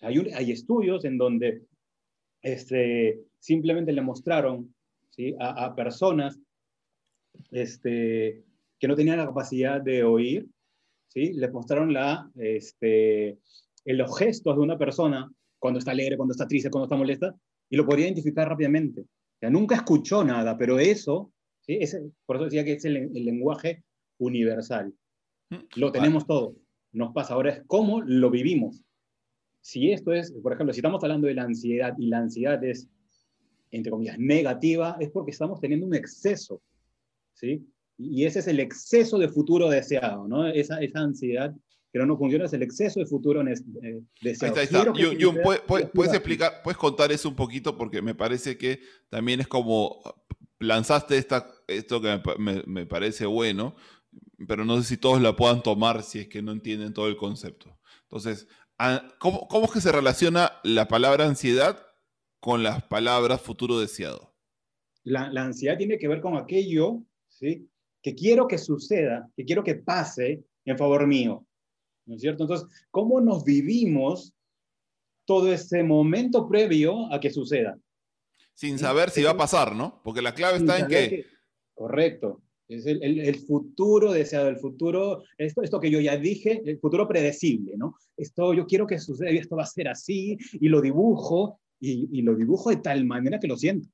hay, 0.00 0.18
hay, 0.34 0.50
estudios 0.50 1.04
en 1.04 1.18
donde 1.18 1.62
este, 2.42 3.20
simplemente 3.38 3.92
le 3.92 4.02
mostraron 4.02 4.74
¿sí? 5.10 5.34
a, 5.38 5.74
personas 5.74 6.38
este, 7.50 8.44
que 8.78 8.88
no 8.88 8.96
tenían 8.96 9.18
la 9.18 9.26
capacidad 9.26 9.80
de 9.80 10.04
oír, 10.04 10.48
¿sí? 11.08 11.32
les 11.34 11.52
mostraron 11.52 11.92
la, 11.92 12.30
este, 12.36 13.38
los 13.84 14.18
gestos 14.18 14.56
de 14.56 14.62
una 14.62 14.78
persona 14.78 15.30
cuando 15.58 15.78
está 15.78 15.90
alegre, 15.90 16.16
cuando 16.16 16.32
está 16.32 16.46
triste, 16.46 16.70
cuando 16.70 16.86
está 16.86 16.96
molesta, 16.96 17.34
y 17.68 17.76
lo 17.76 17.86
podía 17.86 18.06
identificar 18.06 18.48
rápidamente. 18.48 19.04
O 19.42 19.50
nunca 19.50 19.76
escuchó 19.76 20.24
nada, 20.24 20.56
pero 20.56 20.78
eso, 20.78 21.32
¿sí? 21.60 21.78
por 22.26 22.36
eso 22.36 22.46
decía 22.46 22.64
que 22.64 22.72
es 22.72 22.84
el, 22.84 23.10
lenguaje 23.12 23.84
universal. 24.18 24.92
Mm, 25.50 25.56
lo 25.76 25.92
tenemos 25.92 26.26
todo. 26.26 26.56
Nos 26.92 27.12
pasa 27.12 27.34
ahora 27.34 27.50
es 27.50 27.62
cómo 27.66 28.00
lo 28.00 28.30
vivimos. 28.30 28.82
Si 29.60 29.92
esto 29.92 30.12
es, 30.12 30.32
por 30.32 30.52
ejemplo, 30.52 30.72
si 30.72 30.80
estamos 30.80 31.02
hablando 31.02 31.26
de 31.26 31.34
la 31.34 31.42
ansiedad 31.42 31.94
y 31.98 32.06
la 32.06 32.18
ansiedad 32.18 32.62
es, 32.64 32.88
entre 33.70 33.90
comillas, 33.90 34.18
negativa, 34.18 34.96
es 35.00 35.10
porque 35.10 35.30
estamos 35.30 35.60
teniendo 35.60 35.86
un 35.86 35.94
exceso, 35.94 36.62
¿sí? 37.34 37.66
Y 37.98 38.24
ese 38.24 38.38
es 38.38 38.48
el 38.48 38.60
exceso 38.60 39.18
de 39.18 39.28
futuro 39.28 39.68
deseado, 39.68 40.26
¿no? 40.26 40.48
Esa, 40.48 40.80
esa 40.80 41.00
ansiedad 41.00 41.54
que 41.92 41.98
no 41.98 42.16
funciona 42.16 42.44
es 42.44 42.52
el 42.52 42.62
exceso 42.62 43.00
de 43.00 43.06
futuro 43.06 43.42
eh, 43.42 44.00
deseado. 44.22 44.56
Ahí 44.56 44.64
está, 44.64 44.92
¿puedes, 45.92 46.14
explicar, 46.14 46.62
puedes 46.62 46.78
contar 46.78 47.12
eso 47.12 47.28
un 47.28 47.36
poquito? 47.36 47.76
Porque 47.76 48.00
me 48.00 48.14
parece 48.14 48.56
que 48.56 48.80
también 49.08 49.40
es 49.40 49.48
como 49.48 50.00
lanzaste 50.60 51.16
esta, 51.18 51.46
esto 51.66 52.00
que 52.00 52.20
me, 52.38 52.62
me 52.66 52.86
parece 52.86 53.26
bueno, 53.26 53.74
pero 54.46 54.64
no 54.64 54.76
sé 54.78 54.88
si 54.88 54.96
todos 54.96 55.20
la 55.20 55.36
puedan 55.36 55.62
tomar 55.62 56.02
si 56.02 56.20
es 56.20 56.28
que 56.28 56.42
no 56.42 56.52
entienden 56.52 56.94
todo 56.94 57.08
el 57.08 57.16
concepto. 57.16 57.78
Entonces, 58.02 58.48
¿cómo, 59.18 59.46
cómo 59.48 59.66
es 59.66 59.72
que 59.72 59.80
se 59.80 59.92
relaciona 59.92 60.52
la 60.64 60.88
palabra 60.88 61.26
ansiedad 61.26 61.86
con 62.40 62.62
las 62.62 62.82
palabras 62.84 63.40
futuro 63.40 63.78
deseado? 63.78 64.34
La, 65.04 65.30
la, 65.30 65.44
ansiedad 65.44 65.76
tiene 65.78 65.98
que 65.98 66.08
ver 66.08 66.20
con 66.20 66.36
aquello 66.36 67.02
¿sí? 67.28 67.68
que 68.02 68.14
quiero 68.14 68.46
que 68.48 68.58
suceda, 68.58 69.30
que 69.36 69.44
quiero 69.44 69.62
que 69.64 69.76
pase 69.76 70.44
en 70.64 70.78
favor 70.78 71.06
mío. 71.06 71.46
¿No 72.06 72.16
es 72.16 72.22
cierto? 72.22 72.44
Entonces, 72.44 72.68
¿cómo 72.90 73.20
nos 73.20 73.44
vivimos 73.44 74.34
todo 75.24 75.52
ese 75.52 75.82
momento 75.82 76.48
previo 76.48 77.12
a 77.12 77.20
que 77.20 77.30
suceda? 77.30 77.78
Sin 78.54 78.78
saber 78.78 79.10
si 79.10 79.22
va 79.22 79.30
a 79.30 79.36
pasar, 79.36 79.74
¿no? 79.74 80.02
Porque 80.02 80.22
la 80.22 80.34
clave 80.34 80.58
está 80.58 80.78
en 80.78 80.88
que... 80.88 81.26
Correcto. 81.72 82.42
Es 82.70 82.86
el, 82.86 83.02
el, 83.02 83.34
futuro 83.34 84.12
deseado, 84.12 84.48
el 84.48 84.56
futuro, 84.56 85.24
esto, 85.36 85.62
esto 85.62 85.80
que 85.80 85.90
yo 85.90 86.00
ya 86.00 86.16
dije, 86.16 86.62
el 86.64 86.78
futuro 86.78 87.08
predecible, 87.08 87.76
¿no? 87.76 87.96
Esto 88.16 88.54
yo 88.54 88.64
quiero 88.64 88.86
que 88.86 89.00
suceda 89.00 89.32
y 89.32 89.38
esto 89.38 89.56
va 89.56 89.64
a 89.64 89.66
ser 89.66 89.88
así, 89.88 90.38
y 90.52 90.68
lo 90.68 90.80
dibujo, 90.80 91.60
y, 91.80 92.08
y, 92.16 92.22
lo 92.22 92.36
dibujo 92.36 92.70
de 92.70 92.76
tal 92.76 93.04
manera 93.04 93.40
que 93.40 93.48
lo 93.48 93.56
siento, 93.56 93.88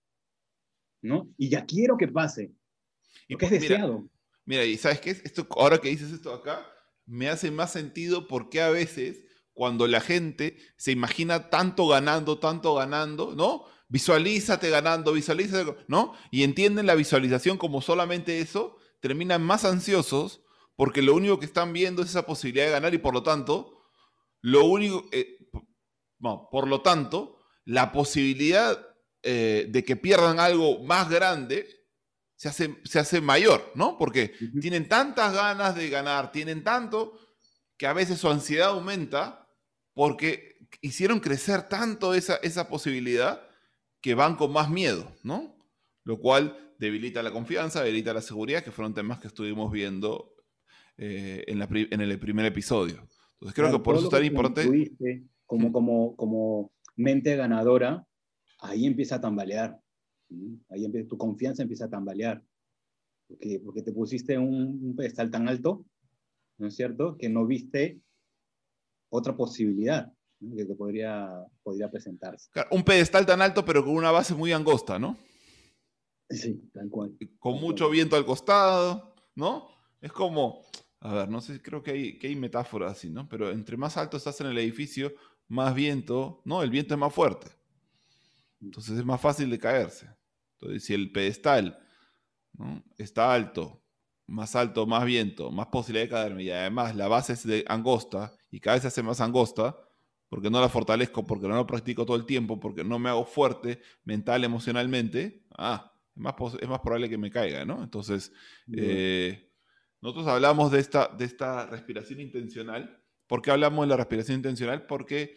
¿no? 1.01 1.33
Y 1.39 1.49
ya 1.49 1.65
quiero 1.65 1.97
que 1.97 2.09
pase, 2.09 2.53
y 3.27 3.37
que 3.37 3.47
es 3.47 3.51
deseado. 3.53 4.11
Mira, 4.45 4.65
y 4.67 4.77
¿sabes 4.77 5.01
qué? 5.01 5.11
Esto, 5.11 5.47
ahora 5.57 5.79
que 5.79 5.89
dices 5.89 6.13
esto 6.13 6.35
acá, 6.35 6.67
me 7.07 7.31
hace 7.31 7.51
más 7.51 7.73
sentido 7.73 8.29
porque 8.29 8.61
a 8.61 8.69
veces 8.69 9.25
cuando 9.55 9.87
la 9.87 10.03
gente 10.03 10.59
se 10.77 10.93
imagina 10.93 11.49
tanto 11.49 11.89
ganando, 11.89 12.39
tanto 12.39 12.75
ganando, 12.75 13.35
¿no? 13.35 13.65
Visualízate 13.89 14.69
ganando, 14.71 15.13
visualízate, 15.13 15.77
¿no? 15.89 16.15
Y 16.31 16.43
entienden 16.43 16.87
la 16.87 16.95
visualización 16.95 17.57
como 17.57 17.81
solamente 17.81 18.41
eso, 18.41 18.79
terminan 19.01 19.43
más 19.43 19.65
ansiosos 19.65 20.43
porque 20.77 21.03
lo 21.03 21.15
único 21.15 21.39
que 21.39 21.47
están 21.47 21.73
viendo 21.73 22.03
es 22.03 22.11
esa 22.11 22.27
posibilidad 22.27 22.67
de 22.67 22.73
ganar 22.73 22.95
y 22.95 22.99
por 22.99 23.15
lo 23.15 23.23
tanto, 23.23 23.83
lo 24.43 24.65
único, 24.65 25.07
eh, 25.13 25.39
no, 26.19 26.49
por 26.51 26.69
lo 26.69 26.83
tanto, 26.83 27.39
la 27.65 27.93
posibilidad 27.93 28.79
eh, 29.23 29.67
de 29.71 29.85
que 29.85 29.97
pierdan 29.97 30.39
algo 30.39 30.83
más 30.85 31.09
grande 31.09 31.67
se 32.37 32.49
hace, 32.49 32.77
se 32.85 32.99
hace 32.99 33.21
mayor, 33.21 33.73
¿no? 33.75 33.97
Porque 33.97 34.35
tienen 34.61 34.89
tantas 34.89 35.33
ganas 35.33 35.75
de 35.75 35.89
ganar, 35.89 36.31
tienen 36.33 36.63
tanto 36.63 37.19
que 37.79 37.87
a 37.87 37.95
veces 37.95 38.19
su 38.19 38.29
ansiedad 38.29 38.69
aumenta 38.69 39.49
porque 39.95 40.59
hicieron 40.83 41.21
crecer 41.21 41.69
tanto 41.69 42.13
esa, 42.13 42.37
esa 42.37 42.69
posibilidad 42.69 43.46
que 44.07 44.15
van 44.15 44.37
con 44.37 44.53
más 44.53 44.71
miedo, 44.71 45.05
¿no? 45.25 45.57
Lo 46.05 46.21
cual 46.21 46.57
debilita 46.79 47.25
la 47.25 47.33
confianza, 47.33 47.83
debilita 47.83 48.15
la 48.15 48.21
seguridad, 48.21 48.63
que 48.63 48.71
fueron 48.71 48.95
temas 48.95 49.19
que 49.19 49.27
estuvimos 49.27 49.73
viendo 49.73 50.33
eh, 50.97 51.43
en, 51.49 51.59
la, 51.59 51.69
en, 51.69 52.01
el 52.01 52.17
primer 52.21 52.47
episodio. 52.47 53.01
Entonces 53.33 53.53
creo 53.53 53.73
que 53.73 53.83
por 53.83 53.97
eso 53.97 54.05
es 54.05 54.11
tan 54.11 54.25
importante... 54.25 54.93
Como, 55.45 55.73
como, 55.73 56.15
como 56.15 56.71
mente 56.95 57.35
ganadora, 57.35 58.07
ahí 58.61 58.87
empieza 58.87 59.17
a 59.17 59.21
tambalear. 59.21 59.77
Ahí 60.69 60.89
tu 61.09 61.19
confianza 61.19 61.63
empieza 61.63 61.87
a 61.87 61.91
tambalear. 61.91 62.45
Porque, 63.27 63.61
porque 63.65 63.83
te 63.83 63.91
pusiste 63.91 64.39
un, 64.39 64.55
un 64.85 64.95
pedestal 64.95 65.33
tan 65.33 65.49
alto, 65.49 65.85
¿no 66.59 66.69
es 66.69 66.77
cierto? 66.77 67.17
Que 67.19 67.29
no 67.29 67.45
viste 67.45 68.01
otra 69.11 69.37
posibilidad 69.37 70.16
que 70.55 70.75
podría, 70.75 71.29
podría 71.63 71.91
presentarse. 71.91 72.51
un 72.71 72.83
pedestal 72.83 73.25
tan 73.25 73.41
alto, 73.43 73.65
pero 73.65 73.85
con 73.85 73.95
una 73.95 74.11
base 74.11 74.35
muy 74.35 74.53
angosta, 74.53 74.99
¿no? 74.99 75.17
Sí, 76.29 76.71
tal 76.73 76.89
cual. 76.91 77.17
Con 77.39 77.61
mucho 77.61 77.89
viento 77.89 78.17
al 78.17 78.27
costado, 78.27 79.15
¿no? 79.35 79.69
Es 80.01 80.13
como, 80.13 80.63
a 81.01 81.15
ver, 81.15 81.29
no 81.29 81.41
sé, 81.41 81.61
creo 81.63 81.83
que 81.83 81.93
hay, 81.93 82.19
que 82.19 82.27
hay 82.29 82.37
metáforas 82.37 82.93
así, 82.93 83.11
¿no? 83.11 83.29
Pero 83.29 83.51
entre 83.51 83.77
más 83.77 83.97
alto 83.97 84.17
estás 84.17 84.41
en 84.41 84.49
el 84.49 84.59
edificio, 84.59 85.13
más 85.49 85.75
viento, 85.75 86.43
¿no? 86.45 86.63
El 86.63 86.71
viento 86.71 86.95
es 86.95 87.01
más 87.01 87.15
fuerte. 87.15 87.51
Entonces 88.61 88.99
es 88.99 89.05
más 89.05 89.21
fácil 89.21 89.51
de 89.51 89.59
caerse. 89.59 90.09
Entonces, 90.59 90.85
si 90.85 90.95
el 90.95 91.13
pedestal 91.13 91.79
está 92.97 93.33
alto, 93.33 93.83
más 94.27 94.57
alto, 94.57 94.87
más 94.87 95.05
viento, 95.05 95.51
más 95.51 95.67
posibilidad 95.69 96.05
de 96.05 96.11
caerme, 96.11 96.43
y 96.45 96.51
además 96.51 96.97
la 96.97 97.09
base 97.09 97.35
es 97.35 97.47
de 97.47 97.65
angosta 97.69 98.33
y 98.51 98.61
cada 98.61 98.77
vez 98.77 98.83
se 98.83 98.89
hace 98.89 99.03
más 99.03 99.21
angosta, 99.21 99.77
porque 100.29 100.51
no 100.51 100.61
la 100.61 100.69
fortalezco, 100.69 101.27
porque 101.27 101.49
no 101.49 101.57
la 101.57 101.67
practico 101.67 102.05
todo 102.05 102.17
el 102.17 102.27
tiempo, 102.27 102.59
porque 102.59 102.85
no 102.85 102.99
me 102.99 103.09
hago 103.09 103.25
fuerte 103.25 103.81
mental, 104.05 104.45
emocionalmente, 104.45 105.45
ah, 105.57 105.93
es 106.15 106.23
más, 106.23 106.35
es 106.61 106.69
más 106.69 106.81
probable 106.81 107.09
que 107.09 107.19
me 107.19 107.31
caiga, 107.31 107.65
¿no? 107.65 107.83
Entonces, 107.83 108.33
eh, 108.73 109.53
nosotros 110.01 110.27
hablamos 110.27 110.71
de 110.71 110.81
esta, 110.81 111.09
de 111.09 111.25
esta 111.25 111.67
respiración 111.67 112.21
intencional. 112.21 113.03
¿Por 113.27 113.43
qué 113.43 113.51
hablamos 113.51 113.85
de 113.85 113.89
la 113.89 113.97
respiración 113.97 114.37
intencional? 114.37 114.87
Porque 114.87 115.37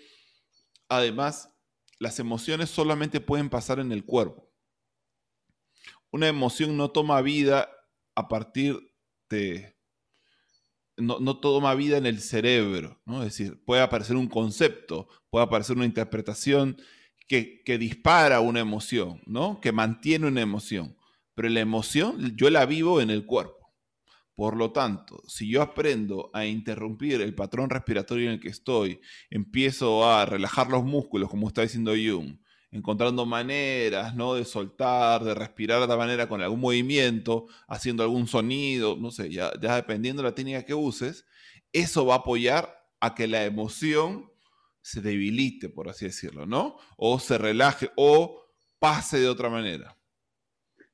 además 0.88 1.54
las 2.00 2.20
emociones 2.20 2.70
solamente 2.70 3.20
pueden 3.20 3.50
pasar 3.50 3.80
en 3.80 3.92
el 3.92 4.06
cuerpo. 4.06 4.50
Una 6.12 6.28
emoción 6.28 6.78
no 6.78 6.92
toma 6.92 7.22
vida 7.22 7.70
a 8.16 8.28
partir 8.28 8.78
de... 9.30 9.79
No, 11.00 11.38
toma 11.38 11.76
vida 11.76 11.97
en 11.97 12.06
el 12.06 12.20
cerebro, 12.20 13.02
¿no? 13.06 13.24
Es 13.24 13.38
decir, 13.38 13.64
puede 13.66 13.82
aparecer 13.82 14.16
un 14.16 14.28
concepto, 14.28 15.08
puede 15.30 15.45
aparecer 15.45 15.76
una 15.76 15.86
interpretación 15.86 16.78
que, 17.28 17.62
que 17.64 17.78
dispara 17.78 18.39
una 18.41 18.60
emoción, 18.60 19.22
¿no? 19.26 19.60
Que 19.62 19.72
mantiene 19.72 20.28
una 20.28 20.41
emoción. 20.41 20.95
Pero 21.36 21.50
la 21.50 21.62
emoción 21.62 22.36
yo 22.36 22.50
la 22.50 22.66
vivo 22.66 23.02
en 23.02 23.10
el 23.10 23.26
cuerpo. 23.26 23.60
Por 24.36 24.56
lo 24.56 24.72
tanto, 24.72 25.22
si 25.28 25.50
yo 25.50 25.62
aprendo 25.62 26.30
a 26.34 26.45
interrumpir 26.45 27.22
el 27.22 27.36
patrón 27.36 27.70
respiratorio 27.70 28.28
en 28.28 28.36
el 28.36 28.39
que 28.39 28.47
estoy, 28.47 29.02
empiezo 29.30 30.10
a 30.10 30.26
relajar 30.26 30.70
los 30.70 30.86
músculos, 30.86 31.30
como 31.30 31.50
está 31.50 31.62
diciendo 31.62 31.91
Jung, 31.91 32.38
encontrando 32.72 33.26
maneras 33.26 34.16
¿no? 34.16 34.36
de 34.36 34.46
soltar, 34.46 35.24
de 35.24 35.34
respirar 35.34 35.80
de 35.80 35.86
otra 35.86 35.98
manera 35.98 36.28
con 36.30 36.42
algún 36.42 36.60
movimiento, 36.60 37.48
haciendo 37.68 38.04
algún 38.04 38.28
sonido, 38.28 38.96
no 38.98 39.12
sé, 39.12 39.32
ya, 39.32 39.52
ya 39.60 39.76
dependiendo 39.76 40.22
de 40.22 40.30
la 40.30 40.36
técnica 40.36 40.64
que 40.64 40.74
uses, 40.74 41.26
eso 41.74 42.06
va 42.06 42.16
a 42.16 42.18
apoyar 42.20 42.88
a 43.00 43.16
que 43.16 43.28
la 43.28 43.46
emoción 43.46 44.30
se 44.82 45.02
debilite, 45.02 45.70
por 45.70 45.90
así 45.90 46.06
decirlo, 46.06 46.46
¿no? 46.46 46.78
O 46.98 47.20
se 47.20 47.38
relaje 47.38 47.90
o 47.96 48.44
pase 48.80 49.20
de 49.20 49.28
otra 49.28 49.50
manera. 49.50 49.96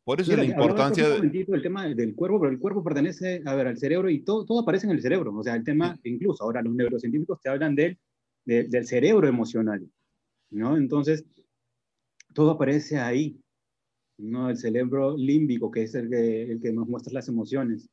Por 0.04 0.22
eso 0.22 0.32
es 0.32 0.38
la 0.38 0.46
importancia 0.46 1.10
de... 1.10 1.18
El 1.18 1.62
tema 1.64 1.88
del 1.88 2.14
cuerpo, 2.14 2.40
pero 2.40 2.52
el 2.52 2.60
cuerpo 2.60 2.84
pertenece, 2.84 3.42
a 3.44 3.56
ver, 3.56 3.68
al 3.68 3.78
cerebro 3.78 4.10
y 4.10 4.20
todo, 4.20 4.46
todo 4.46 4.62
aparece 4.62 4.86
en 4.86 4.92
el 4.92 5.02
cerebro. 5.02 5.36
O 5.36 5.44
sea, 5.44 5.56
el 5.56 5.64
tema, 5.64 6.00
incluso 6.04 6.44
ahora 6.44 6.62
los 6.62 6.76
neurocientíficos 6.76 7.42
te 7.42 7.50
hablan 7.50 7.76
del, 7.76 7.98
del 8.46 8.86
cerebro 8.86 9.28
emocional, 9.28 9.88
¿no? 10.52 10.78
Entonces, 10.78 11.26
todo 12.36 12.52
aparece 12.52 13.00
ahí, 13.00 13.42
¿no? 14.18 14.50
El 14.50 14.58
cerebro 14.58 15.18
límbico, 15.18 15.72
que 15.72 15.84
es 15.84 15.96
el 15.96 16.10
que, 16.10 16.72
nos 16.72 16.88
muestra 16.88 17.14
las 17.14 17.28
emociones. 17.30 17.90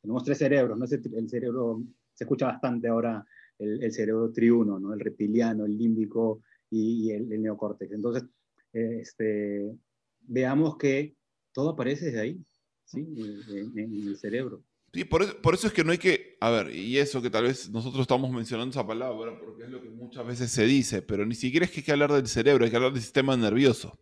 Tenemos 0.00 0.24
tres 0.24 0.38
cerebros, 0.38 0.78
¿no? 0.78 0.86
El 0.86 1.28
cerebro, 1.28 1.82
se 2.14 2.24
escucha 2.24 2.46
bastante 2.46 2.88
ahora 2.88 3.26
el, 3.58 3.92
cerebro 3.92 4.30
triuno, 4.30 4.78
¿no? 4.78 4.94
El 4.94 5.00
reptiliano, 5.00 5.66
el 5.66 5.76
límbico 5.76 6.42
y, 6.70 7.10
el, 7.10 7.30
el, 7.30 7.42
neocórtex. 7.42 7.92
Entonces, 7.92 8.24
este, 8.72 9.76
veamos 10.20 10.78
que 10.78 11.16
todo 11.52 11.70
aparece 11.70 12.18
ahí, 12.18 12.40
¿sí? 12.84 13.00
En, 13.48 14.08
el 14.08 14.16
cerebro. 14.16 14.62
Sí, 14.92 15.04
por 15.04 15.22
eso, 15.22 15.36
por 15.42 15.54
eso 15.54 15.66
es 15.66 15.72
que 15.72 15.82
no 15.82 15.90
hay 15.90 15.98
que, 15.98 16.25
a 16.40 16.50
ver, 16.50 16.74
y 16.74 16.98
eso 16.98 17.22
que 17.22 17.30
tal 17.30 17.44
vez 17.44 17.70
nosotros 17.70 18.02
estamos 18.02 18.30
mencionando 18.30 18.70
esa 18.70 18.86
palabra, 18.86 19.38
porque 19.38 19.64
es 19.64 19.70
lo 19.70 19.82
que 19.82 19.90
muchas 19.90 20.26
veces 20.26 20.50
se 20.50 20.64
dice, 20.64 21.02
pero 21.02 21.24
ni 21.24 21.34
siquiera 21.34 21.64
es 21.64 21.72
que 21.72 21.80
hay 21.80 21.84
que 21.84 21.92
hablar 21.92 22.12
del 22.12 22.28
cerebro, 22.28 22.64
hay 22.64 22.70
que 22.70 22.76
hablar 22.76 22.92
del 22.92 23.02
sistema 23.02 23.36
nervioso 23.36 23.98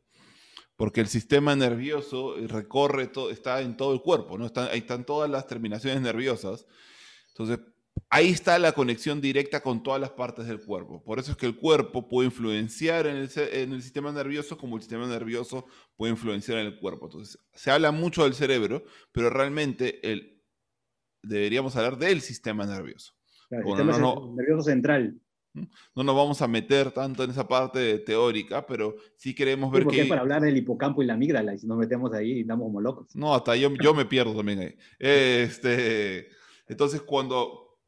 porque 0.76 1.00
el 1.00 1.08
sistema 1.08 1.54
nervioso 1.54 2.34
recorre 2.48 3.06
todo, 3.06 3.30
está 3.30 3.60
en 3.60 3.76
todo 3.76 3.92
el 3.92 4.00
cuerpo, 4.00 4.36
¿no? 4.38 4.46
Están, 4.46 4.68
ahí 4.72 4.78
están 4.78 5.04
todas 5.04 5.30
las 5.30 5.46
terminaciones 5.46 6.00
nerviosas. 6.00 6.66
Entonces, 7.28 7.60
ahí 8.10 8.30
está 8.30 8.58
la 8.58 8.72
conexión 8.72 9.20
directa 9.20 9.60
con 9.60 9.82
todas 9.82 10.00
las 10.00 10.10
partes 10.10 10.46
del 10.46 10.60
cuerpo. 10.60 11.02
Por 11.04 11.20
eso 11.20 11.32
es 11.32 11.36
que 11.36 11.46
el 11.46 11.56
cuerpo 11.56 12.08
puede 12.08 12.26
influenciar 12.26 13.06
en 13.06 13.16
el, 13.16 13.82
sistema 13.82 14.10
nervioso 14.10 14.58
como 14.58 14.76
el 14.76 14.82
sistema 14.82 15.06
nervioso 15.06 15.66
puede 15.96 16.12
influenciar 16.12 16.58
en 16.58 16.66
el 16.66 16.78
cuerpo. 16.80 17.06
Entonces, 17.06 17.38
se 17.52 17.70
habla 17.70 17.92
mucho 17.92 18.24
del 18.24 18.34
cerebro, 18.34 18.84
pero 19.12 19.30
realmente 19.30 20.10
el, 20.10 20.33
deberíamos 21.24 21.76
hablar 21.76 21.98
del 21.98 22.20
sistema 22.20 22.66
nervioso. 22.66 23.14
el 23.50 23.64
sistema 23.64 23.98
nervioso 24.36 24.62
central. 24.62 25.20
No 25.94 26.02
nos 26.02 26.16
vamos 26.16 26.42
a 26.42 26.48
meter 26.48 26.90
tanto 26.90 27.22
en 27.22 27.30
esa 27.30 27.46
parte 27.46 27.98
teórica, 28.00 28.66
pero 28.66 28.96
sí 29.16 29.34
queremos 29.34 29.70
ver 29.70 29.86
que... 29.86 30.04
para 30.06 30.22
hablar 30.22 30.42
del 30.42 30.56
hipocampo 30.56 31.02
y 31.02 31.06
la 31.06 31.14
amígdala, 31.14 31.54
y 31.54 31.58
si 31.58 31.66
nos 31.68 31.78
metemos 31.78 32.12
ahí, 32.12 32.42
damos 32.42 32.66
como 32.66 32.80
locos. 32.80 33.14
No, 33.14 33.34
hasta 33.34 33.54
yo, 33.54 33.72
yo 33.80 33.94
me 33.94 34.04
pierdo 34.04 34.34
también 34.34 34.58
ahí. 34.58 34.76
Este, 34.98 36.28
entonces, 36.66 37.02
cuando, 37.02 37.78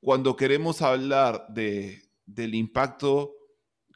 cuando 0.00 0.34
queremos 0.34 0.82
hablar 0.82 1.46
de, 1.50 2.02
del 2.26 2.56
impacto 2.56 3.34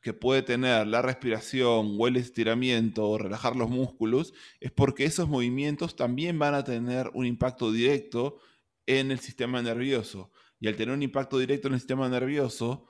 que 0.00 0.12
puede 0.12 0.42
tener 0.42 0.86
la 0.86 1.02
respiración 1.02 1.96
o 1.98 2.06
el 2.08 2.16
estiramiento 2.16 3.08
o 3.08 3.18
relajar 3.18 3.56
los 3.56 3.70
músculos, 3.70 4.32
es 4.60 4.70
porque 4.70 5.04
esos 5.04 5.28
movimientos 5.28 5.96
también 5.96 6.38
van 6.38 6.54
a 6.54 6.64
tener 6.64 7.10
un 7.14 7.26
impacto 7.26 7.72
directo 7.72 8.38
en 8.86 9.10
el 9.10 9.20
sistema 9.20 9.62
nervioso. 9.62 10.30
Y 10.60 10.68
al 10.68 10.76
tener 10.76 10.94
un 10.94 11.02
impacto 11.02 11.38
directo 11.38 11.68
en 11.68 11.74
el 11.74 11.80
sistema 11.80 12.08
nervioso, 12.08 12.88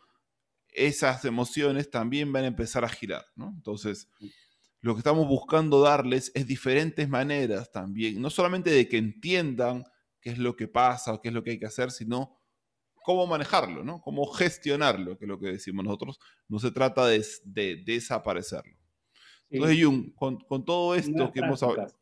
esas 0.68 1.24
emociones 1.24 1.90
también 1.90 2.32
van 2.32 2.45
a 2.45 2.49
empezar 2.49 2.84
a 2.84 2.88
girar, 2.88 3.24
¿no? 3.36 3.53
Entonces, 3.55 4.09
lo 4.80 4.95
que 4.95 4.99
estamos 4.99 5.28
buscando 5.28 5.80
darles 5.80 6.32
es 6.34 6.47
diferentes 6.47 7.09
maneras 7.09 7.70
también, 7.70 8.20
no 8.20 8.30
solamente 8.30 8.70
de 8.70 8.88
que 8.88 8.99
entiendan 8.99 9.84
qué 10.20 10.30
es 10.30 10.38
lo 10.38 10.57
que 10.57 10.68
pasa 10.68 11.12
o 11.12 11.20
qué 11.20 11.28
es 11.28 11.34
lo 11.34 11.45
que 11.45 11.51
hay 11.51 11.59
que 11.59 11.66
hacer, 11.66 11.90
sino 11.90 12.38
cómo 13.03 13.26
manejarlo, 13.26 13.84
¿no? 13.84 14.01
Cómo 14.01 14.26
gestionarlo, 14.26 15.18
que 15.18 15.24
es 15.24 15.28
lo 15.28 15.38
que 15.38 15.49
decimos 15.49 15.84
nosotros. 15.84 16.18
No 16.49 16.59
se 16.59 16.70
trata 16.70 17.07
de, 17.07 17.82
desaparecerlo. 17.84 18.76
Entonces, 19.51 19.84
Jung, 19.84 20.14
con, 20.14 20.64
todo 20.64 20.95
esto 20.95 21.30
que 21.32 21.40
hemos 21.40 21.62
hablado, 21.62 21.95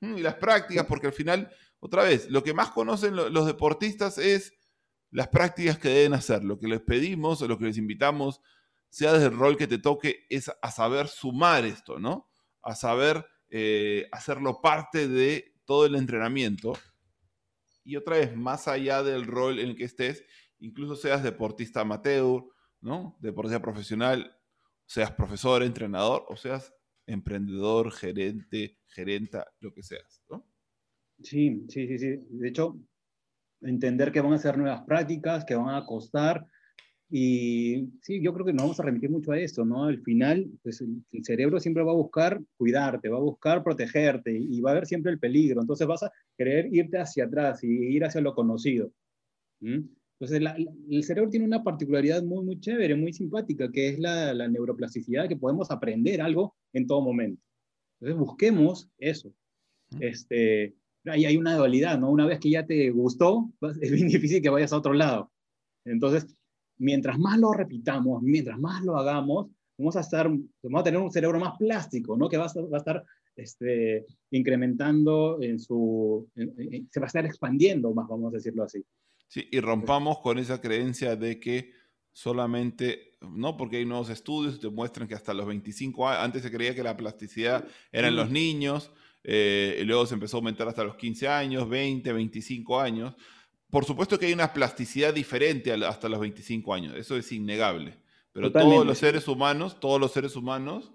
mm, 0.00 0.18
y 0.18 0.22
las 0.22 0.34
prácticas, 0.34 0.86
porque 0.86 1.06
al 1.06 1.12
final, 1.12 1.50
otra 1.86 2.04
vez, 2.04 2.30
lo 2.30 2.42
que 2.42 2.54
más 2.54 2.70
conocen 2.70 3.16
los 3.16 3.46
deportistas 3.46 4.18
es 4.18 4.52
las 5.10 5.28
prácticas 5.28 5.78
que 5.78 5.88
deben 5.88 6.14
hacer. 6.14 6.44
Lo 6.44 6.58
que 6.58 6.68
les 6.68 6.80
pedimos 6.80 7.40
o 7.40 7.48
lo 7.48 7.58
que 7.58 7.66
les 7.66 7.78
invitamos, 7.78 8.40
sea 8.88 9.12
desde 9.12 9.26
el 9.26 9.36
rol 9.36 9.56
que 9.56 9.66
te 9.66 9.78
toque, 9.78 10.26
es 10.28 10.50
a 10.60 10.70
saber 10.70 11.08
sumar 11.08 11.64
esto, 11.64 11.98
¿no? 11.98 12.28
A 12.62 12.74
saber 12.74 13.24
eh, 13.48 14.08
hacerlo 14.12 14.60
parte 14.60 15.08
de 15.08 15.54
todo 15.64 15.86
el 15.86 15.94
entrenamiento. 15.94 16.74
Y 17.84 17.96
otra 17.96 18.16
vez, 18.16 18.36
más 18.36 18.68
allá 18.68 19.02
del 19.02 19.26
rol 19.26 19.58
en 19.58 19.70
el 19.70 19.76
que 19.76 19.84
estés, 19.84 20.24
incluso 20.58 20.96
seas 20.96 21.22
deportista 21.22 21.82
amateur, 21.82 22.44
¿no? 22.80 23.16
Deportista 23.20 23.62
profesional, 23.62 24.36
seas 24.86 25.12
profesor, 25.12 25.62
entrenador, 25.62 26.24
o 26.28 26.36
seas 26.36 26.74
emprendedor, 27.06 27.92
gerente, 27.92 28.80
gerenta, 28.86 29.46
lo 29.60 29.72
que 29.72 29.82
seas, 29.82 30.22
¿no? 30.28 30.44
Sí, 31.22 31.64
sí, 31.68 31.86
sí, 31.88 31.98
sí. 31.98 32.18
De 32.30 32.48
hecho, 32.48 32.78
entender 33.62 34.12
que 34.12 34.20
van 34.20 34.32
a 34.32 34.38
ser 34.38 34.58
nuevas 34.58 34.82
prácticas, 34.82 35.44
que 35.44 35.54
van 35.54 35.74
a 35.74 35.86
costar. 35.86 36.46
Y 37.08 37.88
sí, 38.02 38.20
yo 38.20 38.34
creo 38.34 38.44
que 38.44 38.52
nos 38.52 38.62
vamos 38.64 38.80
a 38.80 38.82
remitir 38.82 39.10
mucho 39.10 39.32
a 39.32 39.38
eso, 39.38 39.64
¿no? 39.64 39.84
Al 39.84 40.02
final, 40.02 40.50
pues 40.62 40.80
el, 40.80 41.04
cerebro 41.24 41.60
siempre 41.60 41.84
va 41.84 41.92
a 41.92 41.96
buscar 41.96 42.40
cuidarte, 42.56 43.08
va 43.08 43.18
a 43.18 43.20
buscar 43.20 43.62
protegerte 43.62 44.36
y, 44.36 44.60
va 44.60 44.70
a 44.70 44.72
haber 44.72 44.86
siempre 44.86 45.12
el 45.12 45.18
peligro. 45.18 45.60
Entonces 45.60 45.86
vas 45.86 46.02
a 46.02 46.12
querer 46.36 46.68
irte 46.74 46.98
hacia 46.98 47.24
atrás 47.24 47.62
y 47.62 47.68
ir 47.68 48.04
hacia 48.04 48.20
lo 48.20 48.34
conocido. 48.34 48.90
Entonces, 49.60 50.42
el 50.90 51.04
cerebro 51.04 51.30
tiene 51.30 51.46
una 51.46 51.62
particularidad 51.62 52.22
muy, 52.22 52.44
muy 52.44 52.60
chévere, 52.60 52.94
muy 52.96 53.12
simpática, 53.12 53.70
que 53.70 53.90
es 53.90 53.98
la, 53.98 54.34
la 54.34 54.48
neuroplasticidad, 54.48 55.28
que 55.28 55.36
podemos 55.36 55.70
aprender 55.70 56.20
algo 56.20 56.56
en 56.72 56.86
todo 56.86 57.02
momento. 57.02 57.40
Entonces, 58.00 58.18
busquemos 58.18 58.90
eso. 58.98 59.32
Este, 60.00 60.74
ahí 61.10 61.24
hay 61.24 61.36
una 61.36 61.56
dualidad, 61.56 61.98
¿no? 61.98 62.10
Una 62.10 62.26
vez 62.26 62.40
que 62.40 62.50
ya 62.50 62.66
te 62.66 62.90
gustó, 62.90 63.50
es 63.80 63.90
bien 63.90 64.08
difícil 64.08 64.42
que 64.42 64.50
vayas 64.50 64.72
a 64.72 64.78
otro 64.78 64.92
lado. 64.92 65.30
Entonces, 65.84 66.26
mientras 66.78 67.18
más 67.18 67.38
lo 67.38 67.52
repitamos, 67.52 68.22
mientras 68.22 68.58
más 68.58 68.82
lo 68.84 68.96
hagamos, 68.96 69.48
vamos 69.78 69.96
a, 69.96 70.00
estar, 70.00 70.28
vamos 70.62 70.80
a 70.80 70.84
tener 70.84 71.00
un 71.00 71.10
cerebro 71.10 71.38
más 71.38 71.56
plástico, 71.58 72.16
¿no? 72.16 72.28
Que 72.28 72.36
va 72.36 72.46
a, 72.46 72.60
va 72.60 72.76
a 72.76 72.78
estar 72.78 73.04
este, 73.36 74.06
incrementando 74.30 75.38
en 75.42 75.58
su, 75.58 76.28
se 76.34 77.00
va 77.00 77.04
a 77.04 77.08
estar 77.08 77.26
expandiendo 77.26 77.92
más, 77.92 78.08
vamos 78.08 78.32
a 78.32 78.36
decirlo 78.36 78.64
así. 78.64 78.84
Sí, 79.28 79.48
y 79.50 79.60
rompamos 79.60 80.20
con 80.20 80.38
esa 80.38 80.60
creencia 80.60 81.16
de 81.16 81.38
que 81.38 81.72
solamente, 82.12 83.18
no 83.20 83.56
porque 83.56 83.76
hay 83.76 83.84
nuevos 83.84 84.08
estudios 84.08 84.58
que 84.58 84.70
muestran 84.70 85.08
que 85.08 85.14
hasta 85.14 85.34
los 85.34 85.46
25 85.46 86.08
años, 86.08 86.24
antes 86.24 86.42
se 86.42 86.50
creía 86.50 86.74
que 86.74 86.82
la 86.82 86.96
plasticidad 86.96 87.66
era 87.92 88.08
en 88.08 88.16
los 88.16 88.30
niños, 88.30 88.92
eh, 89.28 89.82
luego 89.84 90.06
se 90.06 90.14
empezó 90.14 90.36
a 90.36 90.38
aumentar 90.38 90.68
hasta 90.68 90.84
los 90.84 90.94
15 90.94 91.26
años, 91.26 91.68
20, 91.68 92.12
25 92.12 92.80
años. 92.80 93.16
Por 93.68 93.84
supuesto 93.84 94.20
que 94.20 94.26
hay 94.26 94.32
una 94.32 94.52
plasticidad 94.52 95.12
diferente 95.12 95.72
hasta 95.72 96.08
los 96.08 96.20
25 96.20 96.72
años, 96.72 96.94
eso 96.96 97.16
es 97.16 97.32
innegable. 97.32 97.98
Pero 98.32 98.52
todos 98.52 98.86
los 98.86 98.98
seres 98.98 99.26
humanos, 99.26 99.80
todos 99.80 100.00
los 100.00 100.12
seres 100.12 100.36
humanos 100.36 100.92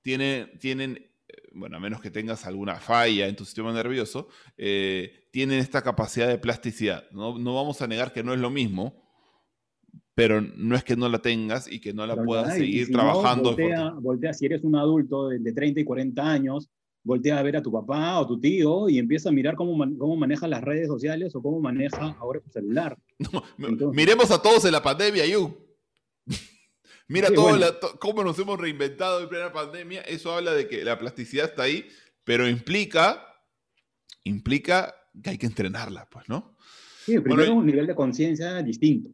tienen, 0.00 0.58
tienen 0.58 1.10
eh, 1.28 1.34
bueno, 1.52 1.76
a 1.76 1.80
menos 1.80 2.00
que 2.00 2.10
tengas 2.10 2.46
alguna 2.46 2.76
falla 2.76 3.28
en 3.28 3.36
tu 3.36 3.44
sistema 3.44 3.74
nervioso, 3.74 4.28
eh, 4.56 5.28
tienen 5.30 5.58
esta 5.58 5.82
capacidad 5.82 6.28
de 6.28 6.38
plasticidad. 6.38 7.04
¿no? 7.10 7.36
no, 7.38 7.54
vamos 7.56 7.82
a 7.82 7.86
negar 7.86 8.10
que 8.10 8.22
no 8.22 8.32
es 8.32 8.40
lo 8.40 8.48
mismo, 8.48 9.04
pero 10.14 10.40
no 10.40 10.76
es 10.76 10.82
que 10.82 10.96
no 10.96 11.10
la 11.10 11.18
tengas 11.18 11.70
y 11.70 11.78
que 11.78 11.92
no 11.92 12.06
la 12.06 12.16
puedas 12.16 12.54
seguir 12.54 12.90
trabajando. 12.90 13.50
voltea, 13.50 13.90
voltea, 13.90 14.32
si 14.32 14.46
eres 14.46 14.64
un 14.64 14.76
adulto 14.76 15.28
de, 15.28 15.40
de, 15.40 15.52
30 15.52 15.80
y 15.80 15.84
40 15.84 16.22
años, 16.22 16.70
voltea 17.06 17.38
a 17.38 17.42
ver 17.42 17.56
a 17.56 17.62
tu 17.62 17.70
papá 17.70 18.18
o 18.18 18.26
tu 18.26 18.40
tío 18.40 18.88
y 18.88 18.98
empieza 18.98 19.28
a 19.28 19.32
mirar 19.32 19.54
cómo, 19.54 19.78
cómo 19.96 20.16
maneja 20.16 20.48
las 20.48 20.62
redes 20.62 20.88
sociales 20.88 21.34
o 21.36 21.42
cómo 21.42 21.60
maneja 21.60 22.16
ahora 22.18 22.40
su 22.40 22.50
celular. 22.50 22.98
miremos 23.92 24.30
a 24.32 24.42
todos 24.42 24.64
en 24.64 24.72
la 24.72 24.82
pandemia, 24.82 25.24
Yu. 25.26 25.56
Mira 27.08 27.28
todo 27.30 27.56
cómo 28.00 28.24
nos 28.24 28.36
hemos 28.40 28.58
reinventado 28.58 29.22
en 29.22 29.28
plena 29.28 29.52
pandemia. 29.52 30.00
Eso 30.02 30.32
habla 30.32 30.52
de 30.52 30.66
que 30.66 30.84
la 30.84 30.98
plasticidad 30.98 31.46
está 31.46 31.62
ahí, 31.62 31.86
pero 32.24 32.48
implica, 32.48 33.24
implica 34.24 34.92
que 35.22 35.30
hay 35.30 35.38
que 35.38 35.46
entrenarla, 35.46 36.08
pues, 36.10 36.28
¿no? 36.28 36.56
Sí, 37.04 37.20
primero 37.20 37.54
un 37.54 37.66
nivel 37.66 37.86
de 37.86 37.94
conciencia 37.94 38.60
distinto. 38.64 39.10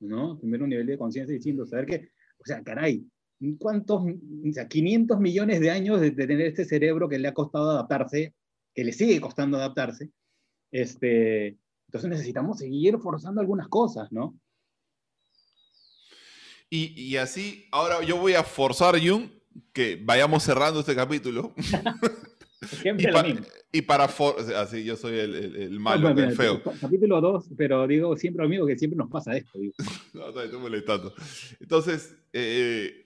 ¿no? 0.00 0.38
Primero 0.38 0.64
un 0.64 0.70
nivel 0.70 0.86
de 0.86 0.98
conciencia 0.98 1.32
distinto. 1.32 1.64
Saber 1.64 1.86
que, 1.86 2.10
o 2.38 2.44
sea, 2.44 2.62
caray, 2.62 3.06
¿cuántos, 3.58 4.02
o 4.02 4.52
sea, 4.52 4.68
500 4.68 5.20
millones 5.20 5.60
de 5.60 5.70
años 5.70 6.00
de, 6.00 6.10
tener 6.10 6.40
este 6.40 6.64
cerebro 6.64 7.08
que 7.08 7.18
le 7.18 7.28
ha 7.28 7.34
costado 7.34 7.70
adaptarse, 7.70 8.34
que 8.74 8.84
le 8.84 8.92
sigue 8.92 9.20
costando 9.20 9.56
adaptarse? 9.56 10.10
Este, 10.70 11.58
entonces 11.86 12.10
necesitamos 12.10 12.58
seguir 12.58 12.98
forzando 12.98 13.40
algunas 13.40 13.68
cosas, 13.68 14.10
¿no? 14.12 14.38
Y, 16.70 16.98
y 16.98 17.16
así, 17.18 17.66
ahora 17.70 18.02
yo 18.02 18.16
voy 18.16 18.32
a 18.32 18.42
forzar, 18.42 18.98
Jung, 18.98 19.28
que 19.72 20.00
vayamos 20.02 20.42
cerrando 20.42 20.80
este 20.80 20.94
capítulo. 20.94 21.52
y, 23.72 23.82
para 23.82 24.04
así 24.04 24.84
yo 24.84 24.96
soy 24.96 25.18
el, 25.18 25.34
el, 25.34 25.80
malo, 25.80 26.10
el 26.10 26.36
feo. 26.36 26.62
Capítulo 26.80 27.20
2, 27.20 27.50
pero 27.56 27.86
digo 27.86 28.16
siempre 28.16 28.44
lo 28.44 28.48
mismo 28.48 28.66
que 28.66 28.78
siempre 28.78 28.96
nos 28.96 29.10
pasa 29.10 29.36
esto. 29.36 29.58
no, 30.12 30.30
no, 30.30 30.60
molestando. 30.60 31.12
Entonces, 31.60 32.14
eh, 32.32 33.01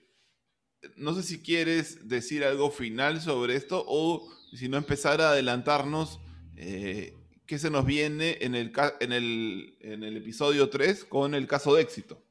no 0.95 1.13
sé 1.13 1.23
si 1.23 1.39
quieres 1.39 2.07
decir 2.07 2.43
algo 2.43 2.71
final 2.71 3.21
sobre 3.21 3.55
esto 3.55 3.83
o 3.87 4.27
si 4.53 4.69
no 4.69 4.77
empezar 4.77 5.21
a 5.21 5.31
adelantarnos 5.31 6.19
eh, 6.55 7.13
qué 7.45 7.59
se 7.59 7.69
nos 7.69 7.85
viene 7.85 8.37
en 8.41 8.55
el, 8.55 8.71
en, 8.99 9.11
el, 9.11 9.77
en 9.81 10.03
el 10.03 10.17
episodio 10.17 10.69
3 10.69 11.05
con 11.05 11.33
el 11.33 11.47
caso 11.47 11.75
de 11.75 11.81
éxito. 11.81 12.21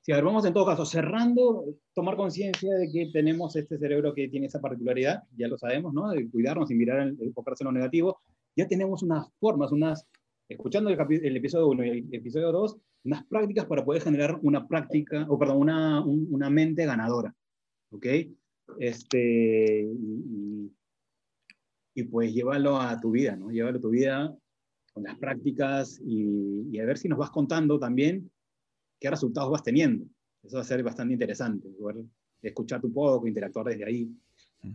Sí, 0.00 0.12
a 0.12 0.20
vamos 0.20 0.44
en 0.44 0.52
todo 0.52 0.66
caso 0.66 0.84
cerrando, 0.84 1.64
tomar 1.94 2.16
conciencia 2.16 2.74
de 2.74 2.92
que 2.92 3.06
tenemos 3.06 3.56
este 3.56 3.78
cerebro 3.78 4.14
que 4.14 4.28
tiene 4.28 4.48
esa 4.48 4.60
particularidad, 4.60 5.22
ya 5.34 5.48
lo 5.48 5.56
sabemos, 5.56 5.94
¿no? 5.94 6.10
De 6.10 6.28
cuidarnos 6.30 6.70
y 6.70 6.74
mirar, 6.74 7.14
enfocarse 7.18 7.64
en 7.64 7.66
lo 7.66 7.72
negativo. 7.72 8.20
Ya 8.54 8.68
tenemos 8.68 9.02
unas 9.02 9.26
formas, 9.40 9.72
unas, 9.72 10.06
escuchando 10.46 10.90
el, 10.90 10.98
el 11.10 11.36
episodio 11.38 11.68
1 11.68 11.84
y 11.86 11.88
el 11.88 12.14
episodio 12.14 12.52
2, 12.52 12.76
unas 13.04 13.24
prácticas 13.24 13.64
para 13.64 13.82
poder 13.82 14.02
generar 14.02 14.38
una 14.42 14.68
práctica, 14.68 15.24
o 15.28 15.38
perdón, 15.38 15.56
una, 15.56 16.04
una 16.04 16.50
mente 16.50 16.84
ganadora. 16.84 17.34
¿Ok? 17.94 18.06
Este, 18.78 19.88
y, 21.94 22.02
pues 22.10 22.34
llévalo 22.34 22.80
a 22.80 23.00
tu 23.00 23.12
vida, 23.12 23.36
¿no? 23.36 23.50
Llévalo 23.50 23.78
a 23.78 23.80
tu 23.80 23.90
vida 23.90 24.36
con 24.92 25.04
las 25.04 25.16
prácticas 25.16 26.00
y, 26.04 26.78
a 26.78 26.84
ver 26.84 26.98
si 26.98 27.08
nos 27.08 27.18
vas 27.18 27.30
contando 27.30 27.78
también 27.78 28.30
qué 29.00 29.10
resultados 29.10 29.50
vas 29.50 29.62
teniendo. 29.62 30.06
Eso 30.42 30.56
va 30.56 30.62
a 30.62 30.66
ser 30.66 30.82
bastante 30.82 31.14
interesante, 31.14 31.68
poder 31.70 32.04
escuchar 32.42 32.80
tu 32.80 32.92
poco, 32.92 33.26
interactuar 33.26 33.66
desde 33.66 33.84
ahí. 33.84 34.10
Mm. 34.62 34.72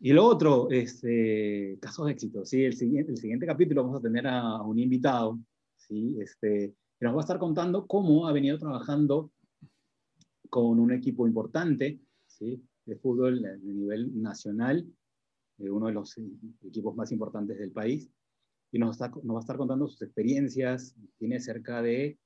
Y 0.00 0.12
lo 0.12 0.26
otro, 0.26 0.70
este, 0.70 1.78
casos 1.80 2.06
de 2.06 2.12
éxito. 2.12 2.44
¿sí? 2.44 2.64
El, 2.64 2.74
siguiente, 2.74 3.12
el 3.12 3.18
siguiente 3.18 3.46
capítulo 3.46 3.84
vamos 3.84 4.00
a 4.00 4.02
tener 4.02 4.26
a, 4.26 4.60
un 4.62 4.78
invitado 4.78 5.38
¿sí? 5.76 6.16
este, 6.20 6.74
que 6.98 7.04
nos 7.04 7.14
va 7.14 7.20
a 7.20 7.22
estar 7.22 7.38
contando 7.38 7.86
cómo 7.86 8.26
ha 8.26 8.32
venido 8.32 8.58
trabajando 8.58 9.30
con 10.50 10.80
un 10.80 10.92
equipo 10.92 11.26
importante 11.26 12.00
¿sí? 12.40 12.60
de 12.86 12.96
fútbol 12.96 13.44
a 13.44 13.56
nivel 13.58 14.20
nacional, 14.20 14.84
eh, 15.58 15.70
uno 15.70 15.86
de 15.86 15.92
los 15.92 16.18
equipos 16.66 16.96
más 16.96 17.12
importantes 17.12 17.58
del 17.58 17.70
país, 17.70 18.10
y 18.72 18.78
nos, 18.78 18.96
está, 18.96 19.08
nos 19.22 19.34
va 19.34 19.38
a 19.38 19.40
estar 19.40 19.56
contando 19.56 19.88
sus 19.88 20.02
experiencias. 20.02 20.94
Tiene 21.18 21.40
cerca 21.40 21.82
de 21.82 22.18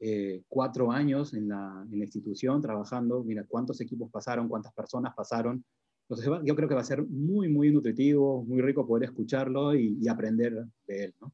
eh, 0.00 0.42
cuatro 0.48 0.92
años 0.92 1.34
en 1.34 1.48
la, 1.48 1.86
en 1.90 1.98
la, 1.98 2.04
institución 2.04 2.60
trabajando. 2.60 3.24
Mira, 3.24 3.44
cuántos 3.48 3.80
equipos 3.80 4.10
pasaron, 4.10 4.48
cuántas 4.48 4.72
personas 4.74 5.14
pasaron. 5.16 5.64
Entonces, 6.08 6.30
yo 6.44 6.54
creo 6.54 6.68
que 6.68 6.74
va 6.74 6.82
a 6.82 6.84
ser 6.84 7.06
muy, 7.06 7.48
muy 7.48 7.70
nutritivo, 7.70 8.44
muy 8.44 8.60
rico 8.60 8.86
poder 8.86 9.08
escucharlo 9.08 9.74
y, 9.74 10.06
aprender 10.08 10.66
de 10.86 11.04
él, 11.04 11.14
¿no? 11.20 11.32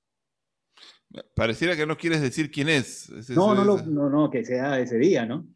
Pareciera 1.36 1.76
que 1.76 1.86
no 1.86 1.96
quieres 1.96 2.20
decir 2.20 2.50
quién 2.50 2.68
es. 2.68 3.08
no, 3.30 3.54
no, 3.54 3.64
no, 3.64 4.10
no, 4.10 4.30
que 4.30 4.44
sea 4.44 4.80
ese 4.80 4.98
día, 4.98 5.26
¿no? 5.26 5.46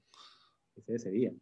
Que 0.74 0.82
sea 0.82 0.96
ese 0.96 1.10
día. 1.10 1.32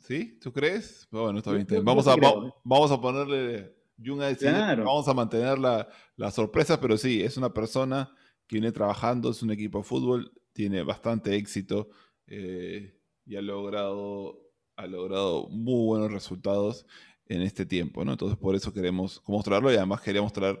¿Sí? 0.00 0.38
¿Tú 0.40 0.52
crees? 0.52 1.06
Bueno, 1.10 1.38
está 1.38 1.52
bien. 1.52 1.66
vamos, 1.84 2.06
a, 2.06 2.14
¿eh? 2.14 2.52
vamos 2.64 2.90
a 2.90 3.00
ponerle 3.00 3.76
vamos 3.98 5.08
a 5.08 5.14
mantener 5.14 5.58
la, 5.58 5.88
la, 6.16 6.30
sorpresa, 6.30 6.80
pero 6.80 6.96
sí, 6.96 7.22
es 7.22 7.36
una 7.36 7.52
persona 7.52 8.12
que 8.46 8.56
viene 8.56 8.72
trabajando, 8.72 9.30
es 9.30 9.42
un 9.42 9.50
equipo 9.50 9.78
de 9.78 9.84
fútbol, 9.84 10.32
tiene 10.52 10.82
bastante 10.82 11.34
éxito 11.36 11.88
eh, 12.26 12.98
y 13.24 13.36
ha 13.36 13.42
logrado, 13.42 14.38
ha 14.76 14.86
logrado 14.86 15.48
muy 15.48 15.86
buenos 15.86 16.12
resultados 16.12 16.86
en 17.26 17.42
este 17.42 17.66
tiempo, 17.66 18.04
¿no? 18.04 18.12
Entonces 18.12 18.38
por 18.38 18.54
eso 18.54 18.72
queremos 18.72 19.22
mostrarlo 19.26 19.72
y 19.72 19.76
además 19.76 20.00
quería 20.00 20.22
mostrar 20.22 20.60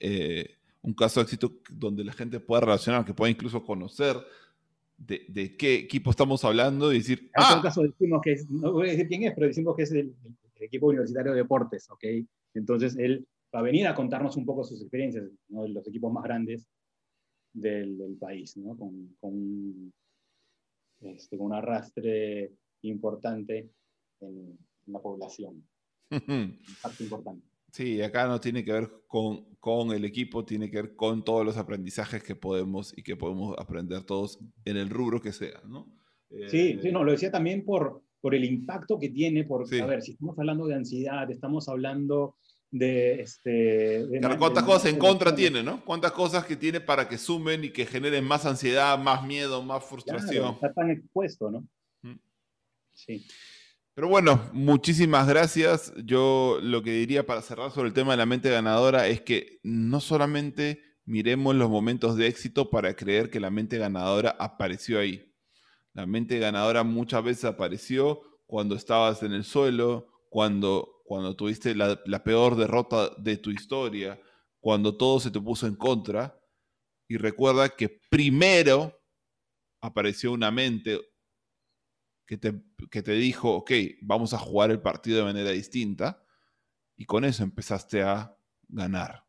eh, 0.00 0.58
un 0.82 0.92
caso 0.94 1.20
de 1.20 1.24
éxito 1.24 1.52
donde 1.70 2.04
la 2.04 2.12
gente 2.12 2.40
pueda 2.40 2.60
relacionar, 2.60 3.04
que 3.04 3.14
pueda 3.14 3.30
incluso 3.30 3.64
conocer 3.64 4.16
de, 4.96 5.24
de, 5.28 5.56
qué 5.56 5.74
equipo 5.74 6.10
estamos 6.10 6.44
hablando 6.44 6.92
y 6.92 6.98
decir... 6.98 7.20
En 7.20 7.30
ah, 7.36 7.60
caso 7.62 7.82
decimos 7.82 8.20
que 8.22 8.36
no 8.48 8.72
voy 8.72 8.88
a 8.88 8.92
decir 8.92 9.08
quién 9.08 9.24
es, 9.24 9.34
pero 9.34 9.46
decimos 9.46 9.76
que 9.76 9.82
es 9.82 9.92
el, 9.92 10.14
el 10.56 10.62
equipo 10.62 10.88
universitario 10.88 11.32
de 11.32 11.38
deportes, 11.38 11.90
¿ok? 11.90 12.04
Entonces, 12.54 12.96
él 12.96 13.26
va 13.54 13.60
a 13.60 13.62
venir 13.62 13.86
a 13.86 13.94
contarnos 13.94 14.36
un 14.36 14.44
poco 14.44 14.64
sus 14.64 14.80
experiencias, 14.80 15.24
¿no? 15.48 15.62
de 15.62 15.68
los 15.70 15.86
equipos 15.86 16.12
más 16.12 16.24
grandes 16.24 16.66
del, 17.52 18.16
país, 18.18 18.56
¿no? 18.56 18.76
con, 18.76 19.16
con, 19.20 19.92
este, 21.00 21.36
con, 21.36 21.46
un 21.46 21.52
arrastre 21.54 22.52
importante 22.82 23.70
en, 24.20 24.58
la 24.86 25.00
población. 25.00 25.66
importante. 26.10 27.46
Sí, 27.74 28.00
acá 28.02 28.28
no 28.28 28.40
tiene 28.40 28.64
que 28.64 28.70
ver 28.70 28.88
con, 29.08 29.56
con, 29.58 29.90
el 29.90 30.04
equipo, 30.04 30.44
tiene 30.44 30.70
que 30.70 30.80
ver 30.80 30.94
con 30.94 31.24
todos 31.24 31.44
los 31.44 31.56
aprendizajes 31.56 32.22
que 32.22 32.36
podemos 32.36 32.96
y 32.96 33.02
que 33.02 33.16
podemos 33.16 33.58
aprender 33.58 34.04
todos 34.04 34.38
en 34.64 34.76
el 34.76 34.88
rubro 34.90 35.20
que 35.20 35.32
sea, 35.32 35.60
¿no? 35.66 35.92
Sí, 36.46 36.78
sí, 36.80 36.92
no, 36.92 37.02
lo 37.02 37.10
decía 37.10 37.32
también 37.32 37.64
por, 37.64 38.00
por 38.20 38.36
el 38.36 38.44
impacto 38.44 38.96
que 38.96 39.08
tiene, 39.08 39.42
porque, 39.42 39.82
a 39.82 39.86
ver, 39.86 40.02
si 40.02 40.12
estamos 40.12 40.38
hablando 40.38 40.68
de 40.68 40.76
ansiedad, 40.76 41.28
estamos 41.28 41.68
hablando 41.68 42.36
de... 42.70 43.20
Este, 43.20 44.06
¿Cuántas 44.38 44.62
cosas 44.62 44.92
en 44.92 44.98
contra 45.00 45.34
tiene, 45.34 45.64
no? 45.64 45.84
¿Cuántas 45.84 46.12
cosas 46.12 46.46
que 46.46 46.54
tiene 46.54 46.80
para 46.80 47.08
que 47.08 47.18
sumen 47.18 47.64
y 47.64 47.70
que 47.70 47.86
generen 47.86 48.22
más 48.22 48.46
ansiedad, 48.46 48.96
más 49.00 49.26
miedo, 49.26 49.64
más 49.64 49.84
frustración? 49.84 50.54
está 50.54 50.72
tan 50.72 50.92
expuesto, 50.92 51.50
¿no? 51.50 51.66
Mm. 52.02 52.20
Sí. 52.92 53.26
Pero 53.94 54.08
bueno, 54.08 54.50
muchísimas 54.52 55.28
gracias. 55.28 55.92
Yo 56.04 56.58
lo 56.60 56.82
que 56.82 56.90
diría 56.92 57.24
para 57.26 57.42
cerrar 57.42 57.70
sobre 57.70 57.88
el 57.88 57.94
tema 57.94 58.12
de 58.12 58.16
la 58.16 58.26
mente 58.26 58.50
ganadora 58.50 59.06
es 59.06 59.20
que 59.20 59.60
no 59.62 60.00
solamente 60.00 60.82
miremos 61.04 61.54
los 61.54 61.70
momentos 61.70 62.16
de 62.16 62.26
éxito 62.26 62.70
para 62.70 62.96
creer 62.96 63.30
que 63.30 63.38
la 63.38 63.50
mente 63.50 63.78
ganadora 63.78 64.36
apareció 64.40 64.98
ahí. 64.98 65.32
La 65.92 66.06
mente 66.06 66.40
ganadora 66.40 66.82
muchas 66.82 67.22
veces 67.22 67.44
apareció 67.44 68.20
cuando 68.46 68.74
estabas 68.74 69.22
en 69.22 69.32
el 69.32 69.44
suelo, 69.44 70.08
cuando, 70.28 71.02
cuando 71.04 71.36
tuviste 71.36 71.76
la, 71.76 72.24
peor 72.24 72.56
derrota 72.56 73.10
de 73.16 73.36
tu 73.36 73.52
historia, 73.52 74.20
cuando 74.58 74.96
todo 74.96 75.20
se 75.20 75.30
te 75.30 75.40
puso 75.40 75.68
en 75.68 75.76
contra. 75.76 76.36
Y 77.06 77.16
recuerda 77.16 77.68
que 77.68 78.00
primero 78.10 79.00
apareció 79.80 80.32
una 80.32 80.50
mente 80.50 81.00
que 82.26 82.36
te, 82.36 82.62
que 82.90 83.02
te, 83.02 83.12
dijo, 83.12 83.54
ok, 83.54 83.70
vamos 84.02 84.34
a 84.34 84.38
jugar 84.38 84.70
el 84.70 84.80
partido 84.80 85.18
de 85.18 85.24
manera 85.24 85.50
distinta, 85.50 86.22
y 86.96 87.04
con 87.04 87.24
eso 87.24 87.42
empezaste 87.42 88.02
a 88.02 88.36
ganar, 88.68 89.26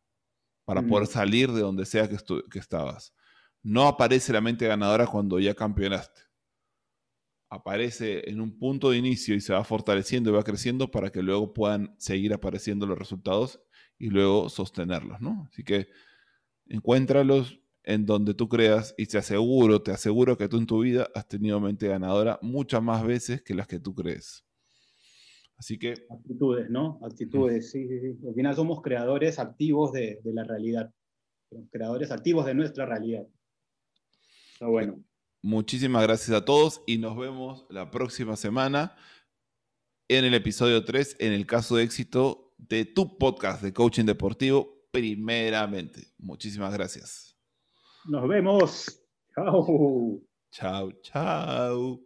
para 0.66 0.82
poder 0.82 1.08
salir 1.08 1.52
de 1.52 1.62
donde 1.62 1.86
sea 1.86 2.08
que, 2.08 2.18
que 2.50 2.60
estabas. 2.60 3.14
No 3.62 3.88
aparece 3.88 4.34
la 4.34 4.41
mente 4.41 4.68
ganadora 4.68 5.08
cuando 5.08 5.39
ya 5.39 5.54
campeonaste 5.54 6.26
aparece 7.50 8.30
en 8.30 8.41
un 8.41 8.58
punto 8.58 8.91
de 8.91 8.98
inicio 8.98 9.36
y 9.36 9.41
se 9.41 9.54
va 9.54 9.64
fortaleciendo 9.64 10.30
y 10.30 10.34
va 10.34 10.43
creciendo 10.43 10.91
para 10.91 11.12
que 11.12 11.22
luego 11.22 11.54
puedan 11.54 11.96
seguir 11.98 12.34
apareciendo 12.34 12.86
los 12.86 12.98
resultados 12.98 13.62
y 13.98 14.10
luego 14.10 14.50
sostenerlos, 14.50 15.22
¿no? 15.22 15.48
Así 15.52 15.64
que 15.64 15.88
encuéntralos 16.68 17.60
en 17.86 18.05
donde 18.05 18.33
tú 18.33 18.49
creas 18.49 18.95
y 18.97 19.05
te 19.05 19.17
aseguro, 19.19 19.81
te 19.81 19.91
aseguro 19.91 20.38
que 20.38 20.49
tú 20.49 20.57
en 20.57 20.65
tu 20.65 20.81
vida 20.81 21.07
has 21.13 21.27
tenido 21.27 21.59
mente 21.59 21.88
ganadora 21.88 22.39
muchas 22.41 22.81
más 22.81 23.05
veces 23.05 23.43
que 23.43 23.53
las 23.53 23.67
que 23.67 23.79
tú 23.79 23.93
crees. 23.93 24.43
Así 25.55 25.77
que... 25.77 25.93
Actitudes, 26.09 26.69
¿no? 26.69 26.99
Actitudes, 27.03 27.71
sí, 27.71 27.88
sí, 27.88 27.99
sí. 27.99 28.27
Al 28.27 28.33
final 28.33 28.55
somos 28.55 28.81
creadores 28.81 29.39
activos 29.39 29.93
de, 29.93 30.19
de 30.23 30.33
la 30.33 30.43
realidad. 30.43 30.91
Creadores 31.71 32.11
activos 32.11 32.45
de 32.45 32.55
nuestra 32.55 32.86
realidad. 32.86 33.25
Está 34.53 34.67
bueno. 34.67 35.01
Muchísimas 35.41 36.01
gracias 36.01 36.36
a 36.36 36.43
todos 36.43 36.81
y 36.88 36.97
nos 36.97 37.15
vemos 37.15 37.67
la 37.69 37.91
próxima 37.91 38.36
semana 38.36 38.95
en 40.07 40.25
el 40.25 40.33
episodio 40.33 40.83
3, 40.83 41.17
en 41.19 41.33
el 41.33 41.45
caso 41.45 41.75
de 41.75 41.83
éxito 41.83 42.53
de 42.57 42.86
tu 42.86 43.17
podcast 43.17 43.61
de 43.61 43.73
coaching 43.73 44.05
deportivo, 44.05 44.88
primeramente. 44.91 46.13
Muchísimas 46.17 46.73
gracias. 46.73 47.34
Nos 48.08 48.28
vemos. 48.28 48.86
Chao. 49.34 50.22
Chao, 50.51 50.91
chao. 51.03 51.99